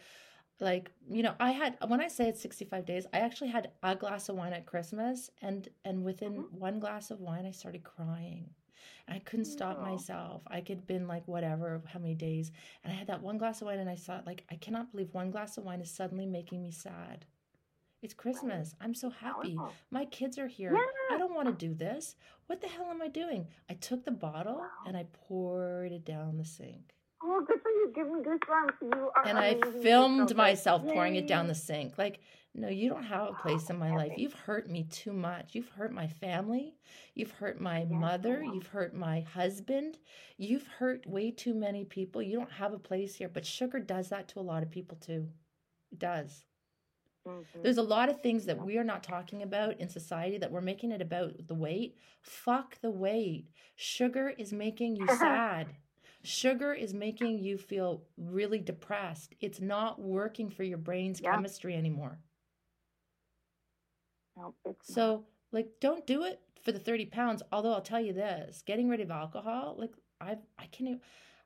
like 0.59 0.91
you 1.09 1.23
know 1.23 1.33
i 1.39 1.51
had 1.51 1.75
when 1.87 1.99
i 1.99 2.07
say 2.07 2.27
it's 2.29 2.41
65 2.41 2.85
days 2.85 3.07
i 3.13 3.19
actually 3.19 3.49
had 3.49 3.71
a 3.81 3.95
glass 3.95 4.29
of 4.29 4.35
wine 4.35 4.53
at 4.53 4.65
christmas 4.65 5.29
and 5.41 5.69
and 5.85 6.03
within 6.03 6.33
Mhm. 6.43 6.51
one 6.51 6.79
glass 6.79 7.09
of 7.11 7.19
wine 7.19 7.45
i 7.45 7.51
started 7.51 7.83
crying 7.83 8.49
I 9.07 9.19
couldn't 9.19 9.45
stop 9.45 9.77
No. 9.77 9.83
myself. 9.83 10.41
I 10.47 10.61
could 10.61 10.87
been 10.87 11.07
like 11.07 11.27
whatever, 11.27 11.81
how 11.85 11.99
many 11.99 12.15
days. 12.15 12.51
And 12.83 12.91
I 12.93 12.95
had 12.95 13.07
that 13.07 13.21
one 13.21 13.37
glass 13.37 13.61
of 13.61 13.67
wine 13.67 13.79
and 13.79 13.89
I 13.89 13.95
thought 13.95 14.25
like 14.25 14.43
I 14.49 14.55
cannot 14.55 14.91
believe 14.91 15.13
one 15.13 15.31
glass 15.31 15.57
of 15.57 15.63
wine 15.65 15.81
is 15.81 15.91
suddenly 15.91 16.25
making 16.25 16.61
me 16.61 16.71
sad. 16.71 17.25
It's 18.03 18.13
Christmas. 18.13 18.75
I'm 18.81 18.93
so 18.93 19.09
happy. 19.09 19.55
Powerful. 19.55 19.73
My 19.89 20.03
kids 20.05 20.37
are 20.37 20.47
here. 20.47 20.73
Yeah. 20.73 21.15
I 21.15 21.17
don't 21.17 21.33
want 21.33 21.47
to 21.47 21.53
do 21.67 21.73
this. 21.73 22.15
What 22.47 22.59
the 22.59 22.67
hell 22.67 22.87
am 22.91 23.01
I 23.01 23.07
doing? 23.07 23.47
I 23.69 23.75
took 23.75 24.03
the 24.03 24.11
bottle 24.11 24.55
Wow. 24.57 24.67
and 24.85 24.97
I 24.97 25.05
poured 25.27 25.93
it 25.93 26.03
down 26.03 26.37
the 26.37 26.43
sink. 26.43 26.93
Oh, 27.23 27.41
good 27.47 27.61
for 27.61 27.69
you. 27.71 27.91
Give 27.95 28.07
me 28.07 28.19
goosebumps. 28.19 28.81
You 28.81 29.09
are 29.15 29.25
And 29.25 29.39
I 29.39 29.55
filmed 29.81 30.29
so 30.29 30.35
myself 30.35 30.83
pouring 30.83 31.15
it 31.15 31.27
down 31.27 31.47
the 31.47 31.55
sink. 31.55 31.97
Like, 31.97 32.19
no, 32.53 32.67
you 32.67 32.89
don't 32.89 33.03
have 33.03 33.29
a 33.29 33.33
place 33.33 33.69
in 33.69 33.79
my 33.79 33.95
life. 33.95 34.11
You've 34.17 34.33
hurt 34.33 34.69
me 34.69 34.83
too 34.83 35.13
much. 35.13 35.55
You've 35.55 35.69
hurt 35.69 35.93
my 35.93 36.07
family. 36.07 36.75
You've 37.15 37.31
hurt 37.31 37.61
my 37.61 37.79
Yes, 37.79 37.87
mother. 37.89 38.43
You've 38.43 38.67
hurt 38.67 38.93
my 38.93 39.21
husband. 39.21 39.97
You've 40.37 40.67
hurt 40.67 41.07
way 41.07 41.31
too 41.31 41.53
many 41.53 41.85
people. 41.85 42.21
You 42.21 42.37
don't 42.37 42.51
have 42.51 42.73
a 42.73 42.77
place 42.79 43.15
here. 43.15 43.29
But 43.29 43.45
sugar 43.45 43.79
does 43.79 44.09
that 44.09 44.27
to 44.29 44.39
a 44.39 44.41
lot 44.41 44.61
of 44.61 44.69
people 44.69 44.97
too. 44.97 45.29
It 45.93 45.99
does. 45.99 46.43
Mhm. 47.25 47.63
There's 47.63 47.77
a 47.77 47.83
lot 47.83 48.09
of 48.09 48.21
things 48.21 48.45
that 48.45 48.59
we 48.61 48.77
are 48.77 48.83
not 48.83 49.03
talking 49.03 49.41
about 49.41 49.79
in 49.79 49.87
society 49.89 50.37
that 50.37 50.51
we're 50.51 50.61
making 50.61 50.91
it 50.91 51.01
about 51.01 51.47
the 51.47 51.55
weight. 51.55 51.97
Fuck 52.21 52.79
the 52.81 52.91
weight. 52.91 53.49
Sugar 53.75 54.29
is 54.29 54.53
making 54.53 54.95
you 54.97 55.07
sad. 55.09 55.77
Sugar 56.23 56.73
is 56.73 56.93
making 56.93 57.39
you 57.39 57.57
feel 57.57 58.07
really 58.17 58.59
depressed. 58.61 59.35
It's 59.41 59.59
not 59.61 60.01
working 60.01 60.49
for 60.49 60.63
your 60.63 60.77
brain's 60.77 61.19
Yeah. 61.19 61.31
chemistry 61.31 61.75
anymore. 61.75 62.21
No. 64.35 64.55
So, 64.81 65.27
like, 65.51 65.79
don't 65.79 66.05
do 66.05 66.23
it 66.23 66.41
for 66.61 66.71
the 66.71 66.79
30 66.79 67.05
pounds. 67.05 67.41
Although 67.51 67.73
I'll 67.73 67.81
tell 67.81 68.01
you 68.01 68.13
this 68.13 68.61
getting 68.61 68.89
rid 68.89 68.99
of 69.01 69.11
alcohol, 69.11 69.75
like, 69.77 69.95
I've, 70.19 70.45
I 70.57 70.65
can't 70.67 70.89
even. 70.89 71.01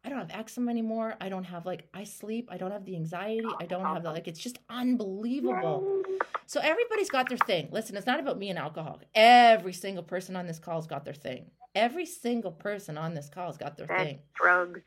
I 0.08 0.10
don't 0.10 0.20
have 0.20 0.40
eczema 0.40 0.72
anymore. 0.72 1.16
I 1.20 1.28
don't 1.28 1.44
have 1.44 1.66
like 1.66 1.90
I 1.94 2.06
sleep. 2.06 2.48
I 2.50 2.56
don't 2.56 2.72
have 2.72 2.86
the 2.86 2.96
anxiety. 2.96 3.46
I 3.60 3.66
don't 3.66 3.84
have 3.84 4.04
the 4.04 4.12
like. 4.12 4.30
It's 4.30 4.40
just 4.40 4.58
unbelievable. 4.70 6.02
So 6.46 6.62
everybody's 6.62 7.10
got 7.10 7.28
their 7.28 7.38
thing. 7.40 7.68
Listen, 7.74 7.98
it's 7.98 8.08
not 8.08 8.22
about 8.22 8.38
me 8.40 8.50
and 8.50 8.58
alcohol. 8.58 9.02
Every 9.14 9.74
single 9.74 10.04
person 10.04 10.38
on 10.38 10.48
this 10.48 10.60
call 10.60 10.76
has 10.76 10.88
got 10.88 11.04
their 11.04 11.14
thing. 11.14 11.52
Every 11.76 12.06
single 12.06 12.54
person 12.54 12.98
on 12.98 13.16
this 13.16 13.28
call 13.28 13.48
has 13.48 13.58
got 13.58 13.76
their 13.76 13.86
Sex, 13.86 14.02
thing, 14.02 14.20
drugs. 14.34 14.80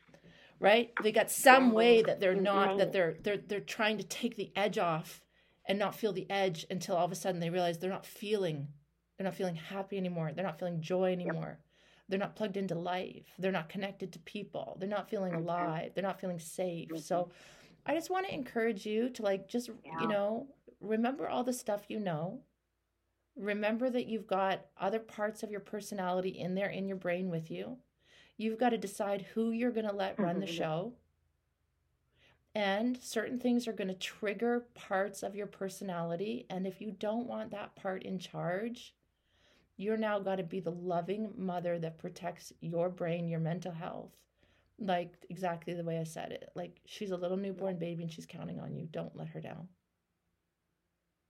right? 0.59 0.89
They 1.03 1.11
got 1.11 1.29
some 1.29 1.71
way 1.71 2.01
that 2.01 2.19
they're 2.19 2.33
not 2.33 2.79
that 2.79 2.91
they're 2.91 3.15
they're 3.21 3.37
they're 3.37 3.59
trying 3.59 3.99
to 3.99 4.03
take 4.03 4.37
the 4.37 4.51
edge 4.55 4.79
off 4.79 5.21
and 5.67 5.77
not 5.77 5.93
feel 5.93 6.13
the 6.13 6.27
edge 6.31 6.65
until 6.71 6.95
all 6.95 7.05
of 7.05 7.11
a 7.11 7.15
sudden 7.15 7.39
they 7.39 7.51
realize 7.51 7.77
they're 7.77 7.91
not 7.91 8.07
feeling 8.07 8.69
they're 9.17 9.25
not 9.25 9.35
feeling 9.35 9.53
happy 9.53 9.97
anymore. 9.97 10.31
They're 10.33 10.43
not 10.43 10.57
feeling 10.57 10.81
joy 10.81 11.11
anymore. 11.11 11.59
They're 12.11 12.19
not 12.19 12.35
plugged 12.35 12.57
into 12.57 12.75
life. 12.75 13.33
They're 13.39 13.51
not 13.53 13.69
connected 13.69 14.13
to 14.13 14.19
people. 14.19 14.77
They're 14.79 14.89
not 14.89 15.09
feeling 15.09 15.33
Mhm. 15.33 15.37
alive. 15.37 15.93
They're 15.95 16.03
not 16.03 16.21
feeling 16.21 16.39
safe. 16.39 16.89
Mhm. 16.91 16.99
So 16.99 17.31
I 17.85 17.95
just 17.95 18.11
want 18.11 18.27
to 18.27 18.33
encourage 18.33 18.85
you 18.85 19.09
to 19.11 19.23
like 19.23 19.47
just 19.47 19.71
Yeah. 19.85 19.99
you 20.01 20.07
know 20.07 20.53
remember 20.81 21.29
all 21.29 21.43
the 21.43 21.53
stuff 21.53 21.89
you 21.89 21.99
know. 21.99 22.43
Remember 23.35 23.89
that 23.89 24.07
you've 24.07 24.27
got 24.27 24.67
other 24.77 24.99
parts 24.99 25.43
of 25.43 25.51
your 25.51 25.61
personality 25.61 26.29
in 26.29 26.55
there 26.55 26.69
in 26.69 26.87
your 26.87 26.97
brain 26.97 27.29
with 27.29 27.51
you. 27.51 27.79
You've 28.37 28.59
got 28.59 28.69
to 28.71 28.77
decide 28.77 29.21
who 29.21 29.51
you're 29.51 29.71
going 29.71 29.87
to 29.87 29.93
let 29.93 30.19
run 30.19 30.39
the 30.39 30.45
Mhm. 30.45 30.55
show. 30.57 30.97
And 32.55 32.97
certain 33.01 33.39
things 33.39 33.67
are 33.67 33.73
going 33.73 33.87
to 33.89 33.93
trigger 33.95 34.61
parts 34.73 35.23
of 35.23 35.35
your 35.35 35.47
personality. 35.47 36.45
And 36.49 36.67
if 36.67 36.81
you 36.81 36.91
don't 36.91 37.27
want 37.27 37.51
that 37.51 37.75
part 37.75 38.03
in 38.03 38.19
charge, 38.19 38.93
you're 39.81 39.97
now 39.97 40.19
got 40.19 40.35
to 40.35 40.43
be 40.43 40.59
the 40.59 40.71
loving 40.71 41.33
mother 41.37 41.79
that 41.79 41.97
protects 41.97 42.53
your 42.61 42.89
brain, 42.89 43.27
your 43.27 43.39
mental 43.39 43.71
health. 43.71 44.11
Like 44.79 45.13
exactly 45.29 45.73
the 45.73 45.83
way 45.83 45.99
I 45.99 46.03
said 46.03 46.31
it. 46.31 46.49
Like 46.55 46.79
she's 46.85 47.11
a 47.11 47.17
little 47.17 47.37
newborn 47.37 47.77
baby 47.77 48.03
and 48.03 48.11
she's 48.11 48.25
counting 48.25 48.59
on 48.59 48.73
you. 48.73 48.87
Don't 48.91 49.15
let 49.15 49.27
her 49.29 49.41
down. 49.41 49.67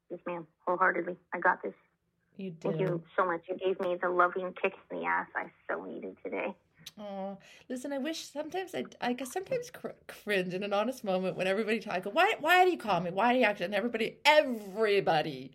Yes, 0.10 0.20
ma'am. 0.26 0.45
Wholeheartedly. 0.68 1.16
I 1.34 1.39
got 1.39 1.64
this. 1.64 1.74
You 2.38 2.52
do. 2.52 2.70
Thank 2.70 2.82
you 2.82 3.04
so 3.18 3.26
much. 3.26 3.41
You 3.49 3.58
gave 3.58 3.80
me 3.80 3.97
the 4.02 4.10
loving 4.10 4.54
kick 4.62 4.74
in 4.89 4.99
the 4.99 5.06
ass 5.06 5.28
I 5.36 5.45
so 5.70 5.84
needed 5.84 6.18
today. 6.24 6.56
Oh, 6.99 7.38
listen. 7.70 7.93
I 7.93 7.97
wish 7.97 8.30
sometimes 8.30 8.74
I, 8.74 8.86
I 8.99 9.14
guess 9.14 9.32
sometimes 9.32 9.70
cr- 9.70 9.89
cringe 10.08 10.54
in 10.54 10.64
an 10.64 10.74
honest 10.74 11.04
moment 11.04 11.36
when 11.36 11.47
everybody 11.47 11.80
talk. 11.80 11.93
I 11.93 11.99
go, 11.99 12.10
why, 12.10 12.36
why 12.39 12.66
do 12.66 12.72
you 12.72 12.78
call 12.78 12.99
me? 13.02 13.12
Why 13.12 13.34
do 13.34 13.39
you 13.39 13.45
act? 13.45 13.62
And 13.62 13.76
everybody, 13.76 14.18
everybody, 14.26 15.52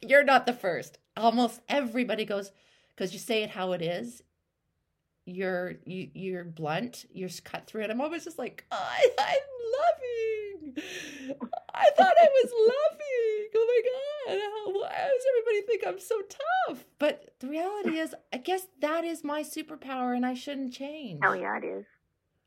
you're 0.00 0.24
not 0.24 0.46
the 0.46 0.52
first. 0.52 0.98
Almost 1.16 1.60
everybody 1.68 2.24
goes 2.24 2.52
because 2.94 3.12
you 3.12 3.18
say 3.18 3.42
it 3.42 3.50
how 3.50 3.72
it 3.72 3.82
is. 3.82 4.22
You're 5.24 5.74
you 5.84 6.08
you're 6.14 6.44
blunt. 6.44 7.06
You're 7.12 7.30
cut 7.44 7.66
through 7.66 7.82
it. 7.82 7.90
I'm 7.90 8.00
always 8.00 8.24
just 8.24 8.38
like, 8.38 8.64
I, 8.70 9.08
I'm 9.18 9.36
loving. 9.78 10.76
I 11.74 11.90
thought 11.96 12.14
I 12.20 12.28
was 12.42 12.52
loving. 12.52 13.48
Oh 13.54 13.82
my 14.26 14.34
god! 14.34 14.40
How, 14.40 14.80
why 14.80 15.10
does 15.10 15.24
everybody 15.30 15.66
think 15.66 15.86
I'm 15.86 16.00
so 16.00 16.20
tough? 16.68 16.84
But 16.98 17.34
the 17.40 17.48
reality 17.48 17.98
is, 17.98 18.14
I 18.32 18.38
guess 18.38 18.66
that 18.80 19.04
is 19.04 19.24
my 19.24 19.42
superpower, 19.42 20.14
and 20.14 20.24
I 20.24 20.34
shouldn't 20.34 20.74
oh, 20.74 20.78
change. 20.78 21.20
Hell 21.22 21.36
yeah, 21.36 21.58
it 21.58 21.64
is. 21.64 21.84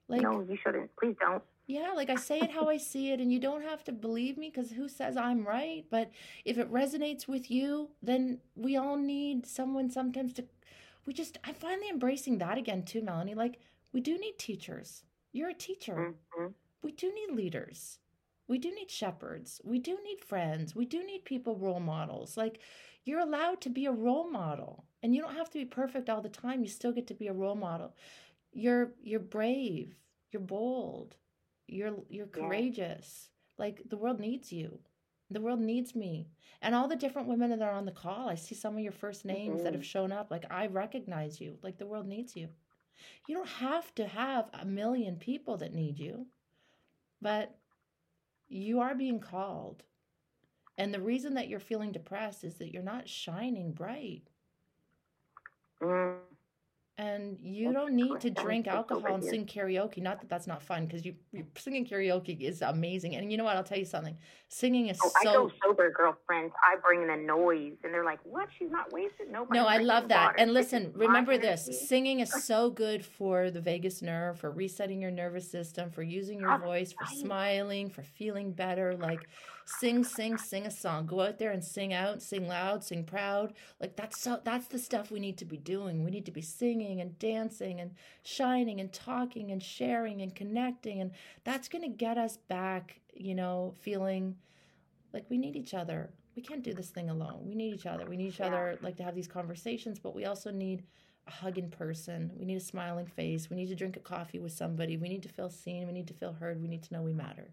Like 0.08 0.22
No, 0.22 0.42
you 0.42 0.58
shouldn't. 0.64 0.90
Please 0.96 1.16
don't. 1.20 1.44
Yeah, 1.70 1.92
like 1.96 2.10
I 2.10 2.16
say 2.16 2.40
it 2.40 2.50
how 2.52 2.68
I 2.68 2.78
see 2.78 3.12
it, 3.12 3.20
and 3.22 3.32
you 3.32 3.40
don't 3.40 3.62
have 3.62 3.84
to 3.84 3.92
believe 3.92 4.38
me 4.40 4.50
because 4.50 4.72
who 4.72 4.90
says 4.90 5.16
I'm 5.16 5.46
right? 5.46 5.86
But 5.92 6.10
if 6.44 6.58
it 6.58 6.72
resonates 6.72 7.28
with 7.28 7.52
you, 7.52 7.92
then 8.02 8.40
we 8.56 8.76
all 8.76 8.98
need 8.98 9.46
someone 9.46 9.90
sometimes 9.92 10.34
to. 10.34 10.46
We 11.06 11.14
just, 11.14 11.38
I'm 11.44 11.54
finally 11.54 11.90
embracing 11.90 12.40
that 12.40 12.58
again 12.58 12.84
too, 12.84 13.02
Melanie. 13.04 13.36
Like, 13.36 13.60
we 13.94 14.02
do 14.02 14.18
need 14.18 14.40
teachers. 14.40 15.04
You're 15.32 15.50
a 15.50 15.54
teacher. 15.54 16.16
Mm-hmm. 16.40 16.48
We 16.84 16.92
do 16.92 17.14
need 17.14 17.36
leaders. 17.36 18.00
We 18.48 18.58
do 18.58 18.74
need 18.74 18.90
shepherds. 18.90 19.62
We 19.64 19.78
do 19.80 19.98
need 20.04 20.22
friends. 20.22 20.76
We 20.76 20.86
do 20.86 21.06
need 21.06 21.24
people, 21.24 21.56
role 21.56 21.80
models. 21.80 22.36
Like, 22.36 22.60
you're 23.06 23.20
allowed 23.20 23.62
to 23.62 23.70
be 23.70 23.86
a 23.86 23.92
role 23.92 24.30
model, 24.30 24.86
and 25.04 25.14
you 25.16 25.22
don't 25.22 25.36
have 25.36 25.52
to 25.52 25.60
be 25.60 25.66
perfect 25.66 26.10
all 26.10 26.22
the 26.22 26.30
time. 26.30 26.64
You 26.64 26.70
still 26.70 26.92
get 26.94 27.08
to 27.08 27.14
be 27.14 27.28
a 27.28 27.34
role 27.34 27.56
model. 27.56 27.96
You're 28.54 28.94
you're 29.04 29.20
brave. 29.20 29.96
You're 30.32 30.42
bold 30.42 31.16
you're 31.72 31.96
you're 32.10 32.28
courageous. 32.28 33.30
Yeah. 33.58 33.66
Like 33.66 33.82
the 33.90 33.98
world 33.98 34.20
needs 34.20 34.52
you. 34.52 34.80
The 35.32 35.42
world 35.42 35.60
needs 35.60 35.96
me. 35.96 36.28
And 36.62 36.74
all 36.74 36.88
the 36.88 36.96
different 36.96 37.28
women 37.28 37.52
that 37.52 37.62
are 37.62 37.72
on 37.72 37.86
the 37.86 37.92
call, 37.92 38.28
I 38.30 38.36
see 38.36 38.56
some 38.56 38.76
of 38.76 38.82
your 38.82 38.92
first 38.92 39.26
names 39.26 39.56
mm-hmm. 39.56 39.64
that 39.64 39.74
have 39.74 39.86
shown 39.86 40.12
up. 40.12 40.32
Like 40.32 40.46
I 40.50 40.68
recognize 40.68 41.40
you. 41.40 41.58
Like 41.62 41.78
the 41.78 41.86
world 41.86 42.08
needs 42.08 42.36
you. 42.36 42.50
You 43.28 43.36
don't 43.36 43.48
have 43.48 43.94
to 43.96 44.08
have 44.08 44.50
a 44.54 44.66
million 44.66 45.16
people 45.16 45.58
that 45.58 45.74
need 45.74 46.00
you, 46.00 46.26
but 47.22 47.56
you 48.50 48.82
are 48.82 48.96
being 48.96 49.20
called. 49.20 49.84
And 50.78 50.94
the 50.94 51.00
reason 51.00 51.36
that 51.36 51.48
you're 51.48 51.60
feeling 51.60 51.92
depressed 51.92 52.44
is 52.44 52.56
that 52.56 52.74
you're 52.74 52.82
not 52.82 53.08
shining 53.08 53.72
bright. 53.72 54.24
Mm 55.82 56.29
and 57.00 57.38
you 57.42 57.72
don't 57.72 57.94
need 57.94 58.20
to 58.20 58.30
drink 58.30 58.68
alcohol 58.68 59.16
and 59.16 59.24
sing 59.24 59.46
karaoke. 59.46 60.02
Not 60.02 60.20
that 60.20 60.30
that's 60.30 60.48
not 60.48 60.62
fun 60.62 60.86
because 60.86 61.06
you, 61.06 61.16
singing 61.58 61.86
karaoke 61.86 62.42
is 62.42 62.62
amazing. 62.62 63.16
And 63.16 63.32
you 63.32 63.38
know 63.38 63.46
what? 63.46 63.56
I'll 63.56 63.64
tell 63.64 63.78
you 63.78 63.86
something. 63.86 64.18
Singing 64.50 64.90
is 64.90 65.00
oh, 65.02 65.12
so. 65.24 65.30
I 65.30 65.34
go 65.34 65.52
sober 65.64 65.92
girlfriends. 65.92 66.54
I 66.62 66.76
bring 66.86 67.04
in 67.04 67.08
the 67.08 67.16
noise, 67.16 67.78
and 67.86 67.94
they're 67.94 68.04
like, 68.04 68.20
"What? 68.24 68.50
She's 68.58 68.70
not 68.70 68.92
wasted." 68.92 69.32
No. 69.32 69.48
No, 69.50 69.66
I 69.66 69.78
love 69.78 70.10
that. 70.10 70.26
Water. 70.26 70.40
And 70.40 70.54
listen, 70.54 70.92
remember 70.94 71.38
this: 71.38 71.88
singing 71.88 72.20
is 72.20 72.34
so 72.44 72.70
good 72.70 73.06
for 73.06 73.50
the 73.50 73.62
vagus 73.62 74.02
nerve, 74.02 74.38
for 74.38 74.52
resetting 74.52 75.02
your 75.02 75.12
nervous 75.12 75.50
system, 75.50 75.92
for 75.92 76.04
using 76.04 76.42
your 76.42 76.58
voice, 76.58 76.92
for 76.92 77.06
smiling, 77.06 77.90
for 77.90 78.04
feeling 78.04 78.52
better. 78.52 78.94
Like 78.98 79.26
sing 79.78 80.04
sing 80.04 80.36
sing 80.38 80.66
a 80.66 80.72
song 80.72 81.06
go 81.06 81.22
out 81.22 81.38
there 81.38 81.52
and 81.52 81.64
sing 81.64 81.94
out 81.94 82.24
sing 82.24 82.48
loud 82.48 82.84
sing 82.84 83.04
proud 83.04 83.54
like 83.80 83.96
that's 83.96 84.20
so 84.20 84.40
that's 84.44 84.68
the 84.68 84.80
stuff 84.80 85.12
we 85.12 85.20
need 85.20 85.38
to 85.38 85.46
be 85.46 85.58
doing 85.58 86.04
we 86.04 86.10
need 86.10 86.26
to 86.26 86.32
be 86.32 86.42
singing 86.42 86.89
and 86.98 87.18
dancing 87.20 87.80
and 87.80 87.92
shining 88.24 88.80
and 88.80 88.92
talking 88.92 89.52
and 89.52 89.62
sharing 89.62 90.22
and 90.22 90.34
connecting. 90.34 91.02
And 91.02 91.12
that's 91.44 91.70
going 91.70 91.84
to 91.84 91.90
get 91.90 92.18
us 92.18 92.38
back 92.38 93.02
you 93.14 93.36
know 93.36 93.74
feeling 93.82 94.36
like 95.14 95.26
we 95.30 95.38
need 95.38 95.56
each 95.56 95.74
other. 95.74 96.10
We 96.36 96.42
can't 96.42 96.64
do 96.64 96.74
this 96.74 96.90
thing 96.90 97.10
alone. 97.10 97.42
We 97.46 97.56
need 97.56 97.74
each 97.74 97.86
other. 97.86 98.06
We 98.06 98.18
need 98.18 98.30
each 98.30 98.42
other 98.42 98.78
like 98.82 98.96
to 98.98 99.04
have 99.04 99.16
these 99.16 99.28
conversations 99.28 100.00
but 100.00 100.16
we 100.16 100.26
also 100.26 100.52
need 100.52 100.84
a 101.28 101.32
hug 101.32 101.58
in 101.58 101.70
person. 101.70 102.32
We 102.36 102.46
need 102.46 102.58
a 102.58 102.62
smiling 102.62 103.06
face. 103.06 103.50
We 103.50 103.58
need 103.58 103.68
to 103.68 103.76
drink 103.76 103.98
a 103.98 104.00
coffee 104.00 104.40
with 104.40 104.54
somebody. 104.54 104.98
We 104.98 105.10
need 105.10 105.24
to 105.24 105.30
feel 105.30 105.50
seen. 105.50 105.86
We 105.86 105.94
need 105.94 106.08
to 106.08 106.14
feel 106.14 106.34
heard. 106.34 106.62
We 106.62 106.68
need 106.68 106.84
to 106.84 106.94
know 106.94 107.02
we 107.02 107.14
matter 107.14 107.52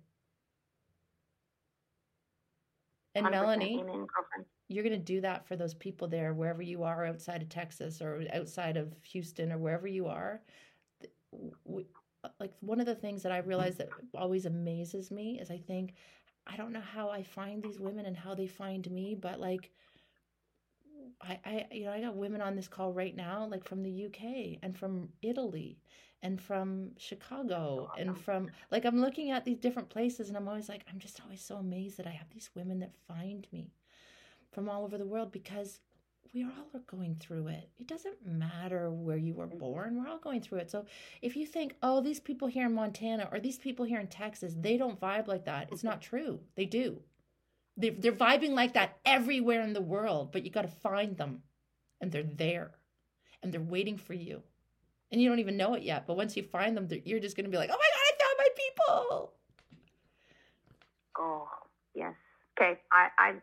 and 3.17 3.31
Melanie, 3.31 3.83
you're 4.69 4.85
going 4.85 4.99
to 4.99 5.05
do 5.05 5.21
that 5.21 5.47
for 5.47 5.57
those 5.57 5.75
people 5.75 6.09
there, 6.09 6.35
wherever 6.35 6.63
you 6.63 6.83
are 6.83 7.07
outside 7.07 7.43
of 7.43 7.49
Texas 7.49 8.01
or 8.01 8.25
outside 8.33 8.77
of 8.77 8.93
Houston 9.03 9.53
or 9.53 9.59
wherever 9.59 9.87
you 9.87 10.07
are. 10.07 10.41
We, 11.65 11.87
uh, 12.25 12.29
like 12.41 12.53
one 12.61 12.81
of 12.81 12.87
the 12.87 12.95
things 12.95 13.23
that 13.23 13.33
I 13.33 13.39
realize 13.39 13.77
that 13.77 13.91
always 14.15 14.47
amazes 14.47 15.11
me 15.11 15.39
is 15.41 15.51
I 15.51 15.59
think, 15.59 15.95
I 16.47 16.57
don't 16.57 16.73
know 16.73 16.81
how 16.81 17.11
I 17.11 17.23
find 17.23 17.63
these 17.63 17.81
women 17.81 18.07
and 18.07 18.17
how 18.17 18.35
they 18.35 18.47
find 18.47 18.89
me, 18.91 19.15
but 19.15 19.41
like, 19.41 19.71
I, 21.21 21.39
I 21.45 21.67
you 21.73 21.85
know 21.85 21.93
I 21.93 22.01
got 22.01 22.17
women 22.17 22.41
on 22.41 22.57
this 22.57 22.69
call 22.69 22.93
right 22.93 23.15
now 23.15 23.47
like 23.51 23.65
from 23.65 23.83
the 23.83 24.07
UK 24.07 24.59
and 24.63 24.77
from 24.77 25.09
Italy 25.23 25.79
and 26.23 26.41
from 26.41 26.91
Chicago 26.99 27.91
oh, 27.91 28.01
and 28.01 28.19
from 28.19 28.49
like 28.71 28.85
I'm 28.85 29.01
looking 29.01 29.31
at 29.31 29.45
these 29.45 29.59
different 29.59 29.89
places 29.89 30.29
and 30.29 30.37
I'm 30.37 30.49
always 30.49 30.69
like 30.69 30.85
I'm 30.91 30.99
just 30.99 31.21
always 31.23 31.43
so 31.43 31.57
amazed 31.57 31.99
that 31.99 32.07
I 32.07 32.11
have 32.11 32.31
these 32.31 32.51
women 32.55 32.81
that 32.81 32.93
find 33.07 33.47
me 33.53 33.73
from 34.53 34.69
all 34.69 34.85
over 34.85 34.99
the 34.99 35.07
world 35.07 35.33
because 35.33 35.81
we 36.35 36.45
all 36.45 36.69
are 36.75 36.81
going 36.81 37.17
through 37.19 37.47
it. 37.47 37.71
It 37.79 37.87
doesn't 37.87 38.27
matter 38.27 38.91
where 38.91 39.17
you 39.17 39.33
were 39.33 39.47
mm-hmm. 39.47 39.59
born. 39.59 39.97
We're 39.97 40.11
all 40.11 40.19
going 40.19 40.41
through 40.41 40.59
it. 40.59 40.71
So 40.71 40.85
if 41.23 41.37
you 41.37 41.47
think, 41.47 41.77
"Oh, 41.83 42.01
these 42.01 42.21
people 42.21 42.49
here 42.49 42.67
in 42.67 42.75
Montana 42.75 43.29
or 43.33 43.41
these 43.41 43.59
people 43.59 43.85
here 43.85 44.01
in 44.01 44.09
Texas, 44.09 44.55
they 44.59 44.77
don't 44.77 45.01
vibe 45.01 45.29
like 45.29 45.45
that." 45.45 45.69
It's 45.73 45.85
not 45.85 46.01
mm-hmm. 46.01 46.17
true. 46.17 46.41
They 46.57 46.67
do. 46.67 47.01
They're, 47.79 47.95
they're 47.99 48.13
vibing 48.13 48.51
like 48.51 48.75
that 48.75 48.99
everywhere 49.05 49.63
in 49.63 49.75
the 49.75 49.83
world, 49.83 50.33
but 50.33 50.45
you 50.45 50.51
got 50.51 50.63
to 50.63 50.69
find 50.69 51.17
them 51.17 51.43
and 52.01 52.11
they're 52.11 52.23
there 52.23 52.73
and 53.43 53.53
they're 53.53 53.61
waiting 53.61 53.99
for 53.99 54.15
you 54.15 54.43
and 55.13 55.21
you 55.21 55.29
don't 55.29 55.39
even 55.39 55.57
know 55.57 55.75
it 55.75 55.83
yet. 55.83 56.07
But 56.07 56.17
once 56.17 56.37
you 56.37 56.43
find 56.43 56.77
them, 56.77 56.89
you're 57.05 57.21
just 57.21 57.37
going 57.37 57.45
to 57.45 57.51
be 57.51 57.57
like, 57.57 57.71
"Oh 57.73 57.79
my 57.79 57.91
god, 57.95 58.03
I 58.05 58.13
found 58.23 58.37
my 58.39 58.49
people!" 58.57 59.33
Oh 61.19 61.49
yes. 61.95 62.15
Okay, 62.59 62.81
I, 62.91 63.09
I 63.19 63.35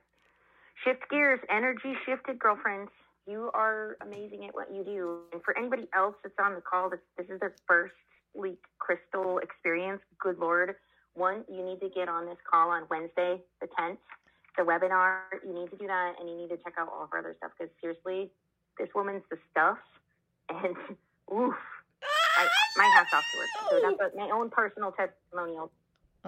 shift 0.84 1.09
gears. 1.09 1.39
Energy 1.49 1.93
shifted, 2.05 2.39
girlfriends. 2.39 2.91
You 3.28 3.51
are 3.53 3.95
amazing 4.01 4.45
at 4.47 4.53
what 4.53 4.74
you 4.74 4.84
do. 4.84 5.20
And 5.32 5.41
for 5.43 5.57
anybody 5.57 5.88
else 5.95 6.16
that's 6.24 6.36
on 6.43 6.55
the 6.55 6.61
call, 6.61 6.89
this, 6.89 6.99
this 7.18 7.28
is 7.30 7.39
their 7.39 7.53
first 7.68 7.93
Leak 8.36 8.59
Crystal 8.80 9.38
experience. 9.38 10.01
Good 10.20 10.39
Lord. 10.39 10.76
One, 11.14 11.45
you 11.47 11.64
need 11.64 11.80
to 11.82 11.89
get 11.89 12.09
on 12.09 12.26
this 12.26 12.38
call 12.49 12.70
on 12.70 12.84
Wednesday, 12.89 13.39
the 13.61 13.68
10th, 13.80 13.97
the 14.57 14.64
webinar. 14.64 15.20
You 15.45 15.53
need 15.53 15.70
to 15.70 15.78
do 15.78 15.88
that, 15.88 16.16
and 16.20 16.28
you 16.28 16.36
need 16.36 16.49
to 16.49 16.57
check 16.57 16.74
out 16.78 16.89
all 16.91 17.03
of 17.03 17.09
our 17.14 17.20
other 17.20 17.36
stuff 17.38 17.51
because 17.57 17.72
seriously, 17.80 18.32
this 18.80 18.89
woman's 18.95 19.24
the 19.30 19.38
stuff. 19.51 19.78
And 20.49 20.76
oof. 21.32 21.53
I, 22.38 22.47
my 22.78 22.86
hat's 22.95 23.13
off 23.13 23.24
to 23.32 23.38
her. 23.38 23.80
So 23.82 23.95
that's 23.99 24.15
my 24.15 24.30
own 24.32 24.49
personal 24.49 24.91
testimonial. 24.91 25.71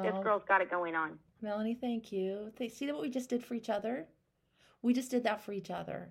This 0.02 0.14
oh. 0.14 0.22
girl's 0.22 0.44
got 0.48 0.62
it 0.62 0.70
going 0.70 0.96
on. 0.96 1.18
Melanie, 1.42 1.78
thank 1.80 2.12
you. 2.12 2.52
See 2.70 2.92
what 2.92 3.02
we 3.02 3.10
just 3.10 3.30
did 3.30 3.44
for 3.44 3.54
each 3.54 3.70
other? 3.70 4.08
We 4.82 4.94
just 4.94 5.12
did 5.12 5.24
that 5.24 5.44
for 5.44 5.52
each 5.52 5.72
other. 5.72 6.10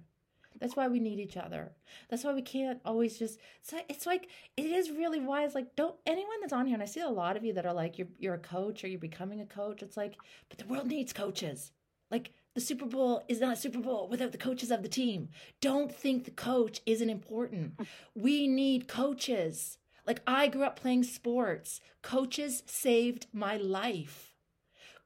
That's 0.61 0.76
why 0.76 0.89
we 0.89 1.01
need 1.01 1.18
each 1.18 1.37
other. 1.37 1.72
That's 2.09 2.24
why 2.24 2.32
we 2.32 2.43
can't 2.43 2.80
always 2.85 3.18
just. 3.18 3.39
It's 3.61 3.72
like, 3.72 3.85
it's 3.89 4.07
like 4.07 4.28
it 4.57 4.66
is 4.66 4.91
really 4.91 5.20
wise. 5.20 5.55
Like, 5.55 5.74
don't 5.74 5.97
anyone 6.07 6.41
that's 6.41 6.53
on 6.53 6.66
here, 6.66 6.74
and 6.74 6.82
I 6.82 6.87
see 6.87 7.01
a 7.01 7.09
lot 7.09 7.37
of 7.37 7.45
you 7.45 7.53
that 7.55 7.66
are 7.66 7.72
like, 7.72 7.99
you're 7.99 8.09
you're 8.18 8.35
a 8.35 8.39
coach 8.39 8.85
or 8.85 8.89
you're 8.89 9.01
becoming 9.01 9.41
a 9.41 9.47
coach. 9.47 9.82
It's 9.82 9.97
like, 9.97 10.14
but 10.49 10.59
the 10.59 10.66
world 10.66 10.87
needs 10.87 11.12
coaches. 11.12 11.72
Like, 12.11 12.32
the 12.55 12.61
Super 12.61 12.86
Bowl 12.86 13.22
is 13.28 13.40
not 13.40 13.55
a 13.55 13.61
Super 13.61 13.80
Bowl 13.80 14.09
without 14.09 14.32
the 14.32 14.38
coaches 14.38 14.70
of 14.70 14.82
the 14.82 14.88
team. 14.88 15.28
Don't 15.61 15.92
think 15.92 16.24
the 16.24 16.30
coach 16.30 16.80
isn't 16.86 17.11
important. 17.11 17.80
We 18.14 18.46
need 18.46 18.86
coaches. 18.86 19.78
Like 20.07 20.20
I 20.26 20.46
grew 20.46 20.62
up 20.62 20.78
playing 20.78 21.05
sports. 21.05 21.80
Coaches 22.02 22.62
saved 22.66 23.26
my 23.32 23.57
life. 23.57 24.34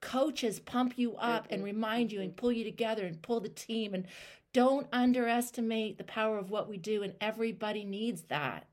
Coaches 0.01 0.61
pump 0.61 0.95
you 0.97 1.17
up 1.17 1.47
and 1.51 1.65
remind 1.65 2.13
you 2.13 2.21
and 2.21 2.37
pull 2.37 2.53
you 2.53 2.65
together 2.65 3.05
and 3.07 3.23
pull 3.23 3.41
the 3.41 3.49
team. 3.49 3.95
And 3.95 4.07
don't 4.53 4.87
underestimate 4.93 5.99
the 5.99 6.05
power 6.05 6.39
of 6.39 6.51
what 6.51 6.69
we 6.69 6.77
do. 6.77 7.03
And 7.03 7.15
everybody 7.21 7.85
needs 7.85 8.23
that. 8.25 8.67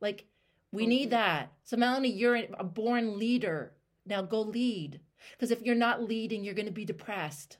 Like, 0.00 0.24
we 0.72 0.86
need 0.86 1.06
mm-hmm. 1.06 1.10
that. 1.10 1.52
So, 1.64 1.76
Melanie, 1.76 2.12
you're 2.12 2.40
a 2.58 2.64
born 2.64 3.18
leader. 3.18 3.72
Now 4.06 4.22
go 4.22 4.40
lead. 4.40 5.00
Because 5.32 5.50
if 5.50 5.62
you're 5.62 5.74
not 5.74 6.02
leading, 6.02 6.44
you're 6.44 6.54
going 6.54 6.66
to 6.66 6.72
be 6.72 6.84
depressed. 6.84 7.58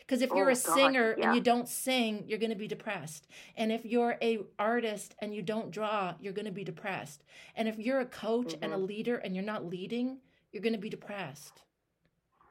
Because 0.00 0.22
if 0.22 0.30
you're 0.30 0.50
oh, 0.50 0.52
a 0.52 0.56
singer 0.56 1.14
yeah. 1.18 1.26
and 1.26 1.34
you 1.34 1.40
don't 1.40 1.68
sing, 1.68 2.24
you're 2.26 2.38
going 2.38 2.50
to 2.50 2.56
be 2.56 2.68
depressed. 2.68 3.26
And 3.56 3.72
if 3.72 3.84
you're 3.84 4.16
a 4.22 4.40
artist 4.58 5.14
and 5.18 5.34
you 5.34 5.42
don't 5.42 5.70
draw, 5.70 6.14
you're 6.20 6.32
going 6.32 6.46
to 6.46 6.52
be 6.52 6.64
depressed. 6.64 7.24
And 7.54 7.68
if 7.68 7.78
you're 7.78 8.00
a 8.00 8.06
coach 8.06 8.48
mm-hmm. 8.48 8.64
and 8.64 8.72
a 8.72 8.76
mm-hmm. 8.76 8.86
leader 8.86 9.16
and 9.16 9.34
you're 9.34 9.44
not 9.44 9.66
leading, 9.66 10.18
you're 10.52 10.62
going 10.62 10.72
to 10.72 10.78
be 10.78 10.90
depressed 10.90 11.62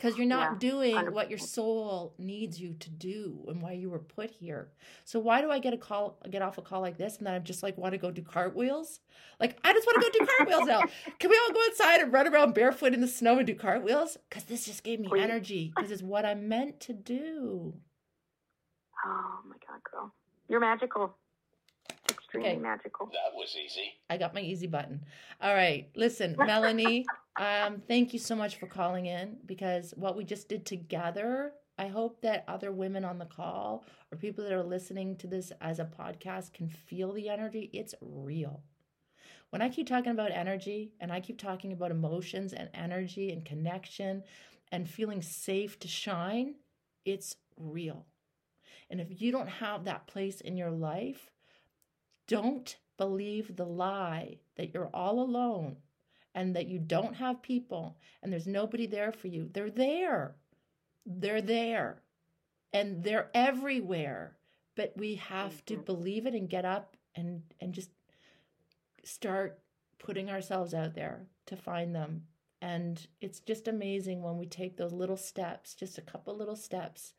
because 0.05 0.19
you're 0.19 0.27
not 0.27 0.61
yeah, 0.61 0.69
doing 0.69 0.95
100%. 0.95 1.13
what 1.13 1.29
your 1.31 1.39
soul 1.39 2.13
needs 2.19 2.61
you 2.61 2.75
to 2.75 2.91
do 2.91 3.43
and 3.47 3.59
why 3.59 3.71
you 3.71 3.89
were 3.89 3.97
put 3.97 4.29
here. 4.29 4.69
So 5.03 5.19
why 5.19 5.41
do 5.41 5.49
I 5.49 5.57
get 5.57 5.73
a 5.73 5.77
call, 5.77 6.19
get 6.29 6.43
off 6.43 6.59
a 6.59 6.61
call 6.61 6.81
like 6.81 6.97
this, 6.97 7.17
and 7.17 7.25
then 7.25 7.33
I 7.33 7.39
just 7.39 7.63
like 7.63 7.75
want 7.75 7.93
to 7.93 7.97
go 7.97 8.11
do 8.11 8.21
cartwheels? 8.21 8.99
Like 9.39 9.57
I 9.63 9.73
just 9.73 9.87
want 9.87 10.03
to 10.03 10.11
go 10.11 10.19
do 10.19 10.31
cartwheels 10.37 10.67
now. 10.67 10.81
Can 11.19 11.31
we 11.31 11.39
all 11.43 11.53
go 11.53 11.61
outside 11.67 12.01
and 12.01 12.13
run 12.13 12.27
around 12.27 12.53
barefoot 12.53 12.93
in 12.93 13.01
the 13.01 13.07
snow 13.07 13.39
and 13.39 13.47
do 13.47 13.55
cartwheels? 13.55 14.17
Because 14.29 14.43
this 14.43 14.65
just 14.65 14.83
gave 14.83 14.99
me 14.99 15.07
Please. 15.07 15.23
energy. 15.23 15.73
Because 15.75 15.89
it's 15.89 16.03
what 16.03 16.23
I'm 16.23 16.47
meant 16.47 16.79
to 16.81 16.93
do. 16.93 17.73
Oh 19.07 19.39
my 19.47 19.55
god, 19.67 19.81
girl, 19.91 20.13
you're 20.47 20.59
magical. 20.59 21.17
Extremely 22.09 22.49
okay. 22.51 22.59
magical. 22.59 23.07
That 23.07 23.35
was 23.35 23.55
easy. 23.57 23.93
I 24.09 24.17
got 24.17 24.33
my 24.33 24.41
easy 24.41 24.67
button. 24.67 25.03
All 25.41 25.53
right, 25.55 25.89
listen, 25.95 26.35
Melanie. 26.39 27.05
Um, 27.39 27.81
thank 27.87 28.13
you 28.13 28.19
so 28.19 28.35
much 28.35 28.57
for 28.57 28.67
calling 28.67 29.05
in 29.07 29.37
because 29.45 29.93
what 29.97 30.15
we 30.15 30.23
just 30.23 30.47
did 30.49 30.65
together, 30.65 31.53
I 31.77 31.87
hope 31.87 32.21
that 32.21 32.45
other 32.47 32.71
women 32.71 33.03
on 33.05 33.17
the 33.19 33.25
call 33.25 33.85
or 34.11 34.17
people 34.17 34.43
that 34.43 34.53
are 34.53 34.63
listening 34.63 35.17
to 35.17 35.27
this 35.27 35.51
as 35.61 35.79
a 35.79 35.85
podcast 35.85 36.53
can 36.53 36.69
feel 36.69 37.11
the 37.11 37.29
energy. 37.29 37.69
It's 37.73 37.95
real. 38.01 38.63
when 39.49 39.61
I 39.61 39.69
keep 39.69 39.87
talking 39.87 40.11
about 40.11 40.31
energy 40.31 40.93
and 40.99 41.11
I 41.11 41.19
keep 41.21 41.39
talking 41.39 41.71
about 41.71 41.91
emotions 41.91 42.53
and 42.53 42.69
energy 42.73 43.31
and 43.31 43.45
connection 43.45 44.23
and 44.71 44.89
feeling 44.89 45.21
safe 45.21 45.79
to 45.79 45.87
shine, 45.87 46.55
it's 47.05 47.35
real. 47.57 48.05
And 48.89 48.99
if 49.01 49.21
you 49.21 49.31
don't 49.31 49.47
have 49.47 49.85
that 49.85 50.07
place 50.07 50.41
in 50.41 50.57
your 50.57 50.71
life, 50.71 51.31
don't 52.27 52.77
believe 52.97 53.55
the 53.55 53.65
lie 53.65 54.37
that 54.55 54.73
you're 54.73 54.89
all 54.93 55.19
alone 55.19 55.77
and 56.33 56.55
that 56.55 56.67
you 56.67 56.79
don't 56.79 57.15
have 57.15 57.41
people 57.41 57.97
and 58.21 58.31
there's 58.31 58.47
nobody 58.47 58.87
there 58.87 59.11
for 59.11 59.27
you. 59.27 59.49
They're 59.53 59.69
there. 59.69 60.35
They're 61.05 61.41
there. 61.41 62.01
And 62.73 63.03
they're 63.03 63.29
everywhere. 63.33 64.37
But 64.75 64.93
we 64.97 65.15
have 65.15 65.63
to 65.65 65.75
mm-hmm. 65.75 65.83
believe 65.83 66.25
it 66.25 66.33
and 66.33 66.49
get 66.49 66.65
up 66.65 66.97
and 67.15 67.43
and 67.61 67.73
just 67.73 67.89
start 69.03 69.59
putting 69.99 70.29
ourselves 70.29 70.73
out 70.73 70.95
there 70.95 71.27
to 71.45 71.55
find 71.55 71.95
them. 71.95 72.23
And 72.61 73.05
it's 73.21 73.39
just 73.39 73.67
amazing 73.67 74.21
when 74.21 74.37
we 74.37 74.47
take 74.47 74.75
those 74.75 74.91
little 74.91 75.17
steps, 75.17 75.75
just 75.75 75.97
a 75.97 76.01
couple 76.01 76.35
little 76.35 76.55
steps, 76.55 77.13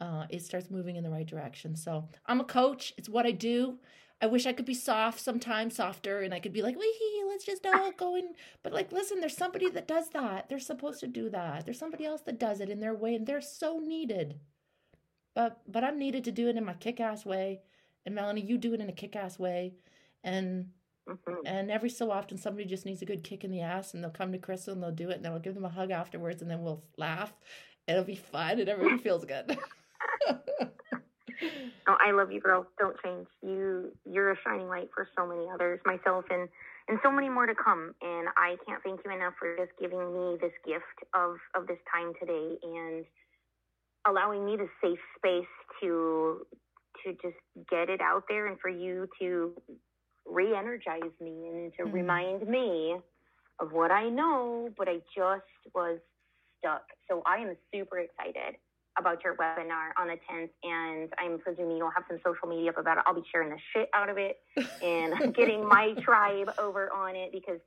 uh, 0.00 0.24
it 0.30 0.42
starts 0.42 0.70
moving 0.70 0.96
in 0.96 1.04
the 1.04 1.10
right 1.10 1.26
direction. 1.26 1.76
So 1.76 2.08
I'm 2.26 2.40
a 2.40 2.44
coach. 2.44 2.94
It's 2.96 3.08
what 3.08 3.26
I 3.26 3.32
do. 3.32 3.78
I 4.20 4.26
wish 4.26 4.46
I 4.46 4.52
could 4.52 4.64
be 4.64 4.74
soft 4.74 5.20
sometimes, 5.20 5.76
softer, 5.76 6.20
and 6.20 6.34
I 6.34 6.40
could 6.40 6.52
be 6.52 6.62
like, 6.62 6.76
wee, 6.76 7.24
let's 7.28 7.44
just 7.44 7.64
all 7.64 7.92
go 7.92 8.16
in. 8.16 8.34
But 8.64 8.72
like, 8.72 8.90
listen, 8.90 9.20
there's 9.20 9.36
somebody 9.36 9.70
that 9.70 9.86
does 9.86 10.08
that. 10.10 10.48
They're 10.48 10.58
supposed 10.58 11.00
to 11.00 11.06
do 11.06 11.30
that. 11.30 11.64
There's 11.64 11.78
somebody 11.78 12.04
else 12.04 12.22
that 12.22 12.40
does 12.40 12.60
it 12.60 12.68
in 12.68 12.80
their 12.80 12.94
way, 12.94 13.14
and 13.14 13.26
they're 13.26 13.40
so 13.40 13.78
needed. 13.78 14.40
But 15.34 15.60
but 15.68 15.84
I'm 15.84 15.98
needed 15.98 16.24
to 16.24 16.32
do 16.32 16.48
it 16.48 16.56
in 16.56 16.64
my 16.64 16.74
kick-ass 16.74 17.24
way. 17.24 17.60
And 18.04 18.14
Melanie, 18.14 18.40
you 18.40 18.58
do 18.58 18.74
it 18.74 18.80
in 18.80 18.88
a 18.88 18.92
kick-ass 18.92 19.38
way. 19.38 19.74
And 20.24 20.70
mm-hmm. 21.08 21.46
and 21.46 21.70
every 21.70 21.90
so 21.90 22.10
often 22.10 22.38
somebody 22.38 22.64
just 22.64 22.86
needs 22.86 23.02
a 23.02 23.06
good 23.06 23.22
kick 23.22 23.44
in 23.44 23.52
the 23.52 23.60
ass 23.60 23.94
and 23.94 24.02
they'll 24.02 24.10
come 24.10 24.32
to 24.32 24.38
Crystal 24.38 24.74
and 24.74 24.82
they'll 24.82 24.90
do 24.90 25.10
it 25.10 25.16
and 25.16 25.24
then 25.24 25.32
I'll 25.32 25.38
give 25.38 25.54
them 25.54 25.64
a 25.64 25.68
hug 25.68 25.92
afterwards 25.92 26.42
and 26.42 26.50
then 26.50 26.62
we'll 26.62 26.82
laugh. 26.96 27.32
It'll 27.86 28.02
be 28.02 28.16
fun 28.16 28.58
and 28.58 28.68
everyone 28.68 28.98
feels 28.98 29.24
good. 29.24 29.56
oh, 31.88 31.96
I 32.00 32.12
love 32.12 32.32
you, 32.32 32.40
girl. 32.40 32.66
Don't 32.78 32.96
change. 33.04 33.26
You 33.42 33.92
you're 34.04 34.32
a 34.32 34.36
shining 34.44 34.68
light 34.68 34.88
for 34.94 35.08
so 35.16 35.26
many 35.26 35.46
others, 35.52 35.80
myself 35.84 36.24
and 36.30 36.48
and 36.88 36.98
so 37.02 37.10
many 37.10 37.28
more 37.28 37.46
to 37.46 37.54
come. 37.54 37.94
And 38.02 38.28
I 38.36 38.56
can't 38.66 38.82
thank 38.82 39.00
you 39.04 39.10
enough 39.12 39.34
for 39.38 39.56
just 39.56 39.72
giving 39.80 39.98
me 40.12 40.38
this 40.40 40.52
gift 40.66 40.84
of 41.14 41.36
of 41.54 41.66
this 41.66 41.78
time 41.92 42.12
today 42.20 42.56
and 42.62 43.04
allowing 44.06 44.44
me 44.44 44.56
the 44.56 44.68
safe 44.82 44.98
space 45.16 45.54
to 45.82 46.46
to 47.04 47.12
just 47.22 47.38
get 47.70 47.88
it 47.88 48.00
out 48.00 48.24
there 48.28 48.46
and 48.46 48.58
for 48.60 48.68
you 48.68 49.08
to 49.20 49.52
re-energize 50.26 51.12
me 51.20 51.48
and 51.48 51.72
to 51.78 51.84
mm 51.84 51.92
remind 51.92 52.46
me 52.46 52.96
of 53.60 53.72
what 53.72 53.90
I 53.90 54.08
know, 54.08 54.68
but 54.76 54.88
I 54.88 54.98
just 55.16 55.74
was 55.74 55.98
stuck. 56.58 56.84
So 57.08 57.22
I 57.26 57.38
am 57.38 57.56
super 57.72 57.98
excited 57.98 58.56
about 58.98 59.22
your 59.24 59.34
webinar 59.36 59.90
on 59.98 60.08
the 60.08 60.18
10th, 60.30 60.50
and 60.62 61.12
I'm 61.18 61.38
presuming 61.38 61.76
you'll 61.76 61.90
have 61.90 62.04
some 62.08 62.18
social 62.24 62.48
media 62.48 62.70
up 62.70 62.78
about 62.78 62.98
it. 62.98 63.04
I'll 63.06 63.14
be 63.14 63.22
sharing 63.30 63.50
the 63.50 63.58
shit 63.72 63.88
out 63.94 64.08
of 64.08 64.18
it 64.18 64.38
and 64.82 65.34
getting 65.34 65.66
my 65.66 65.94
tribe 66.02 66.50
over 66.58 66.92
on 66.92 67.16
it 67.16 67.32
because 67.32 67.60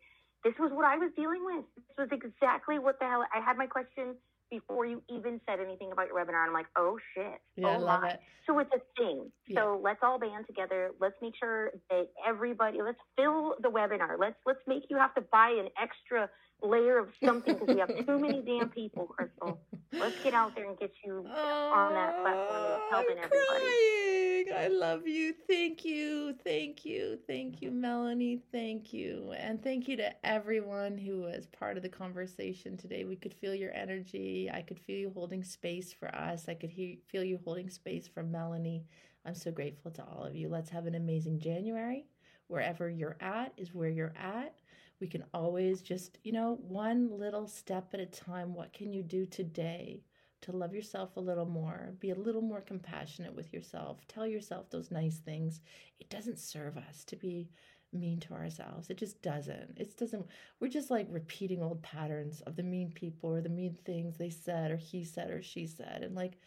this 0.44 0.54
was 0.60 0.72
what 0.72 0.86
I 0.86 0.98
was 0.98 1.12
dealing 1.16 1.44
with. 1.46 1.64
This 1.76 2.10
was 2.10 2.10
exactly 2.12 2.80
what 2.80 3.00
the 3.00 3.06
hell 3.06 3.24
I 3.34 3.42
had 3.42 3.58
my 3.58 3.68
question 3.68 4.16
before 4.50 4.86
you 4.86 5.02
even 5.10 5.40
said 5.48 5.60
anything 5.60 5.92
about 5.92 6.08
your 6.08 6.18
webinar. 6.18 6.44
And 6.44 6.50
I'm 6.50 6.54
like, 6.54 6.68
oh 6.76 7.00
shit. 7.16 7.40
Yeah, 7.56 7.68
oh 7.68 7.72
I 7.72 7.78
love 7.78 8.02
my. 8.02 8.10
It. 8.12 8.20
So 8.46 8.60
it's 8.60 8.72
a 8.76 8.82
thing. 9.02 9.32
Yeah. 9.48 9.62
So 9.62 9.82
let's 9.82 10.00
all 10.04 10.20
band 10.20 10.46
together. 10.46 10.92
Let's 11.00 11.16
make 11.22 11.34
sure 11.40 11.72
that 11.90 12.10
everybody 12.28 12.82
let's 12.82 13.00
fill 13.16 13.56
the 13.62 13.70
webinar. 13.70 14.20
Let's 14.20 14.36
let's 14.46 14.60
make 14.68 14.84
you 14.90 14.98
have 14.98 15.16
to 15.16 15.22
buy 15.22 15.56
an 15.58 15.70
extra 15.82 16.30
layer 16.62 17.00
of 17.00 17.10
something 17.24 17.56
because 17.56 17.74
we 17.74 17.80
have 17.80 18.06
too 18.06 18.20
many 18.20 18.42
damn 18.46 18.70
people, 18.70 19.06
Crystal. 19.06 19.60
Let's 19.94 20.16
get 20.24 20.34
out 20.34 20.56
there 20.56 20.70
and 20.70 20.78
get 20.78 20.92
you 21.04 21.26
oh, 21.28 21.72
on 21.74 21.94
that 21.94 22.22
platform 22.22 22.82
helping 22.90 23.18
I'm 23.18 23.24
everybody. 23.26 24.48
Crying. 24.48 24.48
I 24.56 24.68
love 24.68 25.08
you. 25.08 25.34
Thank 25.48 25.86
you. 25.86 26.34
Thank 26.44 26.86
you. 26.86 27.20
Thank 27.28 27.62
you, 27.62 27.72
Melanie. 27.72 28.42
Thank 28.52 28.94
you. 28.94 29.34
And 29.38 29.62
thank 29.62 29.88
you 29.88 29.98
to 29.98 30.26
everyone 30.26 30.98
who 30.98 31.22
was 31.22 31.48
part 31.48 31.78
of 31.78 31.84
the 31.84 31.90
conversation 31.90 32.78
today. 32.78 33.06
We 33.06 33.16
could 33.16 33.34
feel 33.34 33.54
your 33.54 33.74
energy. 33.74 34.50
I 34.52 34.62
could 34.62 34.80
feel 34.80 34.98
you 34.98 35.12
holding 35.14 35.44
space 35.44 35.94
for 35.94 36.14
us. 36.16 36.46
I 36.48 36.54
could 36.54 36.72
he- 36.72 37.02
feel 37.08 37.24
you 37.24 37.40
holding 37.44 37.70
space 37.70 38.08
for 38.08 38.24
Melanie. 38.24 38.86
I'm 39.26 39.36
so 39.36 39.52
grateful 39.52 39.92
to 39.92 40.04
all 40.04 40.24
of 40.24 40.36
you. 40.36 40.50
Let's 40.50 40.70
have 40.72 40.86
an 40.86 40.96
amazing 40.96 41.40
January. 41.40 42.06
Wherever 42.48 42.90
you're 42.90 43.18
at 43.22 43.54
is 43.58 43.74
where 43.74 43.90
you're 43.90 44.14
at 44.18 44.56
we 45.02 45.08
can 45.08 45.26
always 45.34 45.82
just, 45.82 46.20
you 46.24 46.32
know, 46.32 46.60
one 46.62 47.10
little 47.12 47.48
step 47.48 47.90
at 47.94 48.00
a 48.00 48.06
time. 48.06 48.54
What 48.54 48.72
can 48.72 48.94
you 48.94 49.02
do 49.02 49.26
today 49.26 50.04
to 50.44 50.52
love 50.52 50.74
yourself 50.74 51.18
a 51.18 51.22
little 51.22 51.48
more? 51.48 51.94
Be 52.00 52.12
a 52.12 52.16
little 52.16 52.42
more 52.42 52.62
compassionate 52.62 53.36
with 53.36 53.52
yourself. 53.52 54.08
Tell 54.08 54.28
yourself 54.28 54.70
those 54.70 54.92
nice 54.92 55.18
things. 55.18 55.60
It 56.00 56.10
doesn't 56.10 56.40
serve 56.40 56.78
us 56.78 57.04
to 57.06 57.16
be 57.16 57.50
mean 57.92 58.20
to 58.22 58.34
ourselves. 58.34 58.90
It 58.90 58.98
just 58.98 59.22
doesn't. 59.22 59.78
It 59.78 59.98
doesn't. 59.98 60.26
We're 60.60 60.70
just 60.70 60.92
like 60.92 61.08
repeating 61.10 61.62
old 61.62 61.82
patterns 61.82 62.42
of 62.42 62.56
the 62.56 62.64
mean 62.64 62.92
people 62.92 63.34
or 63.34 63.42
the 63.42 63.50
mean 63.50 63.78
things 63.84 64.18
they 64.18 64.30
said 64.30 64.72
or 64.72 64.78
he 64.78 65.04
said 65.04 65.32
or 65.32 65.42
she 65.42 65.68
said. 65.68 66.04
And 66.04 66.16
like, 66.16 66.38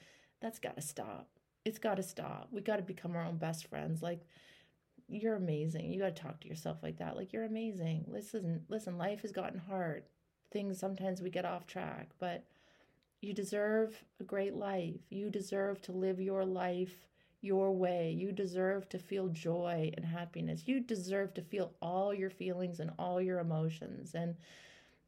that's 0.41 0.59
got 0.59 0.77
to 0.77 0.83
stop. 0.83 1.29
It's 1.65 1.79
got 1.79 1.97
to 1.97 2.03
stop. 2.03 2.49
We 2.53 2.61
got 2.61 2.77
to 2.77 2.83
become 2.83 3.17
our 3.17 3.25
own 3.25 3.39
best 3.39 3.67
friends. 3.67 4.01
Like, 4.01 4.21
you're 5.09 5.37
amazing. 5.37 5.93
You 5.93 6.01
got 6.01 6.17
to 6.17 6.23
talk 6.23 6.41
to 6.41 6.49
yourself 6.49 6.79
like 6.83 6.99
that. 6.99 7.17
Like 7.17 7.33
you're 7.33 7.45
amazing. 7.45 8.05
Listen, 8.09 8.63
listen, 8.69 8.99
life 8.99 9.23
has 9.23 9.33
gotten 9.33 9.59
hard. 9.59 10.05
Things 10.53 10.79
sometimes 10.79 11.21
we 11.21 11.31
get 11.31 11.45
off 11.45 11.67
track, 11.67 12.11
but 12.19 12.45
you 13.21 13.33
deserve 13.33 14.05
a 14.21 14.25
great 14.25 14.55
life. 14.55 15.01
You 15.11 15.31
deserve 15.31 15.81
to 15.83 15.93
live 15.93 16.21
your 16.21 16.45
life 16.45 17.09
your 17.45 17.73
way. 17.73 18.11
You 18.11 18.33
deserve 18.33 18.89
to 18.89 18.99
feel 18.99 19.29
joy 19.29 19.93
and 19.97 20.05
happiness. 20.05 20.63
You 20.67 20.81
deserve 20.81 21.35
to 21.35 21.43
feel 21.43 21.73
all 21.83 22.15
your 22.15 22.31
feelings 22.31 22.81
and 22.81 22.91
all 22.99 23.21
your 23.21 23.39
emotions 23.39 24.15
and 24.15 24.35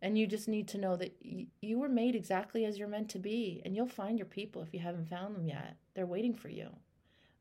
and 0.03 0.19
you 0.19 0.27
just 0.27 0.47
need 0.47 0.69
to 0.69 0.79
know 0.79 0.95
that 0.97 1.17
you 1.23 1.79
were 1.79 1.89
made 1.89 2.15
exactly 2.15 2.67
as 2.67 2.79
you're 2.79 2.87
meant 2.87 3.09
to 3.09 3.19
be 3.19 3.63
and 3.65 3.75
you'll 3.75 3.89
find 3.89 4.19
your 4.19 4.27
people 4.27 4.61
if 4.61 4.75
you 4.75 4.79
haven't 4.79 5.09
found 5.09 5.35
them 5.35 5.47
yet. 5.47 5.77
They're 5.95 6.05
waiting 6.05 6.35
for 6.35 6.51
you. 6.51 6.69